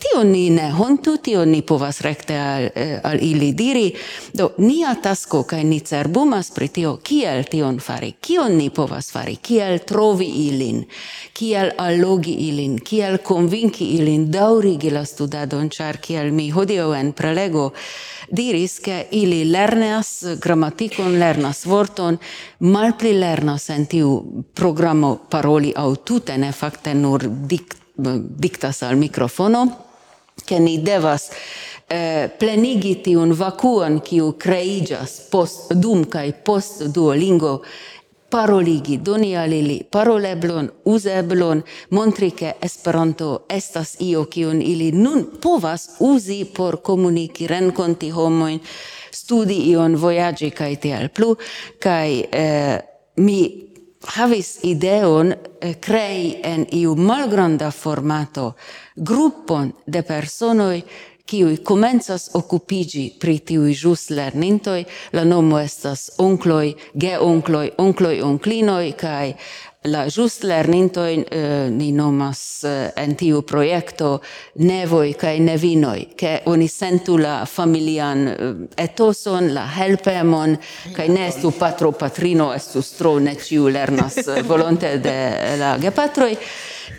tio 0.00 0.22
ni 0.24 0.48
ne 0.50 0.70
hontu, 0.72 1.18
tio 1.22 1.44
ni 1.44 1.60
povas 1.62 2.00
rekte 2.00 2.38
al, 2.40 2.68
eh, 2.74 3.00
al 3.04 3.18
ili 3.20 3.52
diri, 3.52 3.92
do 4.32 4.52
nia 4.58 4.94
tasko 5.02 5.42
kaj 5.44 5.64
ni 5.64 5.80
cerbumas 5.80 6.50
pri 6.56 6.68
tio, 6.68 6.96
kiel 7.04 7.44
tion 7.50 7.80
fari, 7.80 8.14
kion 8.20 8.56
ni 8.56 8.70
povas 8.70 9.10
fari, 9.12 9.36
kiel 9.36 9.82
trovi 9.84 10.28
ilin, 10.46 10.84
kiel 11.32 11.74
allogi 11.76 12.32
ilin, 12.48 12.78
kiel 12.80 13.18
convinki 13.18 13.92
ilin? 13.98 14.30
Daurigi 14.32 14.90
la 14.90 15.04
studadon, 15.04 15.68
char 15.68 16.00
kiel 16.00 16.32
mi 16.32 16.48
hodio 16.50 16.94
en 16.94 17.12
prelego 17.12 17.72
diris 18.30 18.78
che 18.80 19.06
ili 19.10 19.44
lernas 19.44 20.24
grammaticon, 20.38 21.18
lernas 21.18 21.64
vorton, 21.64 22.18
malpli 22.58 23.12
lernas 23.18 23.68
en 23.70 23.86
tiu 23.86 24.44
programo 24.54 25.16
paroli 25.28 25.72
au 25.76 25.96
tute, 25.96 26.36
ne 26.36 26.52
facte 26.52 26.94
nur 26.94 27.24
dic, 27.28 27.74
dictas 27.96 28.82
al 28.82 28.96
microfono, 28.96 29.66
che 30.44 30.58
ni 30.58 30.82
devas 30.82 31.30
eh, 31.88 32.30
plenigi 32.38 33.00
tiun 33.02 33.32
vacuon 33.32 34.00
kiu 34.04 34.34
creigas 34.38 35.20
post 35.30 35.72
dum 35.72 36.04
kai 36.04 36.32
post 36.32 36.84
duolingo 36.92 37.62
paroligi, 38.30 38.98
doni 38.98 39.36
al 39.36 39.52
ili 39.52 39.78
paroleblon, 39.90 40.68
uzeblon, 40.84 41.62
montri 41.90 42.30
ke 42.30 42.52
Esperanto 42.62 43.46
estas 43.48 43.96
io 44.00 44.24
kiun 44.24 44.62
ili 44.62 44.92
nun 44.92 45.24
povas 45.42 45.88
uzi 46.00 46.44
por 46.56 46.80
komuniki, 46.82 47.46
renkonti 47.46 48.10
homojn, 48.10 48.60
studi 49.10 49.56
ion, 49.70 49.96
vojaĝi 49.96 50.50
kaj 50.50 50.76
tiel 50.76 51.08
plu, 51.08 51.34
kaj 51.80 52.20
eh, 52.20 52.78
mi 53.16 53.40
havis 54.14 54.58
ideon 54.62 55.32
eh, 55.32 55.74
crei 55.80 56.36
en 56.44 56.66
iu 56.72 56.94
malgranda 56.94 57.70
formato 57.70 58.52
gruppon 58.96 59.72
de 59.86 60.02
personoi 60.02 60.82
kiuj 61.28 61.58
komencas 61.64 62.30
okupiĝi 62.38 63.04
pri 63.20 63.38
tiuj 63.50 63.72
ĵus 63.82 64.08
lernintoj, 64.16 64.82
la 65.12 65.24
nomo 65.28 65.60
estas 65.60 66.08
onkloj, 66.24 66.72
geonkloj, 66.94 67.66
onkloj, 67.84 68.20
onklinoj 68.24 68.84
kaj 68.98 69.34
la 69.88 70.08
ĵus 70.10 70.40
lernintoj 70.42 71.12
eh, 71.14 71.68
ni 71.70 71.92
nomas 71.92 72.64
eh, 72.64 72.90
en 72.96 73.14
tiu 73.16 73.42
projekto 73.46 74.18
nevoj 74.64 75.12
kaj 75.20 75.36
nevinoj, 75.44 76.00
ke 76.18 76.32
oni 76.50 76.68
sentu 76.68 77.16
la 77.20 77.44
familian 77.46 78.26
eh, 78.28 78.50
etoson, 78.88 79.52
la 79.54 79.68
helpemon, 79.76 80.56
kaj 80.96 81.08
ne 81.12 81.28
estu 81.28 81.52
patro 81.58 81.92
patrino, 81.92 82.50
estu 82.56 82.82
tro 82.98 83.18
ne 83.22 83.36
ĉiu 83.38 83.68
lernas 83.72 84.18
eh, 84.26 84.42
volonte 84.42 84.96
de 85.04 85.18
la 85.60 85.76
gepatroj, 85.80 86.34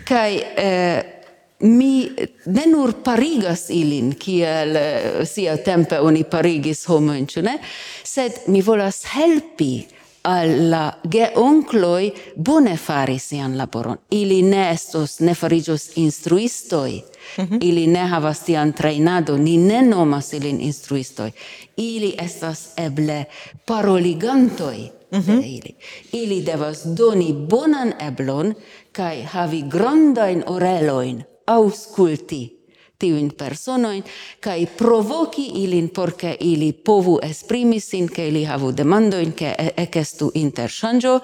kaj 0.08 0.30
eh, 0.40 1.19
mi 1.60 2.10
ne 2.46 2.66
nur 2.66 2.92
parigas 3.04 3.68
ilin, 3.70 4.14
kiel 4.18 4.76
eh, 4.76 5.24
sia 5.28 5.56
tempe 5.56 6.00
oni 6.00 6.24
parigis 6.24 6.86
homoin, 6.88 7.26
ĉu 7.26 7.42
ne? 7.44 7.58
Sed 8.04 8.46
mi 8.48 8.62
volas 8.64 9.02
helpi 9.12 9.74
al 10.22 10.50
la 10.70 10.84
geonkloi 11.08 12.10
bone 12.36 12.76
fari 12.76 13.18
sian 13.18 13.56
laboron. 13.56 13.96
Ili 14.10 14.42
ne 14.42 14.70
estos, 14.70 15.20
ne 15.20 15.34
farigios 15.34 15.90
instruistoi, 15.96 17.02
mhm. 17.38 17.58
ili 17.60 17.86
ne 17.86 18.06
havas 18.08 18.40
tian 18.44 18.72
trainado, 18.72 19.36
ni 19.36 19.56
ne 19.56 19.82
nomas 19.82 20.32
ilin 20.32 20.60
instruistoi. 20.60 21.32
Ili 21.76 22.14
estas 22.18 22.68
eble 22.76 23.24
paroligantoi 23.66 24.90
mm 25.12 25.18
-hmm. 25.18 25.26
de 25.26 25.32
mhm. 25.32 25.40
ili. 25.44 25.74
Ili 26.12 26.42
devas 26.42 26.84
doni 26.84 27.32
bonan 27.32 27.92
eblon, 28.00 28.54
kai 28.92 29.22
havi 29.22 29.62
grandajn 29.62 30.42
oreloin 30.46 31.24
ausculti 31.56 32.42
tiujn 33.00 33.30
personojn 33.38 34.02
kaj 34.44 34.66
provoki 34.78 35.46
ilin 35.62 35.88
por 35.88 36.12
ke 36.16 36.34
ili 36.40 36.72
povu 36.72 37.18
esprimi 37.22 37.80
sin 37.80 38.08
ke 38.08 38.28
ili 38.28 38.44
havu 38.44 38.72
demandojn 38.72 39.32
ke 39.32 39.54
ekestu 39.76 40.30
interŝanĝo 40.34 41.14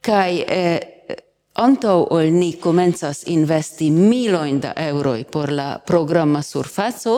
kaj 0.00 0.44
eh, 0.46 0.78
antaŭ 1.58 1.96
ol 2.14 2.30
ni 2.34 2.52
komencas 2.62 3.24
investi 3.26 3.90
milojn 3.90 4.60
da 4.62 4.72
eŭroj 4.78 5.24
por 5.32 5.52
la 5.52 5.70
programa 5.86 6.42
surfaco 6.42 7.16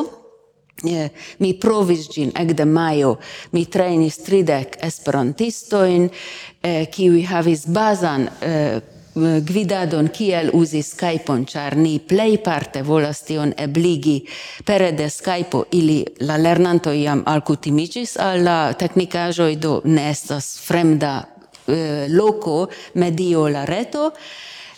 eh, 0.89 1.11
mi 1.39 1.53
provis 1.61 2.07
ĝin 2.15 2.33
ekde 2.41 2.65
majo. 2.65 3.17
Mi 3.53 3.67
trainis 3.67 4.17
tridek 4.25 4.79
esperantistojn 4.87 6.09
eh, 6.09 6.87
kiuj 6.93 7.27
havis 7.29 7.67
bazan 7.69 8.29
eh, 8.41 8.81
Eh, 9.11 9.41
gvidadon 9.43 10.07
kiel 10.15 10.53
uzi 10.55 10.85
Skype-on, 10.87 11.43
ĉar 11.51 11.75
ni 11.75 11.97
plejparte 11.99 12.85
volas 12.87 13.25
tion 13.27 13.51
ebligi 13.59 14.21
pere 14.65 14.93
de 14.95 15.09
Skype-o. 15.11 15.65
Ili 15.75 16.05
la 16.23 16.37
lernantoj 16.39 16.95
jam 16.95 17.25
alkutimiĝis 17.27 18.15
al 18.23 18.45
la 18.47 18.59
teknikaĵoj, 18.79 19.57
do 19.57 19.81
ne 19.85 20.05
estas 20.13 20.53
fremda 20.63 21.17
eh, 21.67 22.07
loko, 22.09 22.69
medio 23.03 23.49
la 23.49 23.65
reto. 23.67 24.13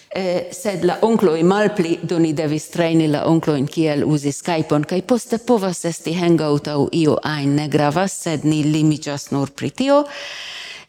Eh, 0.08 0.48
sed 0.52 0.86
la 0.88 0.96
onkloj 1.02 1.42
malpli, 1.42 1.98
do 2.02 2.18
ni 2.18 2.32
devis 2.32 2.70
trejni 2.72 3.10
la 3.12 3.26
onklojn 3.28 3.68
kiel 3.68 4.06
uzi 4.08 4.32
Skype-on, 4.32 4.88
kaj 4.88 5.02
poste 5.02 5.42
povas 5.44 5.84
esti 5.84 6.16
hangout 6.16 6.72
au 6.72 6.88
io 6.92 7.18
ajn, 7.20 7.52
ne 7.60 7.68
gravas, 7.68 8.16
sed 8.24 8.48
ni 8.48 8.62
limiĝas 8.64 9.28
nur 9.36 9.52
pri 9.52 9.70
tio. 9.76 10.06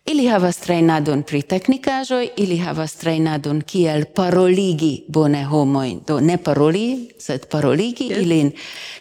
Ili 0.06 0.26
havas 0.28 0.58
trainadon 0.60 1.22
pri 1.24 1.39
teknikaĵoj, 1.47 2.26
ili 2.38 2.58
havas 2.60 2.97
trainadon 2.99 3.62
kiel 3.62 4.04
paroligi 4.16 5.06
bone 5.08 5.45
homojn, 5.47 6.01
do 6.08 6.18
ne 6.20 6.36
paroli, 6.38 7.08
sed 7.20 7.45
paroligi 7.47 8.10
yes. 8.12 8.20
ilin. 8.20 8.51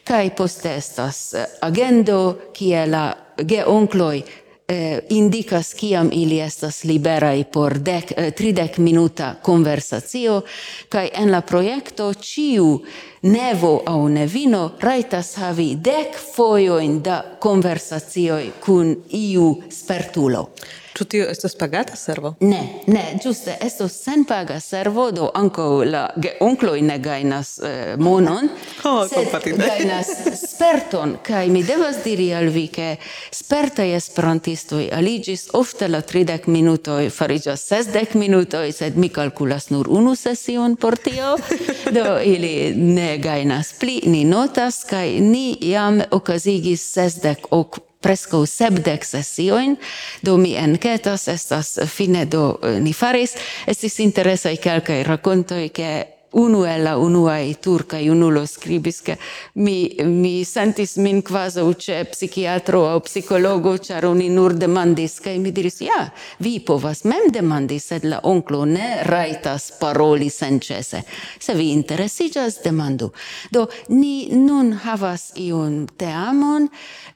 Kaj 0.07 0.31
poste 0.39 0.77
estas 0.79 1.35
eh, 1.35 1.49
agendo, 1.67 2.21
kie 2.55 2.85
la 2.87 3.03
geonkloj 3.35 4.23
eh, 4.23 5.01
indicas 5.11 5.75
kiam 5.75 6.11
ili 6.15 6.39
estas 6.39 6.85
liberai 6.85 7.49
por 7.53 7.81
dec, 7.83 8.15
eh, 8.17 8.31
tridec 8.31 8.79
minuta 8.79 9.35
conversacio, 9.43 10.45
kai 10.89 11.09
en 11.19 11.35
la 11.35 11.41
proiecto 11.43 12.13
ciu 12.15 12.77
nevo 13.23 13.83
au 13.87 14.09
nevino 14.09 14.73
raitas 14.81 15.37
havi 15.37 15.77
dec 15.77 16.19
foioin 16.35 17.03
da 17.03 17.23
conversazioi 17.39 18.53
cun 18.65 18.97
iu 19.09 19.63
spertulo. 19.71 20.49
Ĉu 20.93 21.05
tio 21.09 21.27
estas 21.31 21.55
pagata 21.57 21.97
servo? 21.97 22.35
Ne, 22.41 22.61
ne, 22.87 23.03
giuste, 23.23 23.55
estos 23.65 23.95
senpaga 23.97 24.59
servo, 24.61 25.07
do 25.11 25.31
anco 25.35 25.85
la 25.89 26.03
geonkloj 26.21 26.83
ne 26.85 26.99
gainas 27.01 27.55
eh, 27.65 27.95
monon, 27.97 28.51
oh, 28.89 29.01
sed 29.09 29.57
gajnas 29.57 30.11
sperton. 30.37 31.17
kai 31.25 31.49
mi 31.49 31.63
devas 31.65 32.03
diri 32.05 32.29
al 32.37 32.51
vi, 32.53 32.67
ke 32.69 32.97
spertai 33.33 33.95
esperantistoj 33.97 34.91
aligis, 34.93 35.47
ofte 35.57 35.89
la 35.89 36.03
30 36.03 36.51
minutoi 36.53 37.09
farigas 37.11 37.65
60 37.73 38.19
minutoi, 38.21 38.73
sed 38.73 39.01
mi 39.01 39.09
kalkulas 39.09 39.71
nur 39.71 39.89
unu 39.89 40.15
sesion 40.15 40.77
por 40.77 40.99
tio, 41.01 41.39
do 41.97 42.19
ili 42.21 42.75
ne 42.77 43.12
gainas. 43.19 43.73
Pli, 43.79 44.01
ni 44.07 44.25
notas, 44.25 44.85
kai 44.89 45.21
ni 45.21 45.57
jam 45.61 46.03
okazigis 46.11 46.85
sesdek 46.95 47.51
ok 47.51 47.81
presco 48.03 48.47
sepdec 48.47 49.05
sessioin, 49.07 49.77
do 50.23 50.37
mi 50.37 50.57
encetas, 50.59 51.29
estas 51.29 51.79
fine 51.87 52.25
do 52.27 52.59
eh, 52.63 52.81
ni 52.83 52.93
faris, 52.93 53.37
estis 53.67 54.01
interesai 54.03 54.57
calcae 54.59 55.05
racontoi, 55.07 55.71
che 55.71 56.12
unu 56.33 56.65
el 56.65 56.83
la 56.83 56.97
unuaj 56.99 57.55
i 58.01 58.09
unulo 58.11 58.47
scribis 58.47 59.01
che 59.03 59.19
mi, 59.55 59.97
mi 60.05 60.45
sentis 60.45 60.97
min 60.97 61.23
kvazaŭ 61.23 61.67
ĉe 61.85 62.05
psikiatro 62.11 62.83
aŭ 62.89 63.01
psikologo, 63.01 63.77
ĉar 63.77 64.07
oni 64.07 64.29
nur 64.29 64.55
demandis 64.55 65.19
che 65.21 65.37
mi 65.39 65.53
diris: 65.53 65.81
"Ja, 65.81 66.11
vi 66.39 66.61
povas 66.61 67.05
mem 67.05 67.31
demandi, 67.31 67.79
sed 67.79 68.05
la 68.05 68.21
onclo 68.23 68.65
ne 68.65 69.03
raitas 69.03 69.73
paroli 69.81 70.29
sencese 70.29 71.03
Se 71.39 71.55
vi 71.55 71.71
interesiĝas, 71.73 72.63
demandu." 72.65 73.13
Do 73.51 73.69
ni 73.89 74.29
nun 74.33 74.73
havas 74.73 75.33
iun 75.37 75.89
teamon, 75.97 76.69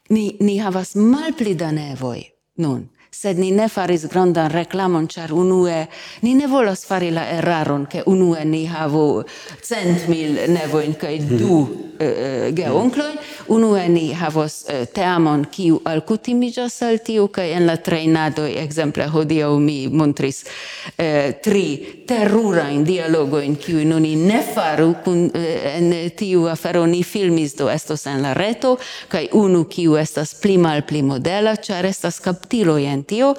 ni, 0.09 0.37
ni 0.41 0.59
havas 0.59 0.95
malpli 0.95 1.55
da 1.55 1.71
nevoi 1.71 2.23
nun 2.57 2.95
sed 3.17 3.39
ni 3.39 3.51
ne 3.51 3.69
faris 3.73 4.05
grandan 4.12 4.51
reklamon, 4.53 5.09
ĉar 5.09 5.33
unue 5.33 5.87
ni 6.23 6.35
ne 6.37 6.47
volas 6.47 6.85
fari 6.87 7.11
la 7.11 7.25
eraron, 7.39 7.87
ke 7.89 8.03
unue 8.07 8.45
ni 8.45 8.67
havu 8.69 9.25
cent 9.64 10.09
mil 10.12 10.37
nevojn 10.53 10.95
kaj 11.01 11.14
du 11.31 11.57
uh, 11.57 12.49
geonklojn, 12.53 13.17
unue 13.57 13.87
ni 13.89 14.11
havos 14.12 14.59
uh, 14.69 14.85
teamon, 14.93 15.47
kiu 15.53 15.81
alkutimiĝas 15.85 16.77
al 16.87 17.01
tiu, 17.07 17.29
kaj 17.33 17.49
en 17.57 17.67
la 17.71 17.79
trejnadoj, 17.81 18.51
ekzemple 18.61 19.09
hodiaŭ 19.14 19.53
mi 19.62 19.79
montris 19.89 20.43
uh, 20.45 21.33
tri 21.43 21.64
terurajn 22.07 22.85
dialogojn, 22.85 23.57
kiuj 23.57 23.87
nun 23.89 24.07
ne 24.27 24.43
faru 24.53 24.93
kun, 25.05 25.25
uh, 25.33 25.49
en 25.73 25.91
tiu 26.17 26.47
afero. 26.53 26.85
Ni 26.87 27.01
filmis, 27.03 27.57
do 27.57 27.71
estos 27.73 28.05
en 28.07 28.21
la 28.23 28.35
reto, 28.37 28.77
kaj 29.09 29.25
unu 29.35 29.64
kiu 29.71 29.97
estas 29.97 30.35
pli 30.43 30.59
malpli 30.61 31.01
modela, 31.03 31.57
ĉar 31.57 31.89
estas 31.89 32.21
kaptiloj 32.23 32.85
en 32.85 33.05
tio, 33.07 33.34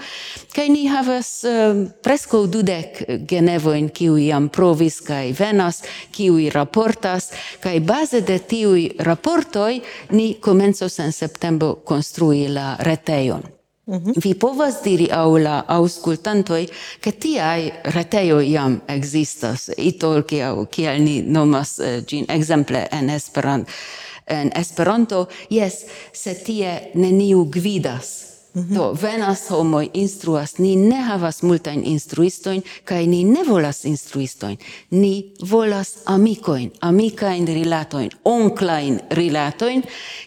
kaj 0.55 0.67
ni 0.69 0.87
havas 0.87 1.31
uh, 1.43 1.83
preskaŭ 2.03 2.45
dudek 2.51 3.03
genevojn, 3.29 3.89
kiuj 3.89 4.27
jam 4.27 4.49
provis 4.49 4.99
kaj 5.05 5.33
venas, 5.39 5.83
kiuj 6.15 6.49
raportas, 6.55 7.31
kaj 7.63 7.79
baze 7.79 8.21
de 8.21 8.39
tiuj 8.39 8.89
raportoj 8.99 9.79
ni 10.11 10.33
komencos 10.41 10.99
en 10.99 11.11
septembro 11.11 11.75
konstrui 11.85 12.47
la 12.47 12.75
retejon. 12.79 13.43
Mm 13.87 13.97
-hmm. 13.97 14.13
Vi 14.23 14.33
povas 14.33 14.83
diri 14.83 15.07
au 15.11 15.37
la 15.37 15.63
auscultantoi 15.67 16.69
che 16.99 17.11
tiai 17.11 17.73
reteo 17.83 18.41
iam 18.41 18.81
existas, 18.87 19.69
italki 19.77 20.41
au 20.41 20.65
kiel 20.65 21.01
ni 21.01 21.21
nomas 21.21 21.79
eh, 21.79 21.97
uh, 21.97 22.05
gin 22.05 22.25
exemple 22.27 22.87
en 22.91 23.09
Esperanto. 23.09 23.71
En 24.25 24.51
Esperanto, 24.55 25.27
yes, 25.49 25.73
se 26.11 26.33
tie 26.33 26.91
neniu 26.93 27.45
gvidas 27.45 28.36
Mhm. 28.57 28.75
Do 28.75 28.95
venas 29.01 29.49
homoj, 29.49 29.89
instruas, 29.93 30.57
ni 30.57 30.75
ne 30.75 31.01
havas 31.01 31.41
multajn 31.41 31.83
instruistojn 31.85 32.61
kaj 32.83 33.05
ni 33.05 33.23
ne 33.23 33.43
volas 33.47 33.85
instruistojn. 33.85 34.57
Ni 34.89 35.33
volas 35.41 35.97
amikojn, 36.05 36.71
amikajn 36.79 37.45
rilatojn, 37.47 38.09
onklajn 38.23 38.99
rilatojn, 39.09 39.83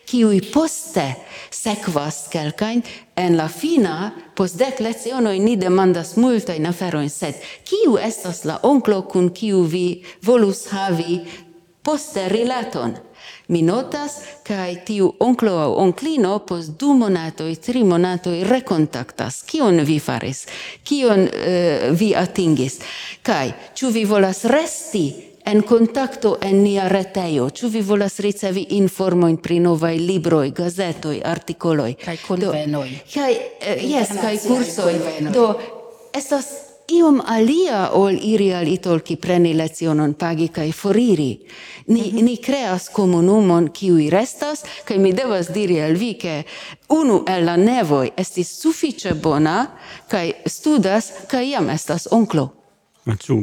kiuj 0.06 0.40
poste 0.52 1.08
sekvas 1.50 2.28
kelkajn 2.30 2.82
en 3.16 3.36
la 3.36 3.48
fina 3.48 4.12
post 4.34 4.58
dek 4.62 4.78
lecionoj 4.80 5.38
ni 5.38 5.56
demandas 5.56 6.14
multajn 6.16 6.70
aferojn, 6.70 7.10
sed 7.10 7.34
kiu 7.66 7.98
estas 7.98 8.44
la 8.44 8.60
onklo 8.62 9.02
kun 9.02 9.34
kiu 9.34 9.62
vi 9.62 10.04
volus 10.22 10.68
havi 10.70 11.20
poste 11.82 12.28
rilaton? 12.28 12.94
Mi 13.50 13.62
notas, 13.66 14.20
kai 14.46 14.76
tiu 14.86 15.08
onklo 15.26 15.56
au 15.58 15.72
onklino 15.82 16.36
pos 16.46 16.68
du 16.78 16.92
monatoi, 16.94 17.56
tri 17.58 17.82
monatoi 17.84 18.44
rekontaktas. 18.46 19.42
Kion 19.42 19.82
vi 19.86 19.98
faris? 19.98 20.44
Kion 20.86 21.26
uh, 21.26 21.88
vi 21.98 22.12
atingis? 22.14 22.78
Kai, 23.26 23.50
chu 23.74 23.90
vi 23.90 24.04
volas 24.06 24.44
resti 24.44 25.08
en 25.50 25.62
contacto 25.62 26.36
en 26.42 26.62
nia 26.62 26.86
retejo, 26.88 27.48
ĉu 27.50 27.68
vi 27.74 27.82
volas 27.82 28.20
ricevi 28.20 28.66
informojn 28.78 29.36
pri 29.42 29.58
novaj 29.66 29.96
libroj, 29.98 30.50
gazetoj, 30.54 31.18
artikoloj 31.24 31.94
kaj 32.04 32.16
kunvenoj. 32.28 32.88
Kaj 33.14 33.32
eh, 33.34 33.86
jes, 33.90 34.14
kaj 34.20 34.36
kursoj. 34.46 34.94
Do 35.34 35.54
estas 36.14 36.69
iom 36.90 37.22
alia 37.26 37.90
ol 37.92 38.18
iri 38.18 38.50
al 38.54 38.68
itolki 38.68 39.16
preni 39.16 39.54
lezionon 39.54 40.14
pagi 40.14 40.48
kai 40.48 40.72
foriri. 40.72 41.38
Ni, 41.86 42.00
mm 42.00 42.06
-hmm. 42.06 42.22
ni 42.22 42.36
creas 42.36 42.88
comunumon 42.88 43.70
kiui 43.72 44.10
restas, 44.10 44.62
kai 44.84 44.98
mi 44.98 45.12
devas 45.12 45.50
diri 45.50 45.80
al 45.80 45.94
vi 45.94 46.14
che 46.16 46.44
unu 46.88 47.22
el 47.26 47.44
la 47.44 47.56
nevoi 47.56 48.12
estis 48.16 48.60
suffice 48.60 49.14
bona, 49.14 49.70
kai 50.08 50.34
studas, 50.46 51.12
kai 51.28 51.50
jam 51.50 51.70
estas 51.70 52.08
onklo. 52.10 52.59
Ah, 53.10 53.12
Ma 53.12 53.16
ĉu? 53.16 53.38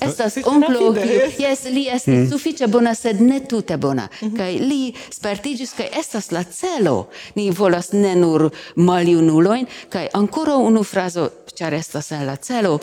Estas 0.00 0.38
onklo, 0.44 0.94
jes, 1.38 1.64
li 1.64 1.86
estis 1.88 2.14
mm. 2.14 2.28
sufiĉe 2.30 2.66
bona, 2.66 2.94
sed 2.94 3.20
ne 3.20 3.40
tute 3.40 3.76
bona. 3.76 4.08
Mm 4.22 4.30
-hmm. 4.30 4.68
Li 4.68 4.94
spertigis, 5.10 5.72
kai 5.76 5.88
estas 6.00 6.30
la 6.30 6.44
celo. 6.44 7.08
Ni 7.34 7.50
volas 7.50 7.92
ne 7.92 8.14
nur 8.16 8.50
maliunuloin, 8.76 9.66
kai 9.88 10.08
ancora 10.12 10.56
unu 10.56 10.84
frazo, 10.84 11.30
ĉar 11.54 11.74
estas 11.74 12.12
en 12.12 12.26
la 12.26 12.36
celo, 12.36 12.78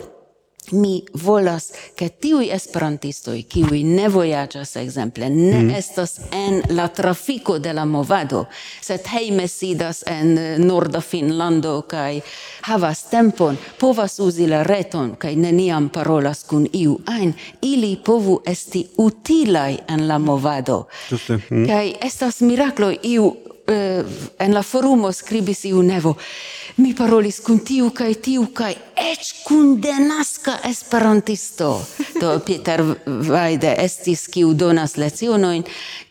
mi 0.72 1.02
volas 1.14 1.72
ke 1.96 2.08
tiuj 2.08 2.50
esperantistoj 2.54 3.42
kiuj 3.42 3.82
ne 3.84 4.08
vojaĝas 4.08 4.76
ekzemple 4.76 5.30
ne 5.30 5.62
mm. 5.62 5.70
estas 5.70 6.18
en 6.32 6.62
la 6.70 6.88
trafiko 6.88 7.58
de 7.58 7.72
la 7.72 7.84
movado 7.84 8.44
sed 8.80 9.06
hejme 9.12 9.48
sidas 9.48 10.04
en 10.06 10.34
norda 10.66 11.00
Finnlando 11.00 11.80
kaj 11.88 12.20
havas 12.68 13.02
tempon 13.10 13.56
povas 13.78 14.18
uzi 14.18 14.46
la 14.46 14.62
reton 14.62 15.14
kaj 15.18 15.34
neniam 15.36 15.88
parolas 15.88 16.44
kun 16.44 16.68
iu 16.72 16.98
ajn 17.06 17.32
ili 17.62 17.96
povu 18.04 18.40
esti 18.46 18.86
utilaj 18.96 19.76
en 19.88 20.08
la 20.08 20.18
movado 20.18 20.84
mm. 21.10 21.66
kaj 21.66 21.92
estas 22.02 22.40
mirakloj 22.40 22.98
iu 23.02 23.36
eh, 23.68 24.04
en 24.38 24.54
la 24.54 24.62
forumo 24.62 25.12
scribis 25.12 25.64
iu 25.64 25.82
nevo. 25.82 26.14
Mi 26.76 26.94
parolis 26.94 27.40
kun 27.40 27.58
tiu 27.58 27.90
kaj 27.90 28.14
tiu 28.22 28.46
kaj 28.54 28.74
ec 28.96 29.32
kun 29.44 29.80
denaska 29.80 30.58
esperantisto. 30.64 31.70
Do 32.20 32.38
Peter 32.46 32.82
Vaide 33.06 33.74
estis 33.78 34.26
kiu 34.28 34.52
donas 34.54 34.96
lecionoin, 34.96 35.64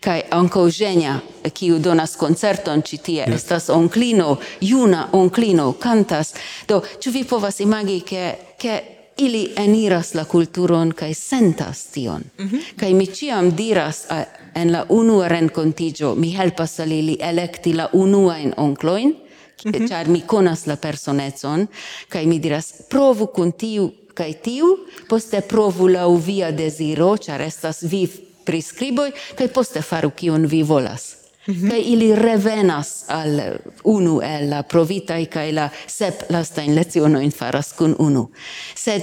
kaj 0.04 0.22
ankaŭ 0.32 0.68
Ženja 0.70 1.20
kiu 1.54 1.80
donas 1.80 2.16
koncerton 2.20 2.82
ĉi 2.82 2.98
tie 2.98 3.24
yes. 3.24 3.36
estas 3.36 3.70
onklino, 3.70 4.38
juna 4.62 5.08
onklino 5.12 5.72
kantas. 5.80 6.34
Do 6.68 6.82
ĉu 7.00 7.12
vi 7.12 7.24
povas 7.24 7.60
imagi 7.60 8.02
ke 8.02 8.36
ke 8.58 8.97
ili 9.18 9.54
eniras 9.56 10.14
la 10.14 10.24
kulturon 10.26 10.92
kaj 10.92 11.14
sentas 11.14 11.86
tion. 11.86 12.24
Mm 12.40 12.50
-hmm. 12.50 12.62
Kaj 12.80 12.94
mi 12.94 13.06
ĉiam 13.06 13.56
diras 13.56 14.06
a, 14.10 14.24
en 14.56 14.72
la 14.72 14.86
unua 14.90 15.28
renkontiĝo, 15.28 16.16
mi 16.16 16.32
helpas 16.32 16.80
al 16.80 16.92
ili 16.92 17.18
elekti 17.20 17.74
la 17.74 17.90
unuajn 17.94 18.54
onklojn, 18.58 19.08
mm 19.08 19.72
-hmm. 19.72 19.90
ĉar 19.90 20.08
mi 20.08 20.22
konas 20.22 20.66
la 20.66 20.76
personecon, 20.76 21.68
kaj 22.10 22.26
mi 22.26 22.40
diras 22.40 22.74
provu 22.90 23.26
kun 23.26 23.52
tiu 23.52 23.92
kaj 24.18 24.34
tiu, 24.34 24.78
poste 25.10 25.42
provu 25.42 25.88
laŭ 25.88 26.10
via 26.26 26.52
deziro, 26.52 27.12
ĉar 27.18 27.42
estas 27.46 27.84
vi 27.84 28.08
priskriboj, 28.48 29.12
kaj 29.38 29.48
poste 29.54 29.82
faru 29.82 30.10
kion 30.10 30.48
vi 30.50 30.64
volas 30.64 31.17
mm 31.48 31.54
-hmm. 31.54 31.70
kai 31.70 31.82
ili 31.82 32.16
revenas 32.16 33.06
al 33.08 33.42
unu 33.84 34.22
el 34.22 34.50
la 34.50 34.64
provitai 34.64 35.26
kai 35.26 35.52
la 35.52 35.70
sep 35.88 36.22
lasta 36.30 36.62
in 36.62 36.76
lezione 36.76 37.24
in 37.24 37.32
faras 37.32 37.74
kun 37.74 37.96
unu. 38.00 38.32
Sed 38.76 39.02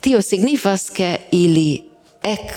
tio 0.00 0.22
signifas 0.22 0.90
ke 0.90 1.20
ili 1.30 1.90
ec 2.22 2.52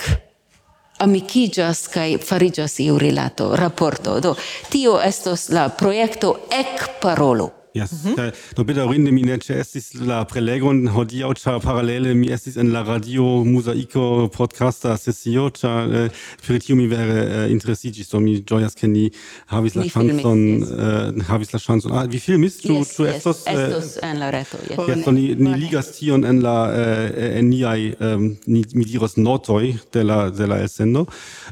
amicigas 0.99 1.88
kai 1.88 2.17
farigas 2.17 2.79
iu 2.79 2.99
rilato 2.99 3.55
rapporto 3.55 4.19
do 4.19 4.36
tio 4.69 5.01
estos 5.01 5.49
la 5.49 5.69
proiecto 5.69 6.47
ec 6.49 6.89
parolo. 7.01 7.61
Yes. 7.74 7.91
Mm 7.91 8.13
-hmm. 8.13 8.17
No 8.17 8.32
Do 8.55 8.63
bedaŭrinde 8.63 9.11
mi 9.11 9.22
ne 9.22 9.38
ĉeestis 9.38 9.93
la 9.93 10.26
prelegon 10.26 10.88
hodiaŭ, 10.88 11.34
ĉar 11.34 11.59
paralele 11.63 12.13
mi 12.13 12.28
estis 12.32 12.57
en 12.57 12.72
la 12.74 12.84
radio 12.84 13.24
Muzaiko 13.24 14.30
podcasta 14.38 14.97
sesio, 14.97 15.49
ĉar 15.49 15.95
eh, 15.95 16.09
pri 16.47 16.59
tio 16.59 16.76
mi 16.76 16.88
vere 16.88 17.19
eh, 17.22 17.51
interesiĝis, 17.51 18.09
do 18.09 18.19
mi 18.19 18.43
ĝojas, 18.49 18.76
ke 18.76 18.88
ni 18.88 19.11
havis 19.45 19.76
la 19.76 19.84
ŝancon, 19.84 20.63
eh, 20.63 21.24
havis 21.28 21.53
la 21.53 21.59
ŝancon. 21.59 21.91
Ah, 21.91 22.05
vi 22.11 22.19
filmis? 22.19 22.59
Ĉu 22.61 22.74
yes, 22.74 22.99
yes, 22.99 23.15
estos? 23.15 23.38
Yes, 23.47 23.59
estos 23.59 23.97
en 24.03 24.19
la 24.19 24.32
reto, 24.32 24.57
yes. 24.69 24.80
Yes, 24.88 25.05
do 25.05 25.11
ni, 25.11 25.36
ni 25.36 25.55
ligas 25.55 25.91
tion 25.91 26.26
en 26.26 26.43
la 26.43 26.57
eh, 26.76 27.38
en 27.39 27.49
niaj, 27.49 27.95
um, 27.99 28.38
ni, 28.47 28.65
mi 28.74 28.86
diros 28.86 29.15
notoj 29.15 29.74
de 29.93 30.03
la, 30.03 30.30
de 30.30 30.47
la 30.47 30.59
elsendo, 30.59 31.05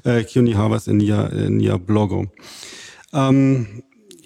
eh, 0.06 0.24
kiu 0.24 0.42
ni 0.42 0.54
havas 0.54 0.88
en 0.88 0.98
nia, 0.98 1.30
en 1.32 1.58
nia 1.58 1.78
blogo. 1.78 2.26
Um, 3.14 3.66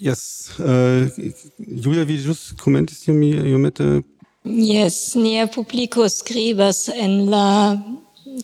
Yes, 0.04 0.52
uh, 0.60 1.08
Julia, 1.58 2.04
vi 2.04 2.18
just 2.18 2.58
commentis 2.60 3.06
iom, 3.08 3.22
iomete? 3.24 3.84
Äh, 3.84 4.04
yes, 4.44 5.16
nia 5.16 5.48
publico 5.48 6.10
scribas 6.10 6.90
en 6.90 7.30
la 7.32 7.78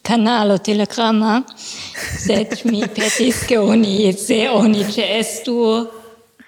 canalo 0.02 0.56
telegrama, 0.58 1.44
sed 2.16 2.62
mi 2.64 2.80
petis 2.96 3.44
che 3.44 3.58
oni, 3.58 4.14
se 4.14 4.48
oni 4.48 4.86
ce 4.88 5.04
estu, 5.18 5.88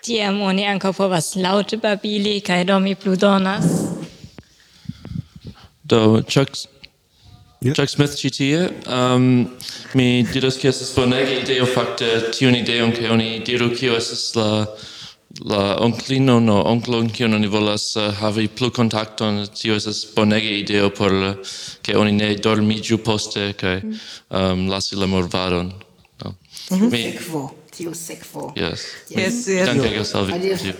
tiam 0.01 0.39
oni 0.41 0.63
anca 0.65 0.93
povas 0.93 1.35
laute 1.35 1.75
babili, 1.77 2.39
cae 2.39 2.63
do 2.63 2.79
mi. 2.79 2.95
Do, 5.83 6.23
Chuck, 6.23 6.55
yeah. 7.59 7.73
Chuck 7.73 7.89
Smith 7.89 8.15
ci 8.15 8.29
tie, 8.29 8.69
um, 8.87 9.51
mi 9.93 10.23
diras 10.23 10.55
che 10.55 10.69
estes 10.69 10.93
bonega 10.95 11.31
ideo 11.31 11.65
facte 11.65 12.29
tiun 12.31 12.55
ideon 12.55 12.91
che 12.93 13.09
oni 13.09 13.41
diru 13.43 13.71
kio 13.71 13.97
estes 13.97 14.33
la 14.35 14.65
la 15.39 15.77
onclinon 15.79 16.49
onclo 16.49 16.71
onclon 16.71 17.09
kion 17.09 17.31
non 17.31 17.47
volas 17.49 17.95
uh, 17.95 18.11
havi 18.21 18.47
plu 18.47 18.71
kontakton, 18.71 19.45
tio 19.55 19.75
es 19.75 20.05
bonege 20.15 20.51
ideo 20.59 20.89
por 20.89 21.13
eh, 21.13 21.35
che 21.81 21.95
oni 21.95 22.11
ne 22.11 22.35
dormiĝu 22.35 22.97
poste 22.97 23.53
che 23.55 23.81
mm. 23.83 23.93
um, 24.29 24.67
lasi 24.69 24.95
la 24.95 25.05
morvaron. 25.05 25.73
No. 26.23 26.35
Mm 26.71 26.77
-hmm. 26.77 26.91
Mi, 26.91 27.17
tiu 27.81 27.93
sekvo. 27.97 28.53
Yes. 28.55 28.85
Yes, 29.09 29.47
yes. 29.47 29.65
Danke, 29.65 29.89
Gustav. 29.97 30.29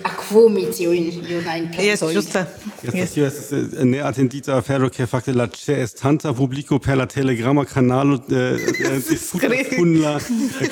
Aquomi 0.06 0.66
tiu 0.76 0.92
in 0.94 1.10
junajn 1.26 1.68
pensoj. 1.74 2.12
Yes, 2.12 2.16
ĝuste. 2.16 2.44
Yes, 2.92 3.14
tio 3.14 3.26
estas 3.26 3.50
ne 3.82 4.00
atendita 4.02 4.56
afero 4.58 4.90
ke 4.90 5.06
fakte 5.06 5.34
la 5.34 5.46
ĉeestanta 5.50 6.32
publiko 6.34 6.78
per 6.82 6.98
la 6.98 7.06
telegrama 7.06 7.64
kanalo 7.64 8.18
eh, 8.30 8.58
eh, 8.86 8.98
diskutas 9.10 9.72
kun 9.76 9.94
la 10.02 10.14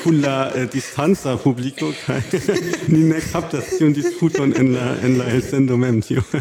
kun 0.03 0.21
la 0.23 0.35
eh, 0.55 0.67
distanca 0.73 1.37
publiko 1.43 1.91
kaj 2.05 2.21
ni 2.93 3.03
ne 3.11 3.21
kaptas 3.31 3.75
tiun 3.77 3.93
diskuton 3.95 4.53
en 4.59 4.73
la 4.75 4.87
en 5.03 5.17
la 5.19 5.27
elsendo 5.31 5.77
mem 5.77 6.01
tio. 6.01 6.23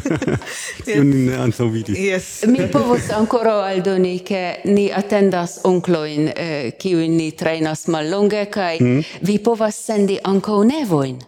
Tio 0.84 1.02
ni 1.04 1.26
ne 1.26 1.38
antaŭvidis. 1.38 1.98
Yes. 1.98 2.28
Mi 2.50 2.66
povos 2.72 3.10
ancora 3.14 3.56
aldoni 3.66 4.20
che 4.26 4.60
ni 4.64 4.90
atendas 4.92 5.58
eh, 5.64 6.72
kiujn 6.78 7.16
ni 7.16 7.30
trainas 7.32 7.86
mallonge 7.86 8.44
kaj 8.50 8.76
mhm. 8.80 9.00
vi 9.22 9.38
povas 9.38 9.79
sendi 9.86 10.18
anco 10.24 10.62
nevoin. 10.64 11.18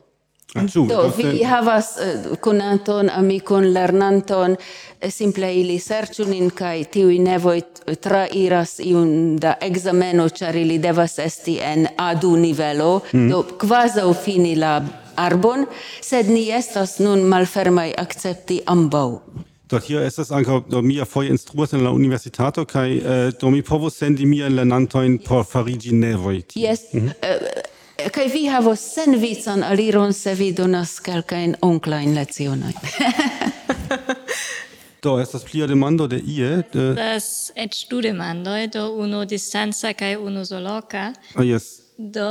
Absolute. 0.54 0.94
Do, 0.94 1.12
vi 1.16 1.44
havas 1.44 1.96
eh, 1.98 2.30
uh, 2.30 2.36
conanton, 2.36 3.10
amicon, 3.10 3.72
lernanton, 3.72 4.56
eh, 5.00 5.10
simple 5.10 5.48
ili 5.60 5.78
serĉu 5.78 6.26
nin 6.28 6.50
kaj 6.50 6.84
tiuj 6.92 7.18
nevoj 7.24 7.62
eh, 7.62 7.94
trairas 7.94 8.76
iun 8.84 9.36
da 9.40 9.54
exameno, 9.60 10.28
char 10.28 10.56
ili 10.56 10.78
devas 10.78 11.18
esti 11.18 11.58
en 11.62 11.86
A2 11.96 12.36
nivelo, 12.36 13.00
mm. 13.12 13.30
do 13.30 13.42
kvazaŭ 13.58 14.12
fini 14.24 14.54
la 14.54 14.82
arbon, 15.16 15.66
sed 16.00 16.28
ni 16.28 16.50
estas 16.50 16.98
nun 16.98 17.24
malfermai 17.32 17.92
accepti 17.96 18.60
ambau. 18.66 19.20
Do 19.70 19.80
tio 19.80 20.04
estas 20.04 20.30
ankaŭ 20.30 20.60
do 20.68 20.82
mia 20.84 21.04
foje 21.08 21.32
instruas 21.32 21.72
en 21.72 21.84
la 21.84 21.90
universitato 21.90 22.64
kaj 22.68 22.96
uh, 22.96 23.04
do 23.40 23.50
mi 23.50 23.62
povus 23.62 23.96
sendi 23.96 24.26
miajn 24.28 24.58
lernantojn 24.60 25.18
por 25.24 25.46
fariĝi 25.48 25.94
nevoj. 25.96 26.42
Yes, 26.54 26.92
mm 26.92 27.00
-hmm. 27.00 27.06
uh, 27.06 27.71
Kai 28.10 28.28
vi 28.32 28.46
havos 28.48 28.80
senvican 28.94 29.62
aliron 29.62 30.12
se 30.12 30.34
vi 30.34 30.52
donas 30.52 31.00
kelkajn 31.00 31.54
onklajn 31.62 32.14
lecionojn. 32.14 32.74
Do, 35.02 35.18
estas 35.18 35.42
plia 35.44 35.66
demando 35.66 36.06
de 36.06 36.20
ie. 36.26 36.62
De... 36.72 36.94
Das 36.94 37.50
et 37.56 37.74
du 37.90 38.00
demandoj, 38.00 38.68
do 38.70 38.84
uno 39.02 39.24
distanza 39.24 39.92
kai 39.94 40.16
uno 40.16 40.44
soloca. 40.44 41.12
Ah, 41.34 41.42
yes. 41.42 41.80
Do, 41.98 42.28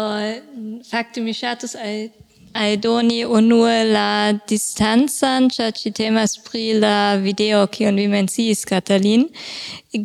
fakte 0.89 1.21
mi 1.21 1.33
ŝatus 1.35 1.75
al 1.75 2.07
aldoni 2.53 3.25
unue 3.25 3.83
la 3.91 4.31
distanzan, 4.47 5.49
ĉar 5.51 5.71
ci 5.75 5.91
temas 5.91 6.37
pri 6.47 6.79
la 6.79 7.15
video, 7.15 7.65
kiun 7.67 7.99
vi 7.99 8.07
menciis, 8.11 8.65
Katalin, 8.67 9.27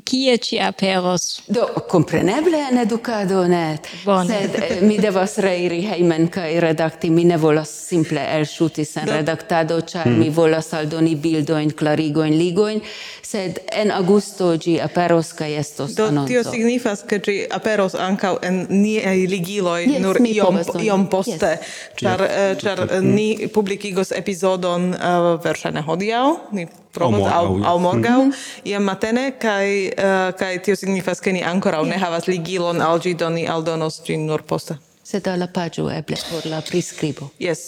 kie 0.05 0.39
ci 0.39 0.59
aperos? 0.59 1.43
Do, 1.47 1.67
compreneble 1.89 2.59
en 2.71 2.79
educado 2.79 3.47
net, 3.49 3.89
Bone. 4.05 4.27
sed 4.27 4.55
eh, 4.55 4.81
mi 4.83 4.99
devas 4.99 5.39
reiri 5.39 5.83
heimen 5.87 6.29
kai 6.29 6.61
redakti, 6.61 7.11
mi 7.11 7.25
ne 7.25 7.37
volas 7.37 7.71
simple 7.89 8.21
elŝuti 8.21 8.85
sen 8.85 9.07
redaktado, 9.09 9.81
char 9.81 10.09
mm. 10.09 10.19
mi 10.19 10.31
volas 10.31 10.73
aldoni 10.75 11.15
bildoin, 11.15 11.71
clarigoin, 11.71 12.35
ligoin, 12.39 12.81
sed 13.23 13.61
en 13.73 13.93
agusto 13.95 14.57
gi 14.59 14.81
aperos 14.83 15.33
kaj 15.39 15.55
estos 15.59 15.95
Do, 15.95 16.09
anonco. 16.11 16.29
tio 16.29 16.43
signifas, 16.45 17.05
ke 17.07 17.21
ĝi 17.23 17.37
aperos 17.51 17.95
ankaŭ 17.95 18.37
en 18.43 18.65
niaj 18.71 19.21
ligiloj 19.31 19.85
yes, 19.87 20.03
nur 20.03 20.19
iom, 20.19 20.59
iom 20.83 21.07
poste, 21.11 21.53
ĉar 22.01 22.27
eh, 22.27 22.57
yes. 22.57 22.67
yes. 22.67 22.99
ni 23.03 23.49
publikigos 23.55 24.11
epizodon 24.13 24.91
uh, 24.95 25.31
verŝajne 25.47 25.87
hodiaŭ, 25.87 26.27
ni 26.59 26.67
trovos 26.97 27.29
au 27.39 27.47
au 27.71 27.79
morgau 27.87 28.21
mm 28.25 28.31
-hmm. 28.31 28.71
iam 28.71 28.83
matene 28.91 29.25
kai 29.45 29.71
uh, 29.87 30.05
eh, 30.05 30.31
kai 30.41 30.55
tio 30.65 30.77
signifas 30.83 31.19
ke 31.25 31.33
ni 31.37 31.43
ancora 31.53 31.79
yeah. 31.79 31.89
ne 31.91 31.97
havas 32.05 32.25
ligilon 32.33 32.79
al 32.89 32.99
gi 33.05 33.15
do 33.21 33.29
ni 33.37 33.43
aldonos 33.55 33.95
gin 34.07 34.21
nur 34.29 34.43
posta 34.51 34.75
sed 35.11 35.29
al 35.33 35.39
la 35.43 35.49
paĝo 35.57 35.83
eble 35.99 36.17
por 36.31 36.43
la 36.53 36.61
prescribo 36.69 37.25
yes 37.47 37.61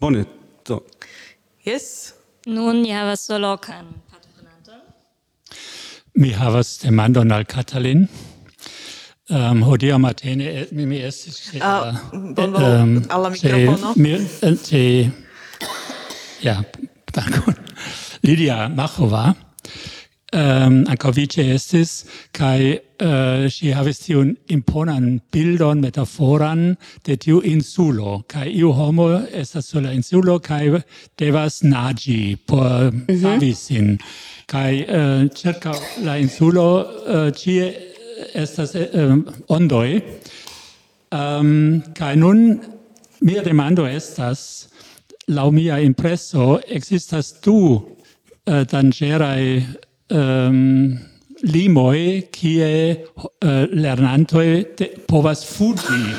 bone 0.00 0.24
do 0.68 0.76
yes 1.68 1.86
nun 2.46 2.76
ni 2.82 2.90
havas 2.98 3.20
solokan 3.26 3.86
Mi 6.14 6.30
havas 6.32 6.78
demandon 6.82 7.32
al 7.32 7.44
Katalin. 7.44 8.04
Um, 9.32 9.62
hodiaŭ 9.64 9.96
matene 10.02 10.66
mi 10.76 10.84
mi 10.86 10.98
estis 11.00 11.38
ĉe 11.46 11.60
ah, 11.64 11.94
la 12.12 12.60
ehm, 12.68 12.98
al 13.08 13.22
la 13.24 13.30
mikrofono. 13.32 13.92
Mi 13.96 14.12
eh, 14.18 14.56
ĉe 14.66 14.82
ja, 16.44 16.58
dankon. 17.16 17.56
Lidia 18.22 18.68
Machova, 18.68 19.34
ähm, 20.32 20.84
ankaŭ 20.86 21.10
vice 21.16 21.42
estis 21.54 22.04
kaj 22.36 22.58
äh, 22.70 23.48
ŝi 23.50 23.72
havis 23.74 23.98
tiun 24.04 24.30
imponan 24.54 25.20
bildon 25.34 25.82
metaforan 25.82 26.76
de 27.06 27.16
tiu 27.16 27.40
insulo 27.42 28.20
kaj 28.30 28.46
iu 28.48 28.70
homo 28.78 29.08
estas 29.42 29.72
sur 29.72 29.82
la 29.82 29.92
insulo 29.92 30.38
kaj 30.38 30.80
devas 31.18 31.62
naĝi 31.66 32.36
por 32.46 32.92
mhm. 32.92 33.20
savi 33.22 33.36
mm 33.36 33.52
-hmm. 33.52 33.54
sin 33.54 33.98
kaj 34.46 34.72
äh, 34.76 35.28
ĉirkaŭ 35.34 35.76
la 36.04 36.18
insulo 36.18 36.68
äh, 36.80 37.30
ĉie 37.34 37.74
estas 38.34 38.74
uh, 38.74 39.18
ondoj 39.48 40.00
ähm, 41.10 41.82
kai 41.94 42.16
nun 42.16 42.60
mia 43.20 43.42
demando 43.42 43.86
estas 43.86 44.68
lau 45.26 45.50
mia 45.50 45.78
impresso, 45.80 46.60
existas 46.68 47.32
du 47.40 47.82
Äh, 48.44 48.62
uh, 48.62 48.64
dangerai 48.64 49.64
um, 50.10 50.18
ähm, 50.18 51.00
limoi 51.42 52.22
kie 52.32 52.62
äh, 52.90 53.04
uh, 53.44 53.66
lernantoi 53.70 54.66
de, 54.78 54.88
povas 55.06 55.44
fugi. 55.44 56.14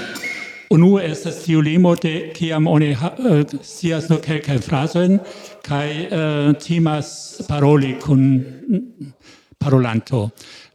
Unu 0.69 0.99
estas 0.99 1.43
tiu 1.43 1.59
limo 1.61 1.95
de 1.95 2.31
kiam 2.33 2.67
oni 2.67 2.93
ha, 2.93 3.13
äh, 3.19 3.41
eh, 3.41 3.45
sias 3.61 4.09
nur 4.09 4.21
kelkaj 4.21 4.61
frazoin 4.61 5.19
kaj 5.63 5.89
uh, 6.11 6.53
timas 6.59 7.43
paroli 7.47 7.97
kun 7.99 8.45
mm, 8.69 9.13
parolanto. 9.59 10.29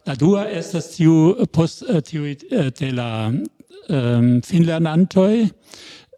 La 0.05 0.13
dua 0.13 0.45
estas 0.45 0.91
tiu 0.97 1.33
post 1.51 1.83
tiu 2.05 2.35
de 2.79 2.91
la 2.91 3.31
um, 3.89 4.41
finlernantoj 4.41 5.49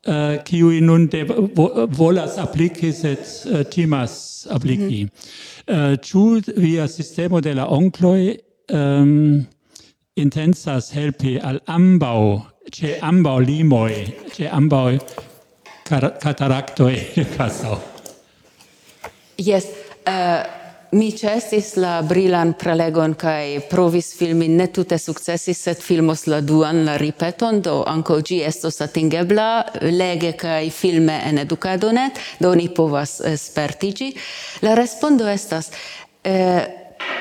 Äh, 0.08 0.40
kiui 0.44 0.80
uh, 0.80 0.86
nun 0.86 1.10
de 1.10 1.28
vo, 1.30 1.88
volas 1.94 2.38
apliki, 2.42 2.90
sed 2.92 3.20
uh, 3.46 3.62
timas 3.70 4.48
apliki. 4.50 5.04
Mm 5.04 5.10
-hmm. 5.68 6.34
uh, 6.34 6.38
äh, 6.38 6.58
via 6.58 6.88
sistemo 6.88 7.40
de 7.40 7.54
la 7.54 7.66
onkloj 7.66 8.38
um, 8.74 9.46
intensas 10.16 10.92
helpi 10.92 11.40
al 11.44 11.60
ambaŭ, 11.68 12.40
ĉe 12.72 12.98
ambaŭ 13.02 13.40
limoj, 13.40 13.94
ĉe 14.36 14.50
ambaŭ 14.50 14.98
kataraktoj 16.20 16.94
de 17.16 17.26
Kasau? 17.38 17.78
Yes. 19.38 19.66
Uh, 20.08 20.61
Mi 20.92 21.12
cestis 21.16 21.78
la 21.80 22.02
brilan 22.04 22.50
prelegon 22.60 23.14
kai 23.16 23.62
provis 23.70 24.10
filmi 24.18 24.50
ne 24.52 24.66
tute 24.76 24.98
successis 25.00 25.62
sed 25.64 25.80
filmos 25.80 26.26
la 26.28 26.42
duan 26.44 26.84
la 26.84 26.98
ripeton, 27.00 27.62
do 27.64 27.78
anco 27.88 28.18
gi 28.20 28.42
estos 28.44 28.82
atingebla 28.84 29.48
lege 29.88 30.34
kai 30.36 30.70
filme 30.70 31.16
en 31.30 31.40
educadonet 31.46 32.20
do 32.40 32.52
ni 32.56 32.68
povas 32.68 33.22
spertigi. 33.38 34.12
La 34.62 34.76
respondo 34.76 35.28
estas 35.28 35.72
eh, 36.24 36.78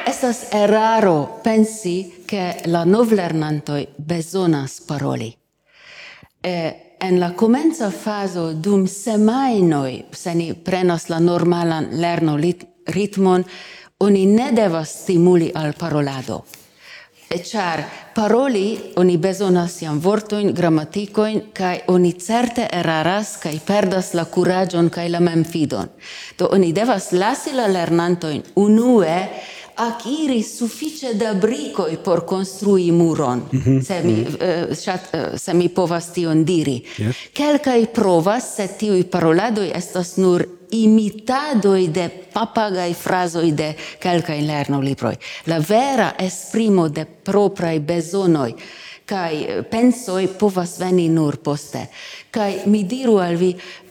Estas 0.07 0.53
eraro 0.53 1.41
pensi 1.43 2.23
che 2.27 2.63
la 2.65 2.85
novlernantoi 2.85 3.89
bezonas 3.97 4.81
paroli. 4.81 5.35
Eh, 6.41 6.97
en 6.99 7.19
la 7.19 7.33
comenza 7.33 7.91
fazo 7.91 8.53
dum 8.53 8.87
semainoi, 8.87 10.05
se 10.11 10.35
ni 10.35 10.53
prenas 10.55 11.09
la 11.09 11.19
normalan 11.19 11.89
lerno 11.93 12.37
lit 12.37 12.67
ritmon 12.87 13.45
oni 14.01 14.27
ne 14.27 14.53
devas 14.53 15.03
stimuli 15.03 15.51
al 15.55 15.73
parolado. 15.79 16.45
Ĉar 17.31 17.85
paroli 18.11 18.95
oni 18.99 19.15
bezonas 19.23 19.77
jam 19.83 20.01
vortoin, 20.03 20.49
grammaticoin, 20.51 21.45
kai 21.55 21.77
oni 21.87 22.11
certe 22.19 22.65
eraras 22.75 23.37
kai 23.39 23.61
perdas 23.67 24.15
la 24.19 24.25
curagion, 24.27 24.89
kai 24.91 25.07
la 25.09 25.21
memfidon. 25.23 25.93
Do 26.39 26.49
oni 26.51 26.73
devas 26.75 27.13
lasi 27.13 27.55
la 27.55 27.69
lernantoin 27.71 28.43
unue 28.59 29.15
akiris 29.81 30.59
suffice 30.59 31.15
da 31.15 31.35
i 31.93 31.97
por 32.05 32.25
construi 32.27 32.93
muron, 32.93 33.43
mm 33.53 33.63
-hmm. 33.67 33.83
se 33.83 34.03
mi 34.03 34.13
mm 34.13 34.27
-hmm. 34.27 35.33
uh, 35.33 35.39
se 35.39 35.55
mi 35.55 35.69
povas 35.69 36.13
tion 36.13 36.45
diri. 36.45 36.85
Yes. 36.99 37.17
i 37.83 37.87
provas, 37.95 38.57
se 38.57 38.69
tiuj 38.79 39.11
paroladoj 39.11 39.73
estas 39.75 40.17
nur 40.17 40.47
imitadoj 40.71 41.89
de 41.89 42.09
papagaj 42.33 42.95
frazoj 42.95 43.53
de 43.53 43.75
kelkai 43.99 44.41
lerno 44.41 44.81
libroi. 44.81 45.15
La 45.47 45.59
vera 45.69 46.13
esprimo 46.19 46.89
de 46.89 47.05
propria 47.05 47.73
i 47.73 47.79
bezonoi 47.79 48.55
kai 49.11 49.65
pensoi 49.71 50.29
povas 50.39 50.79
veni 50.79 51.09
nur 51.11 51.41
poste. 51.43 51.87
Kai 52.31 52.63
mi 52.71 52.85
diru 52.87 53.19
al 53.19 53.35
vi, 53.37 53.51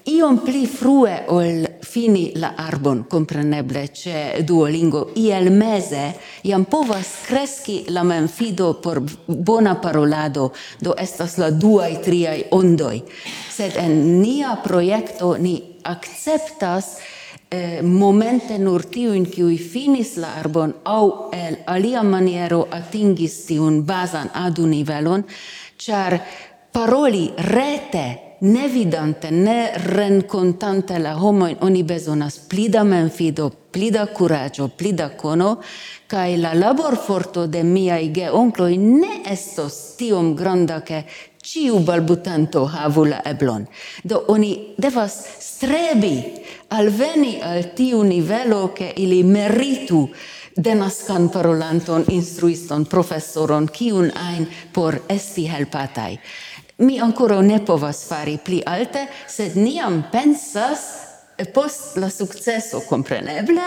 iom 0.10 0.40
pli 0.42 0.66
frue 0.66 1.14
ol 1.30 1.66
fini 1.86 2.32
la 2.36 2.54
arbon, 2.58 3.04
compreneble, 3.10 3.88
ce 3.94 4.42
Duolingo, 4.46 5.10
iel 5.16 5.50
mese 5.54 6.04
iam 6.50 6.66
povas 6.70 7.12
cresci 7.28 7.84
la 7.94 8.04
memfido 8.04 8.74
por 8.82 9.02
bona 9.28 9.76
parolado, 9.82 10.52
do 10.82 10.96
estas 10.98 11.38
la 11.38 11.50
duai, 11.52 12.00
triai 12.02 12.46
ondoi. 12.52 13.04
Sed 13.50 13.78
en 13.78 14.22
nia 14.22 14.56
proiecto 14.64 15.36
ni 15.38 15.56
acceptas 15.84 16.98
eh, 17.50 17.82
momente 17.82 18.58
nur 18.58 18.86
tiujn, 18.86 19.28
cui 19.30 19.58
finis 19.58 20.16
la 20.18 20.36
arbon 20.40 20.74
au 20.86 21.30
el 21.34 21.60
alia 21.66 22.04
maniero 22.04 22.68
atingis 22.72 23.44
tiun 23.50 23.84
bazan 23.86 24.32
adu 24.34 24.66
nivelon, 24.70 25.26
char 25.78 26.18
paroli 26.74 27.30
rete 27.52 28.29
ne 28.40 28.68
vidante, 28.68 29.32
ne 29.32 29.72
rencontante 29.76 30.98
la 30.98 31.16
homo 31.18 31.50
oni 31.60 31.84
bezonas 31.84 32.38
pli 32.48 32.70
da 32.70 32.84
menfido, 32.84 33.50
pli 33.72 33.90
da 33.92 34.08
curaggio, 34.08 34.70
pli 34.70 34.94
da 34.94 35.10
cono, 35.16 35.62
cae 36.08 36.38
la 36.38 36.54
laborforto 36.54 37.48
de 37.48 37.64
miai 37.64 38.12
geoncloi 38.12 38.78
ne 38.78 39.22
estos 39.26 39.96
tiom 39.96 40.34
granda 40.34 40.82
che 40.82 41.06
ciu 41.42 41.80
balbutanto 41.80 42.66
havu 42.66 43.06
la 43.06 43.22
eblon. 43.24 43.68
Do 44.04 44.24
oni 44.28 44.74
devas 44.78 45.20
strebi 45.40 46.24
alveni 46.70 47.40
al 47.42 47.74
tiu 47.74 48.02
nivelo 48.02 48.72
che 48.74 48.94
ili 48.96 49.24
meritu 49.24 50.10
denascan 50.56 51.30
parolanton, 51.30 52.04
instruiston, 52.12 52.86
professoron, 52.86 53.70
kiun 53.72 54.12
ein 54.12 54.48
por 54.74 55.02
esti 55.08 55.48
helpatai 55.48 56.20
mi 56.80 57.00
ancora 57.00 57.40
ne 57.42 57.60
povas 57.60 58.06
fari 58.08 58.40
pli 58.44 58.62
alte, 58.66 59.08
sed 59.28 59.56
niam 59.56 60.04
pensas 60.12 61.10
post 61.54 61.96
la 61.96 62.10
successo 62.10 62.82
compreneble 62.84 63.62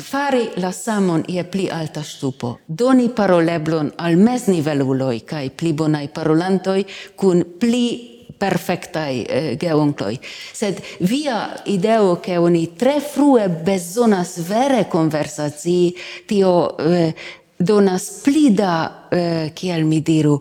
fari 0.00 0.48
la 0.56 0.70
samon 0.72 1.22
ie 1.28 1.44
pli 1.44 1.68
alta 1.68 2.02
stupo 2.02 2.60
doni 2.64 3.10
paroleblon 3.10 3.92
al 3.96 4.16
mes 4.16 4.46
niveluloi 4.48 5.20
kai 5.24 5.50
pli 5.50 5.74
bonai 5.74 6.08
parolantoi 6.08 6.86
kun 7.14 7.44
pli 7.58 8.14
perfectai 8.36 9.22
eh, 9.22 9.56
geoncloi. 9.56 10.18
Sed 10.52 10.80
via 11.00 11.62
ideo 11.64 12.20
che 12.20 12.36
oni 12.36 12.74
tre 12.74 13.00
frue 13.00 13.48
bezonas 13.48 14.40
vere 14.42 14.88
conversazii, 14.88 15.94
tio 16.26 16.76
eh, 16.76 17.14
donas 17.56 18.20
plida, 18.22 19.06
eh, 19.08 19.50
kiel 19.54 19.84
mi 19.84 20.02
diru, 20.02 20.40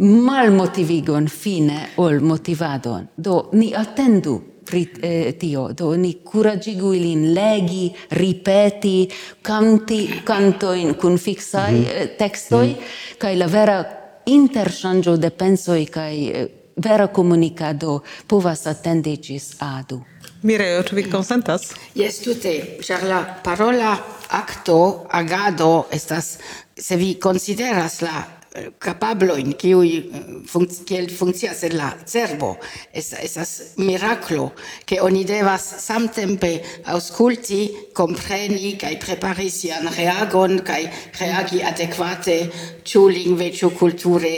mal 0.00 0.52
motivigon 0.52 1.28
fine 1.28 1.88
ol 1.96 2.20
motivadon. 2.20 3.08
Do 3.16 3.48
ni 3.52 3.72
attendu 3.74 4.40
pri 4.68 4.82
eh, 5.00 5.36
tio, 5.38 5.72
do 5.72 5.94
ni 5.96 6.18
curagigu 6.24 6.92
ilin 6.94 7.32
legi, 7.34 7.88
ripeti, 8.10 9.08
canti, 9.42 10.20
cantoin 10.24 10.94
cun 10.94 11.16
fixai 11.18 11.72
mm 11.72 11.84
-hmm. 11.84 12.16
textoi, 12.18 12.68
mm 12.68 12.74
-hmm. 12.74 13.16
kai 13.18 13.36
la 13.36 13.46
vera 13.46 13.84
interchangio 14.26 15.16
de 15.16 15.30
pensoi 15.30 15.86
kai 15.86 16.30
eh, 16.30 16.48
vera 16.82 17.08
comunicado 17.08 18.02
povas 18.26 18.66
attendigis 18.66 19.56
adu. 19.58 20.02
Mireo, 20.42 20.82
tu 20.82 20.94
vi 20.94 21.02
consentas? 21.02 21.72
Yes, 21.94 22.20
tute, 22.20 22.78
char 22.80 23.02
la 23.02 23.40
parola 23.42 23.98
acto, 24.28 25.06
agado 25.10 25.86
estas 25.90 26.38
se 26.76 26.96
vi 26.96 27.14
consideras 27.18 28.02
la 28.02 28.37
capabloin 28.78 29.52
cui 29.60 30.10
func 30.48 30.82
kiel 30.88 31.08
funkcias 31.10 31.62
en 31.68 31.76
la 31.76 31.90
cerbo. 32.06 32.56
Estas 32.92 33.24
esas 33.24 33.50
miraclo 33.76 34.52
ke 34.86 35.00
oni 35.04 35.24
devas 35.24 35.64
samtempe 35.84 36.52
ausculti 36.94 37.68
kompreni 37.94 38.76
kaj 38.80 38.94
prepari 39.04 39.50
sian 39.50 39.88
reagon 39.96 40.58
kaj 40.64 40.82
reagi 41.20 41.62
adekvate 41.62 42.38
ĉu 42.84 43.08
lingve 43.08 43.52
culture. 43.52 43.76
Kulture 43.78 44.32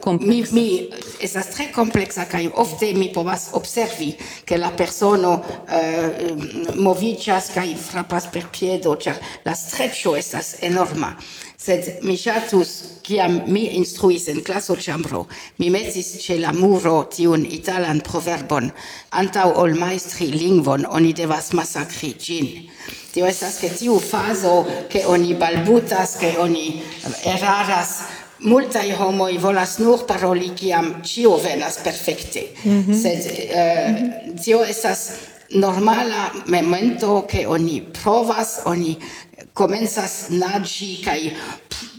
Complexa. 0.00 0.52
mi 0.52 0.62
mi 0.62 0.90
estas 1.20 1.50
tre 1.50 1.66
complexa 1.74 2.24
kaj 2.24 2.48
ofte 2.54 2.92
mi 2.94 3.08
povas 3.12 3.48
observi 3.52 4.12
ke 4.44 4.56
la 4.58 4.70
persono 4.70 5.32
uh, 5.34 6.76
moviĝas 6.78 7.50
kaj 7.54 7.74
frapas 7.76 8.28
per 8.32 8.46
piedo 8.54 8.94
ĉar 8.94 9.18
la 9.44 9.54
streĉo 9.54 10.14
estas 10.16 10.54
enorma. 10.62 11.16
Sed 11.60 11.98
mi 12.02 12.14
ŝatus 12.16 12.70
kiam 13.04 13.40
mi 13.46 13.66
instruis 13.76 14.28
en 14.32 14.40
classo 14.40 14.76
chambro 14.76 15.26
mi 15.58 15.68
metis 15.70 16.14
ĉe 16.22 16.38
la 16.40 16.52
muro 16.56 17.02
tiun 17.16 17.44
italan 17.44 18.00
proverbon. 18.06 18.70
Antaŭ 19.10 19.50
ol 19.64 19.74
majstri 19.74 20.30
lingvon 20.30 20.86
oni 20.88 21.12
devas 21.12 21.52
masakri 21.52 22.14
ĝin. 22.14 22.48
Tio 23.10 23.26
estas 23.26 23.58
ke 23.58 23.68
tiu 23.74 23.98
fazo 23.98 24.64
ke 24.88 25.04
oni 25.10 25.34
balbutas 25.34 26.16
ke 26.22 26.36
oni 26.38 26.66
eraras 27.26 28.19
multai 28.42 28.90
homoi 28.96 29.38
volas 29.38 29.78
nur 29.78 30.06
paroli 30.06 30.50
kiam 30.56 30.94
cio 31.02 31.36
venas 31.36 31.78
perfekte 31.84 32.42
mm 32.64 32.82
-hmm. 32.82 33.02
sed 33.02 33.20
uh, 33.50 34.42
tio 34.44 34.64
estas 34.64 35.10
normala 35.50 36.30
momento 36.46 37.26
che 37.26 37.46
oni 37.46 37.80
provas 38.02 38.60
oni 38.64 38.98
comenzas 39.52 40.28
nagi 40.30 41.02
kai 41.04 41.32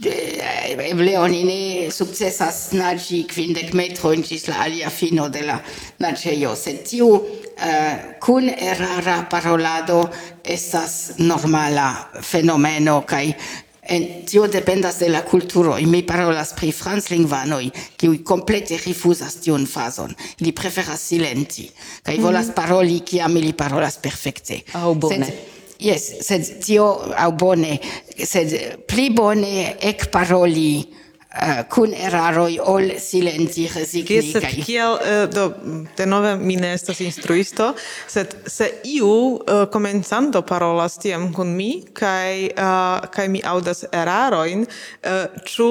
eh, 0.06 0.90
eble 0.90 1.18
oni 1.20 1.44
ne 1.44 1.92
sukcesas 1.92 2.72
naĝi 2.72 3.26
kvindek 3.28 3.74
metrojn 3.74 4.24
ĝis 4.24 4.48
la 4.48 4.56
alia 4.66 4.90
fino 4.90 5.30
de 5.30 5.42
la 5.42 5.60
naĝejo 6.00 6.56
sed 6.56 6.84
tiu 6.88 7.08
uh, 7.08 7.22
kun 8.20 8.50
erara 8.50 9.26
parolado 9.30 10.10
estas 10.44 11.12
normala 11.18 12.10
fenomeno 12.22 13.02
kai 13.02 13.36
En 13.82 14.26
tio 14.30 14.48
dependas 14.48 15.00
de 15.00 15.10
la 15.10 15.24
kulturo. 15.26 15.76
Mi 15.90 16.04
parolas 16.06 16.54
pri 16.54 16.72
franclingvanoj, 16.72 17.70
kiuj 17.98 18.20
komplete 18.24 18.78
rifuzas 18.86 19.40
tiun 19.42 19.66
fazon. 19.68 20.14
Ili 20.40 20.52
preferas 20.52 21.02
silenti 21.02 21.70
kaj 22.04 22.18
mm 22.18 22.24
volas 22.24 22.52
paroli 22.56 23.00
kiam 23.00 23.38
ili 23.38 23.54
parolas 23.54 23.98
perfekte. 23.98 24.62
Aŭ 24.74 24.92
oh, 24.92 24.98
bone. 24.98 25.26
Sed, 25.26 25.80
yes, 25.82 26.08
sed 26.22 26.50
tio 26.66 26.86
aŭ 27.18 27.32
bone, 27.32 27.78
sed 28.18 28.54
pli 28.88 29.10
bone 29.10 29.76
ekparoli 29.82 31.01
Eh, 31.32 31.50
uh, 31.50 31.66
kun 31.72 31.94
eraroj 31.96 32.58
ol 32.68 32.90
silenci 33.00 33.64
rezignikaj. 33.72 34.32
Sed 34.34 34.66
kiel, 34.66 34.98
uh, 35.00 35.30
do, 35.32 35.46
denove 35.96 36.34
mi 36.36 36.58
ne 36.60 36.74
estas 36.76 37.00
instruisto, 37.00 37.70
sed 38.08 38.34
se 38.52 38.68
iu 38.84 39.08
eh, 39.08 39.54
uh, 39.54 39.70
komencanto 39.72 40.42
parolas 40.42 40.98
tiam 41.00 41.30
kun 41.34 41.54
mi, 41.56 41.86
kai 41.94 42.50
uh, 42.52 43.08
kaj 43.16 43.30
mi 43.32 43.40
audas 43.48 43.86
erarojn, 43.88 44.66
uh, 44.68 45.40
ĉu, 45.48 45.70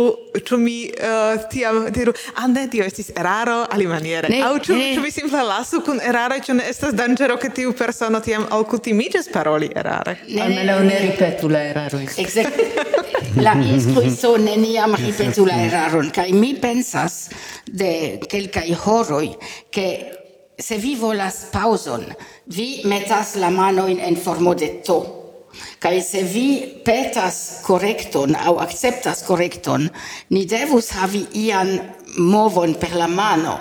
ĉu 0.48 0.58
mi 0.62 0.78
uh, 0.88 1.44
tiam 1.52 1.82
diru, 1.92 2.16
a 2.40 2.48
ne, 2.48 2.64
tio 2.72 2.88
estis 2.88 3.12
eraro 3.12 3.66
alimaniere, 3.68 4.32
aŭ 4.40 4.54
ĉu, 4.64 4.78
ĉu 4.94 5.04
mi 5.04 5.12
simple 5.12 5.44
lasu 5.44 5.82
kun 5.84 6.00
eraroj, 6.00 6.40
ĉu 6.48 6.56
ne 6.56 6.70
estas 6.72 6.96
danĝero, 6.96 7.36
ke 7.36 7.52
tiu 7.61 7.76
persono 7.76 8.22
tiam 8.24 8.48
alkutimiĝas 8.48 9.28
paroli 9.28 9.68
erare? 9.76 10.22
Ne, 10.24 10.48
ne, 10.48 10.64
ne, 10.64 10.80
ne 10.88 11.04
ripetu 11.04 11.52
la 11.52 11.66
erarojn. 11.74 12.08
Exact. 12.24 12.56
la 13.44 13.52
instruisto 13.74 14.36
neniam 14.38 14.94
ripetu 14.96 15.49
la 15.51 15.62
eraron 15.66 16.11
kai 16.14 16.30
mi 16.32 16.55
pensas 16.55 17.28
de 17.66 18.20
kelkaj 18.30 18.70
horoi 18.84 19.30
ke 19.74 19.86
se 20.61 20.76
vi 20.78 20.94
volas 20.94 21.46
pauson 21.53 22.05
vi 22.57 22.82
metas 22.84 23.34
la 23.42 23.51
mano 23.51 23.86
in 23.88 24.01
en 24.01 24.16
formo 24.16 24.55
de 24.55 24.68
to. 24.86 24.98
Kai 25.80 26.01
se 26.03 26.22
vi 26.22 26.80
petas 26.84 27.61
korekton 27.66 28.36
au 28.36 28.59
acceptas 28.62 29.24
korekton 29.26 29.88
ni 30.30 30.44
devus 30.46 30.92
havi 30.94 31.26
ian 31.46 31.78
movon 32.18 32.74
per 32.74 32.94
la 32.94 33.09
mano. 33.09 33.59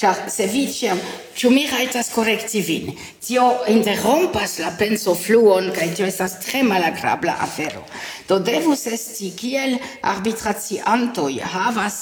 Ĉar 0.00 0.30
se 0.32 0.46
vi 0.48 0.62
ciam, 0.72 0.96
ciu 1.36 1.50
mi 1.52 1.66
raitas 1.68 2.08
correcti 2.14 2.62
vin? 2.64 2.86
Tio 3.20 3.42
interrompas 3.68 4.54
la 4.62 4.70
pensofluon 4.78 5.68
kaj 5.76 5.88
tio 5.98 6.06
estas 6.08 6.38
tre 6.40 6.62
malagrabla 6.64 7.34
afero. 7.44 7.82
Do 8.24 8.38
devus 8.40 8.86
esti 8.88 9.28
kiel 9.36 9.76
arbitraciantoj 10.14 11.34
havas 11.52 11.98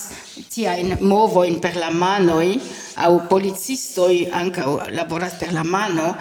tiajn 0.55 1.01
movoin 1.01 1.59
per 1.59 1.74
la 1.74 1.90
manoi, 1.90 2.61
au 3.03 3.18
policistoi 3.32 4.28
anca 4.30 4.68
laboras 4.94 5.34
per 5.42 5.51
la 5.57 5.66
mano, 5.66 6.12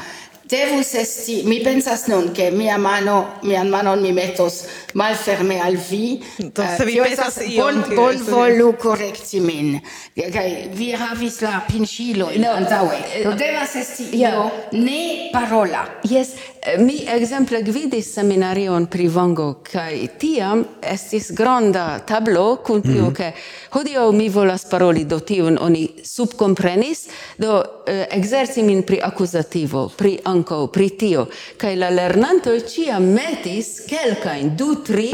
devus 0.48 0.94
esti, 0.94 1.42
mi 1.44 1.60
pensas 1.60 2.08
nun 2.08 2.32
che 2.32 2.50
mia 2.52 2.78
mano, 2.78 3.38
mian 3.42 3.70
manon 3.70 4.00
mi 4.02 4.12
metos 4.12 4.64
malferme 4.94 5.60
al 5.60 5.76
vi, 5.76 6.24
Do, 6.38 6.62
eh, 6.62 6.76
se 6.78 6.86
vi 6.86 6.96
pensas 7.02 7.38
ion, 7.44 7.82
bon, 7.82 7.96
bon 7.96 8.24
volu 8.24 8.76
correcti 8.80 9.40
min. 9.40 9.76
Okay, 10.16 10.70
vi 10.74 10.94
havis 10.94 11.42
la 11.42 11.64
pincilo 11.68 12.30
in 12.32 12.42
no, 12.42 12.52
antaue. 12.52 13.02
Do 13.24 13.34
devas 13.34 13.76
esti 13.76 14.10
yeah. 14.16 14.34
io 14.34 14.52
ne 14.72 15.30
parola. 15.32 16.00
Yes, 16.04 16.34
Mi 16.76 17.06
exemple 17.08 17.62
gvidis 17.64 18.14
seminarion 18.14 18.86
pri 18.92 19.08
Vango 19.08 19.54
kaj 19.64 20.08
tiam 20.20 20.66
estis 20.84 21.30
granda 21.32 22.00
tablo 22.00 22.56
kun 22.56 22.82
tio 22.82 22.92
mm 22.92 23.08
-hmm. 23.08 23.16
ke 23.16 23.32
hodiaŭ 23.70 24.12
mi 24.12 24.30
volas 24.30 24.66
paroli 24.70 25.04
do 25.06 25.20
tiun 25.20 25.58
oni 25.62 25.90
subkomprenis 26.04 27.08
do 27.38 27.64
eh, 27.88 28.08
exerci 28.12 28.64
min 28.64 28.84
pri 28.84 29.00
akuzativo 29.04 29.92
pri 29.98 30.20
ankaŭ 30.24 30.68
pri 30.68 30.90
tio 30.90 31.28
kaj 31.58 31.76
la 31.76 31.90
lernanto 31.90 32.60
ĉiam 32.60 33.04
metis 33.04 33.82
kelkajn 33.90 34.56
du 34.58 34.76
tri 34.76 35.12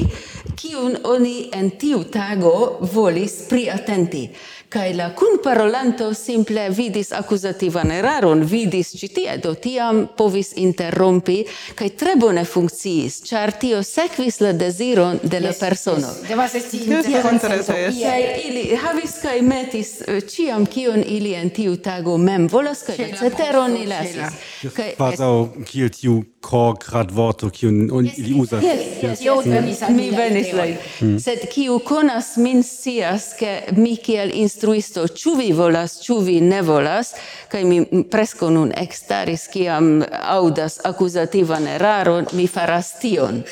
kiun 0.55 0.97
oni 1.03 1.49
en 1.51 1.69
tiu 1.69 2.03
tago 2.03 2.77
volis 2.93 3.33
priatenti 3.49 4.29
kai 4.73 4.93
la 4.93 5.09
kunparolanto 5.13 6.13
simple 6.13 6.69
vidis 6.69 7.11
accusativan 7.13 7.91
eraron, 7.93 8.41
vidis 8.49 8.89
ĉi 8.97 9.09
tie, 9.13 9.35
do 9.43 9.53
tiam 9.53 9.99
povis 10.17 10.53
interrompi 10.57 11.43
kai 11.77 11.91
tre 11.99 12.15
bone 12.17 12.41
funkciis, 12.45 13.19
char 13.27 13.53
tio 13.61 13.83
sekvis 13.85 14.41
la 14.41 14.53
desiron 14.57 15.19
de 15.21 15.43
la 15.43 15.53
yes, 15.53 15.59
persono. 15.61 16.09
Yes. 16.09 16.27
Devas 16.27 16.55
esti 16.57 16.81
interkonsento. 16.87 17.77
kai 18.01 18.23
ili 18.47 18.65
havis 18.81 19.19
kai 19.21 19.41
metis 19.45 19.95
eh, 20.07 20.21
ciam 20.25 20.65
kion 20.65 21.03
ili 21.05 21.35
en 21.37 21.53
tiu 21.53 21.77
tago 21.77 22.17
mem 22.17 22.49
volas 22.49 22.81
kaj 22.87 23.13
ceteron 23.19 23.77
ni 23.77 23.85
lasis. 23.85 24.41
Kaj 24.73 24.95
kvazaŭ 24.97 25.33
kiel 25.69 25.93
tiu 25.93 26.23
grad 26.79 27.11
vorto 27.11 27.49
kiun 27.49 27.89
oni 27.91 28.09
li 28.17 28.23
ili 28.23 28.41
uzas. 28.41 28.63
Yes, 28.63 28.79
yes, 29.01 29.21
yes, 29.21 29.45
yes, 29.45 29.81
yes. 29.81 29.89
Mi 29.89 30.09
venis 30.11 30.53
la. 30.53 30.65
Mm. 31.01 31.19
Sed 31.19 31.47
kiu 31.53 31.79
konas 31.79 32.37
min 32.37 32.63
scias 32.63 33.33
ke 33.39 33.63
mi 33.71 33.95
kiel 33.95 34.31
instruisto 34.33 35.07
ĉu 35.07 35.35
vi 35.35 35.51
volas, 35.51 35.99
ĉu 36.03 36.19
vi 36.19 36.41
ne 36.41 36.61
volas, 36.61 37.13
kaj 37.47 37.63
mi 37.63 38.03
preskaŭ 38.11 38.49
nun 38.49 38.71
ekstaris 38.77 39.47
kiam 39.47 40.03
aŭdas 40.21 40.79
akuzativan 40.83 41.67
eraron, 41.67 42.27
mi 42.33 42.47
faras 42.47 42.93
tion. 43.01 43.43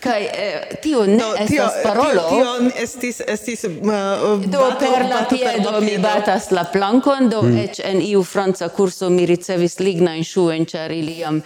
kai 0.00 0.28
eh, 0.32 0.78
tio 0.82 1.06
ne 1.06 1.16
no, 1.16 1.34
estas 1.34 1.48
tio, 1.48 1.82
parolo 1.82 2.28
tio, 2.28 2.44
tio 2.58 2.82
estis 2.82 3.20
estis 3.26 3.64
uh, 3.64 4.44
do 4.46 4.58
bato, 4.58 4.78
per 4.78 5.02
la 5.02 5.20
bato, 5.20 5.36
piedo 5.36 5.80
mi 5.80 5.98
batas 5.98 6.50
la 6.50 6.64
plankon 6.72 7.28
do 7.28 7.42
mm. 7.42 7.64
en 7.84 8.02
iu 8.02 8.22
franca 8.24 8.68
kurso 8.68 9.10
mi 9.10 9.26
ricevis 9.26 9.78
ligna 9.80 10.14
in 10.16 10.24
ŝuojn 10.24 10.66
ĉar 10.70 10.94
ili 10.94 11.18
jam 11.18 11.40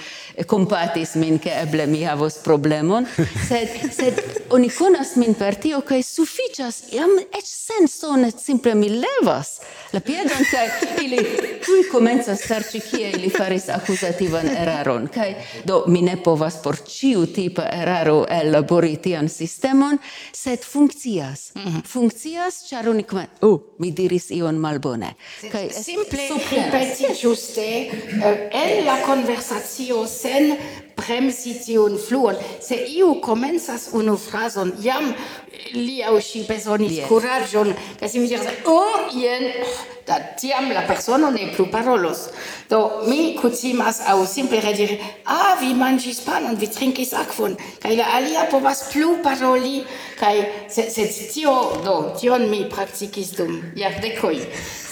compatis 0.47 1.15
min 1.15 1.39
che 1.39 1.61
eble 1.61 1.87
mi 1.87 2.03
havos 2.05 2.35
problemon. 2.43 3.07
Sed 3.49 3.69
sed 3.93 4.23
oni 4.49 4.71
conas 4.71 5.15
min 5.17 5.35
per 5.35 5.57
tio 5.57 5.81
kai 5.81 6.03
sufiĉas 6.03 6.83
jam 6.93 7.11
eĉ 7.21 7.47
sensone 7.47 8.31
simple 8.37 8.75
mi 8.75 8.89
levas 8.89 9.61
la 9.93 10.01
piedon 10.01 10.45
kaj 10.51 10.69
ili 11.05 11.23
tuj 11.65 11.83
comenzas 11.93 12.45
serĉi 12.49 12.81
kie 12.81 13.11
ili 13.11 13.31
faris 13.31 13.69
accusativan 13.69 14.49
eraron. 14.57 15.09
Kai 15.15 15.35
do 15.65 15.85
mi 15.87 16.03
ne 16.03 16.17
povas 16.23 16.57
por 16.63 16.77
ciu 16.77 17.27
tipa 17.27 17.67
eraro 17.73 18.25
elabori 18.31 18.97
tian 18.97 19.29
sistemon 19.29 19.99
sed 20.33 20.65
funkcias. 20.65 21.53
Mm 21.55 21.63
-hmm. 21.63 21.87
funkcias 21.87 22.69
char 22.69 22.89
oni 22.89 23.03
come 23.03 23.27
oh, 23.41 23.61
mi 23.79 23.91
diris 23.91 24.31
ion 24.31 24.55
malbone. 24.55 25.15
Kaj 25.53 25.71
simple 25.71 26.29
ripeti 26.51 27.21
ĝuste 27.23 27.67
eh, 27.67 28.51
en 28.53 28.85
la 28.85 28.97
conversatio 29.07 30.07
scène 30.23 30.57
bremsi 31.03 31.59
tiun 31.61 31.99
fluon. 32.01 32.39
Se 32.63 32.79
iu 32.97 33.17
comenzas 33.21 33.91
unu 33.99 34.17
frason, 34.17 34.73
jam 34.83 35.13
li 35.75 36.03
au 36.03 36.21
si 36.21 36.45
besonis 36.49 37.03
yes. 37.03 37.09
curagion, 37.09 37.75
ca 38.01 38.09
si 38.09 38.21
mi 38.21 38.29
diras, 38.31 38.47
oh, 38.67 39.09
ien, 39.17 39.51
da 40.07 40.19
tiam 40.39 40.71
la 40.73 40.83
persono 40.87 41.31
ne 41.31 41.51
plu 41.55 41.69
parolos. 41.71 42.29
Do, 42.71 43.05
mi 43.07 43.35
cucimas 43.37 44.01
au 44.09 44.27
simple 44.27 44.61
redire, 44.61 44.99
ah, 45.27 45.57
vi 45.61 45.75
mangis 45.75 46.21
panon, 46.27 46.57
vi 46.59 46.69
trinkis 46.69 47.13
aquon, 47.15 47.57
ca 47.83 47.93
la 47.95 48.09
alia 48.17 48.47
povas 48.51 48.87
plu 48.93 49.19
paroli, 49.25 49.83
ca 50.19 50.33
se, 50.69 50.89
se 50.91 51.09
tio, 51.33 51.55
do, 51.85 51.97
tion 52.19 52.49
mi 52.51 52.65
practicis 52.71 53.35
dum 53.39 53.59
jardecoi. 53.79 54.41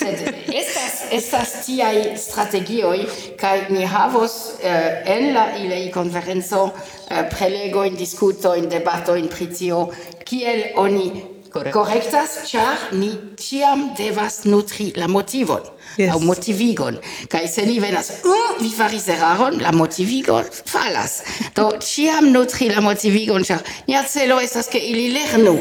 Sed 0.01 0.23
estas, 0.49 0.95
estas 1.13 1.51
tiai 1.67 2.15
strategioi, 2.17 3.05
ca 3.41 3.53
ni 3.69 3.85
havos 3.85 4.37
eh, 4.63 5.03
en 5.17 5.35
la 5.35 5.51
ilei 5.61 5.91
konferenco, 6.01 6.73
eh, 7.09 7.25
prelego 7.25 7.85
in 7.85 7.95
discuto 7.95 8.55
in 8.55 8.69
debatto 8.69 9.15
in 9.15 9.29
prizio 9.29 9.85
kiel 10.25 10.73
oni 10.75 11.39
Correctas, 11.51 12.47
char 12.47 12.79
ni 12.93 13.11
tiam 13.35 13.91
devas 13.99 14.45
nutri 14.45 14.93
la 14.95 15.09
motivon, 15.09 15.65
yes. 15.99 16.13
au 16.13 16.21
motivigon. 16.21 17.01
Kai 17.29 17.49
se 17.49 17.65
ni 17.67 17.81
venas, 17.83 18.11
mm, 18.23 18.31
uh, 18.31 18.61
vi 18.63 18.71
faris 18.71 19.09
eraron, 19.11 19.59
la 19.59 19.73
motivigon 19.75 20.47
falas. 20.65 21.23
Do, 21.57 21.73
tiam 21.83 22.31
nutri 22.31 22.71
la 22.71 22.81
motivigon, 22.81 23.43
char 23.43 23.67
nia 23.89 24.05
celo 24.07 24.39
estas 24.39 24.71
ke 24.71 24.79
ili 24.79 25.09
lernu. 25.17 25.57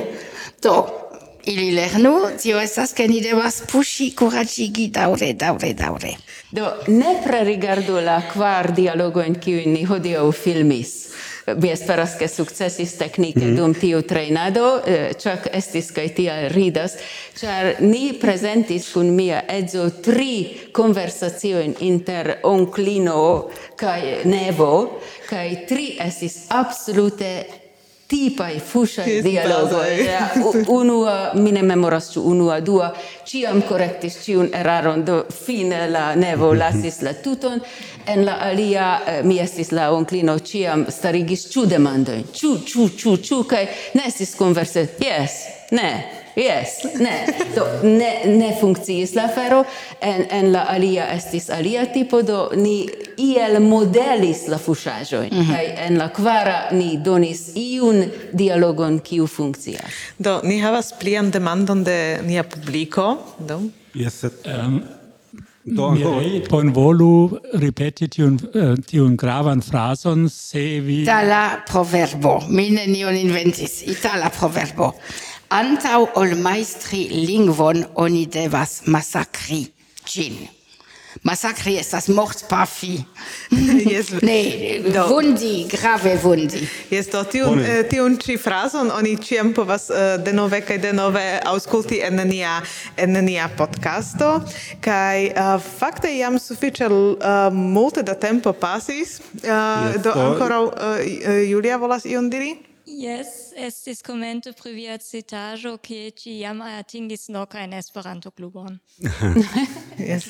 Do, 0.61 0.75
ili 1.49 1.71
lernu, 1.73 2.13
tio 2.37 2.61
estas 2.61 2.93
ke 2.93 3.07
ni 3.09 3.23
devas 3.25 3.63
pushi, 3.71 4.11
curagigi, 4.13 4.91
daure, 4.93 5.33
daure, 5.33 5.73
daure. 5.73 6.13
Do, 6.51 6.65
nepre 6.87 7.43
rigardu 7.43 7.99
la 8.01 8.21
kvar 8.31 8.71
dialogoin 8.73 9.35
kiu 9.37 9.61
ni 9.69 9.83
hodiaŭ 9.85 10.31
filmis. 10.33 10.95
Mi 11.61 11.69
esperas, 11.69 12.15
ke 12.17 12.27
sukcesis 12.27 12.95
teknike 12.97 13.39
mm 13.39 13.51
-hmm. 13.51 13.57
dum 13.57 13.73
tiu 13.73 14.01
trejnado, 14.01 14.81
ĉak 15.23 15.47
estis 15.53 15.91
kaj 15.91 16.07
tial 16.17 16.49
ridas, 16.49 16.97
ĉar 17.39 17.75
ni 17.79 18.13
prezentis 18.21 18.89
kun 18.93 19.15
mia 19.15 19.43
edzo 19.47 19.89
tri 19.89 20.57
konversaciojn 20.71 21.75
inter 21.79 22.35
onklino 22.43 23.49
kaj 23.75 24.01
nevo, 24.25 24.99
kaj 25.29 25.65
tri 25.67 25.97
estis 25.99 26.45
absolute 26.49 27.45
tipai 28.09 28.59
fushai 28.59 29.21
dialogoi. 29.21 30.05
Ja, 30.05 30.29
unua, 30.67 31.31
mi 31.35 31.51
ne 31.51 31.61
memoras 31.63 32.09
ĉu 32.13 32.23
unua, 32.25 32.59
dua, 32.59 32.89
ĉiam 33.29 33.61
korektis 33.69 34.17
ĉiun 34.25 34.49
eraron, 34.57 35.03
do 35.05 35.21
fine 35.45 35.85
la 35.93 36.15
nevo 36.15 36.53
lasis 36.61 37.01
la 37.05 37.13
tuton, 37.13 37.61
en 38.09 38.25
la 38.25 38.39
alia 38.49 38.87
eh, 39.05 39.19
mi 39.23 39.37
estis 39.39 39.71
la 39.71 39.91
onklino 39.93 40.39
ĉiam 40.39 40.87
starigis 40.89 41.45
ĉu 41.53 41.67
demandojn, 41.69 42.25
ĉu, 42.33 42.55
ĉu, 42.65 42.89
ĉu, 42.97 43.17
ĉu, 43.29 43.43
kaj 43.49 43.65
ne 43.99 44.07
estis 44.09 44.33
konverse, 44.39 44.87
ne, 45.71 45.91
Yes, 46.39 46.85
ne, 46.99 47.15
do 47.55 47.65
ne 47.83 48.09
ne 48.25 48.53
funkciis 48.61 49.11
la 49.17 49.27
fero 49.27 49.63
en 49.99 50.23
en 50.31 50.51
la 50.53 50.61
alia 50.71 51.09
estis 51.11 51.49
alia 51.49 51.85
tipo 51.91 52.21
do 52.23 52.37
ni 52.55 52.87
iel 53.19 53.59
modelis 53.59 54.45
la 54.47 54.57
fuŝaĵoj 54.57 55.27
mm 55.31 55.41
-hmm. 55.41 55.73
en 55.87 55.97
la 55.97 56.07
kvara 56.09 56.59
ni 56.71 56.97
donis 56.97 57.41
iun 57.55 58.05
dialogon 58.33 58.99
kiu 58.99 59.27
funkcias. 59.27 59.91
Do 60.17 60.39
ni 60.43 60.59
havas 60.59 60.93
plian 60.99 61.31
demandon 61.31 61.83
de 61.83 62.19
nia 62.25 62.43
publiko, 62.43 63.17
do. 63.39 63.59
Yes, 63.93 64.13
sed 64.13 64.31
um, 64.45 64.83
do 65.63 65.91
Mirei, 65.91 66.43
bon 66.49 66.73
volu 66.73 67.39
ripeti 67.53 68.07
tiun 68.07 68.39
uh, 68.53 68.77
tiun 68.85 69.17
gravan 69.17 69.61
frason, 69.61 70.29
se 70.29 70.79
vi 70.79 71.01
Itala 71.01 71.63
proverbo. 71.71 72.43
Mi 72.49 72.69
nenion 72.69 73.15
inventis. 73.15 73.81
Itala 73.87 74.29
proverbo 74.39 74.93
antau 75.49 76.07
ol 76.15 76.37
maestri 76.37 77.07
lingvon 77.09 77.83
oni 77.95 78.25
devas 78.29 78.81
masakri 78.85 79.67
gin. 80.05 80.47
Massakri 81.25 81.73
estas 81.75 82.07
mortpafi. 82.07 83.03
yes. 83.91 84.11
ne, 84.29 84.79
do. 84.93 85.07
vundi, 85.09 85.65
grave 85.67 86.13
vundi. 86.21 86.61
Yes, 86.93 87.09
do, 87.11 87.23
tiun, 87.27 87.59
eh, 87.59 87.81
tiun 87.89 88.15
ci 88.21 88.37
frazon 88.37 88.91
oni 88.93 89.15
ciam 89.17 89.49
povas 89.53 89.89
eh, 89.89 90.15
denove 90.23 90.61
kaj 90.63 90.77
denove 90.85 91.25
auskulti 91.49 91.99
en 92.05 92.21
nia, 92.29 92.59
en 92.95 93.17
nia 93.25 93.49
podcasto. 93.57 94.37
Kaj 94.85 95.27
uh, 95.33 95.51
fakte 95.59 96.13
jam 96.13 96.39
sufiĉe 96.39 96.87
uh, 96.87 97.49
multe 97.51 98.05
da 98.05 98.15
tempo 98.15 98.53
pasis. 98.53 99.19
Eh, 99.41 99.49
uh, 99.49 99.89
yes, 99.89 100.01
do, 100.05 100.13
do 100.13 100.29
ankoraŭ 100.29 100.63
uh, 100.69 101.05
Julia 101.49 101.81
volas 101.81 102.05
ion 102.05 102.29
diri? 102.29 102.55
Yes 102.85 103.48
estis 103.67 104.01
comento 104.01 104.51
pri 104.53 104.71
via 104.73 104.97
citaĵo 104.97 105.75
ke 105.83 106.11
ci 106.15 106.37
jam 106.39 106.61
atingis 106.61 107.27
nokajn 107.33 107.73
Esperanto-klubon. 107.73 108.79
yes. 110.09 110.29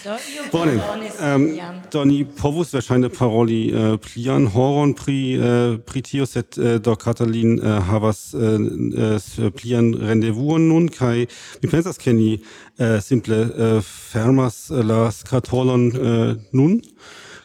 Bone. 0.52 0.76
Um, 1.20 1.46
do 1.92 2.04
ni 2.06 2.24
povus 2.42 2.74
verŝajne 2.74 3.12
paroli 3.14 3.60
uh, 3.70 3.94
plian 4.02 4.50
horon 4.54 4.96
pri 4.98 5.20
uh, 5.38 5.78
pri 5.86 6.04
tio, 6.06 6.26
sed 6.26 6.58
uh, 6.58 6.78
do 6.82 6.96
Katalin 6.96 7.60
uh, 7.60 7.80
havas 7.90 8.34
uh, 8.34 8.58
uh, 8.58 9.52
plian 9.56 9.94
rendevuon 9.94 10.70
nun 10.72 10.90
kaj 10.90 11.28
mi 11.62 11.72
pensas 11.72 12.02
ke 12.02 12.14
ni 12.14 12.36
uh, 12.40 12.98
simple 13.04 13.46
uh, 13.46 13.80
fermas 13.86 14.68
la 14.70 15.10
skatolon 15.14 15.90
uh, 15.94 16.36
nun 16.54 16.80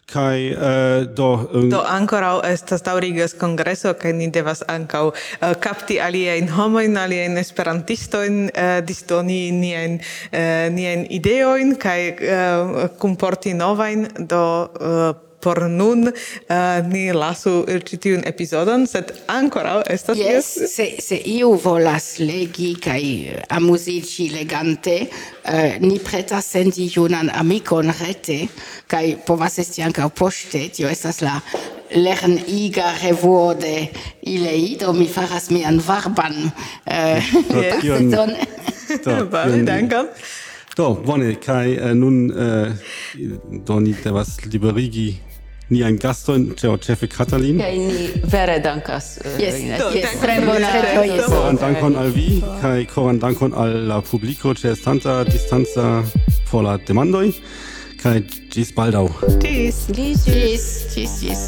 kai 0.05 0.53
uh, 0.53 1.05
do 1.15 1.33
um... 1.53 1.69
do 1.69 1.81
ancora 1.81 2.39
estas 2.45 2.83
daurigas 2.85 3.33
kongreso 3.33 3.93
kaj 3.97 4.13
ni 4.13 4.29
devas 4.29 4.61
ankaŭ 4.69 5.07
uh, 5.09 5.13
eh, 5.41 5.55
kapti 5.59 5.97
aliajn 6.01 6.49
homojn 6.53 6.97
aliajn 6.97 7.37
esperantistojn 7.41 8.39
uh, 8.45 8.79
disdoni 8.85 9.49
niajn 9.51 9.97
uh, 9.97 10.39
niajn 10.77 11.07
ideojn 11.09 11.75
kaj 11.81 12.01
uh, 12.13 12.87
kunporti 13.01 13.53
novajn 13.57 14.07
do 14.29 14.43
uh, 14.61 15.24
por 15.45 15.61
nun 15.69 16.07
uh, 16.09 16.81
ni 16.89 17.11
lasu 17.13 17.59
eh, 17.69 17.77
ĉi 17.85 17.99
tiun 18.01 18.23
epizodon, 18.25 18.87
sed 18.89 19.11
ankoraŭ 19.29 19.83
estas 19.93 20.17
yes, 20.17 20.47
yes. 20.57 20.71
Se, 20.73 20.87
se 21.05 21.19
iu 21.35 21.51
volas 21.61 22.15
legi 22.17 22.71
kaj 22.81 23.03
amuziĝi 23.53 24.31
legante, 24.33 24.95
uh, 25.05 25.77
ni 25.85 25.99
pretas 26.01 26.49
sendi 26.55 26.87
junan 26.89 27.29
amikon 27.29 27.93
rete 27.99 28.39
kaj 28.89 29.05
povas 29.27 29.59
esti 29.61 29.85
ankaŭ 29.85 30.09
poŝte, 30.17 30.63
tio 30.73 30.89
estas 30.89 31.21
la 31.21 31.37
lern 31.93 32.39
iga 32.47 32.89
revuo 33.03 33.53
de 33.53 33.75
ilei, 34.33 34.73
do 34.81 34.93
mi 34.97 35.05
faras 35.05 35.51
mian 35.53 35.77
varban. 35.77 36.41
Uh, 36.89 37.21
yes. 37.85 38.09
Don. 38.15 38.33
Vale, 39.29 39.61
dankam. 39.69 40.09
Do, 40.75 40.89
bone, 41.05 41.37
kai 41.39 41.77
uh, 41.77 41.93
nun 41.95 42.25
uh, 42.33 42.73
do 43.69 43.79
ni 43.79 43.93
devas 44.03 44.35
liberigi 44.49 45.13
niajn 45.69 45.97
gastojn, 46.01 46.45
ĉe 46.59 46.71
ĉefe 46.85 47.07
Katalin. 47.09 47.59
Kaj 47.61 47.77
ni 47.77 48.07
vere 48.31 48.59
dankas. 48.63 49.17
Eh, 49.23 49.37
yes, 49.41 49.55
jes, 49.95 50.17
tre 50.21 50.39
bona 50.45 50.71
reto. 50.85 51.29
Koran 51.31 51.57
dankon 51.61 51.95
al 52.01 52.11
vi, 52.15 52.41
kai 52.61 52.85
koran 52.91 53.19
dankon 53.19 53.53
al 53.57 53.87
la 53.89 54.01
publiko 54.01 54.53
ĉe 54.53 54.71
estanta 54.75 55.23
distanca 55.23 56.03
por 56.51 56.63
la 56.67 56.77
demandoj. 56.77 57.31
Kai 58.03 58.19
ĝis 58.53 58.69
baldaŭ. 58.77 59.07
Tschüss. 59.41 59.87
Tschüss. 59.89 60.21
Tschüss. 60.93 61.13
Tschüss. 61.21 61.43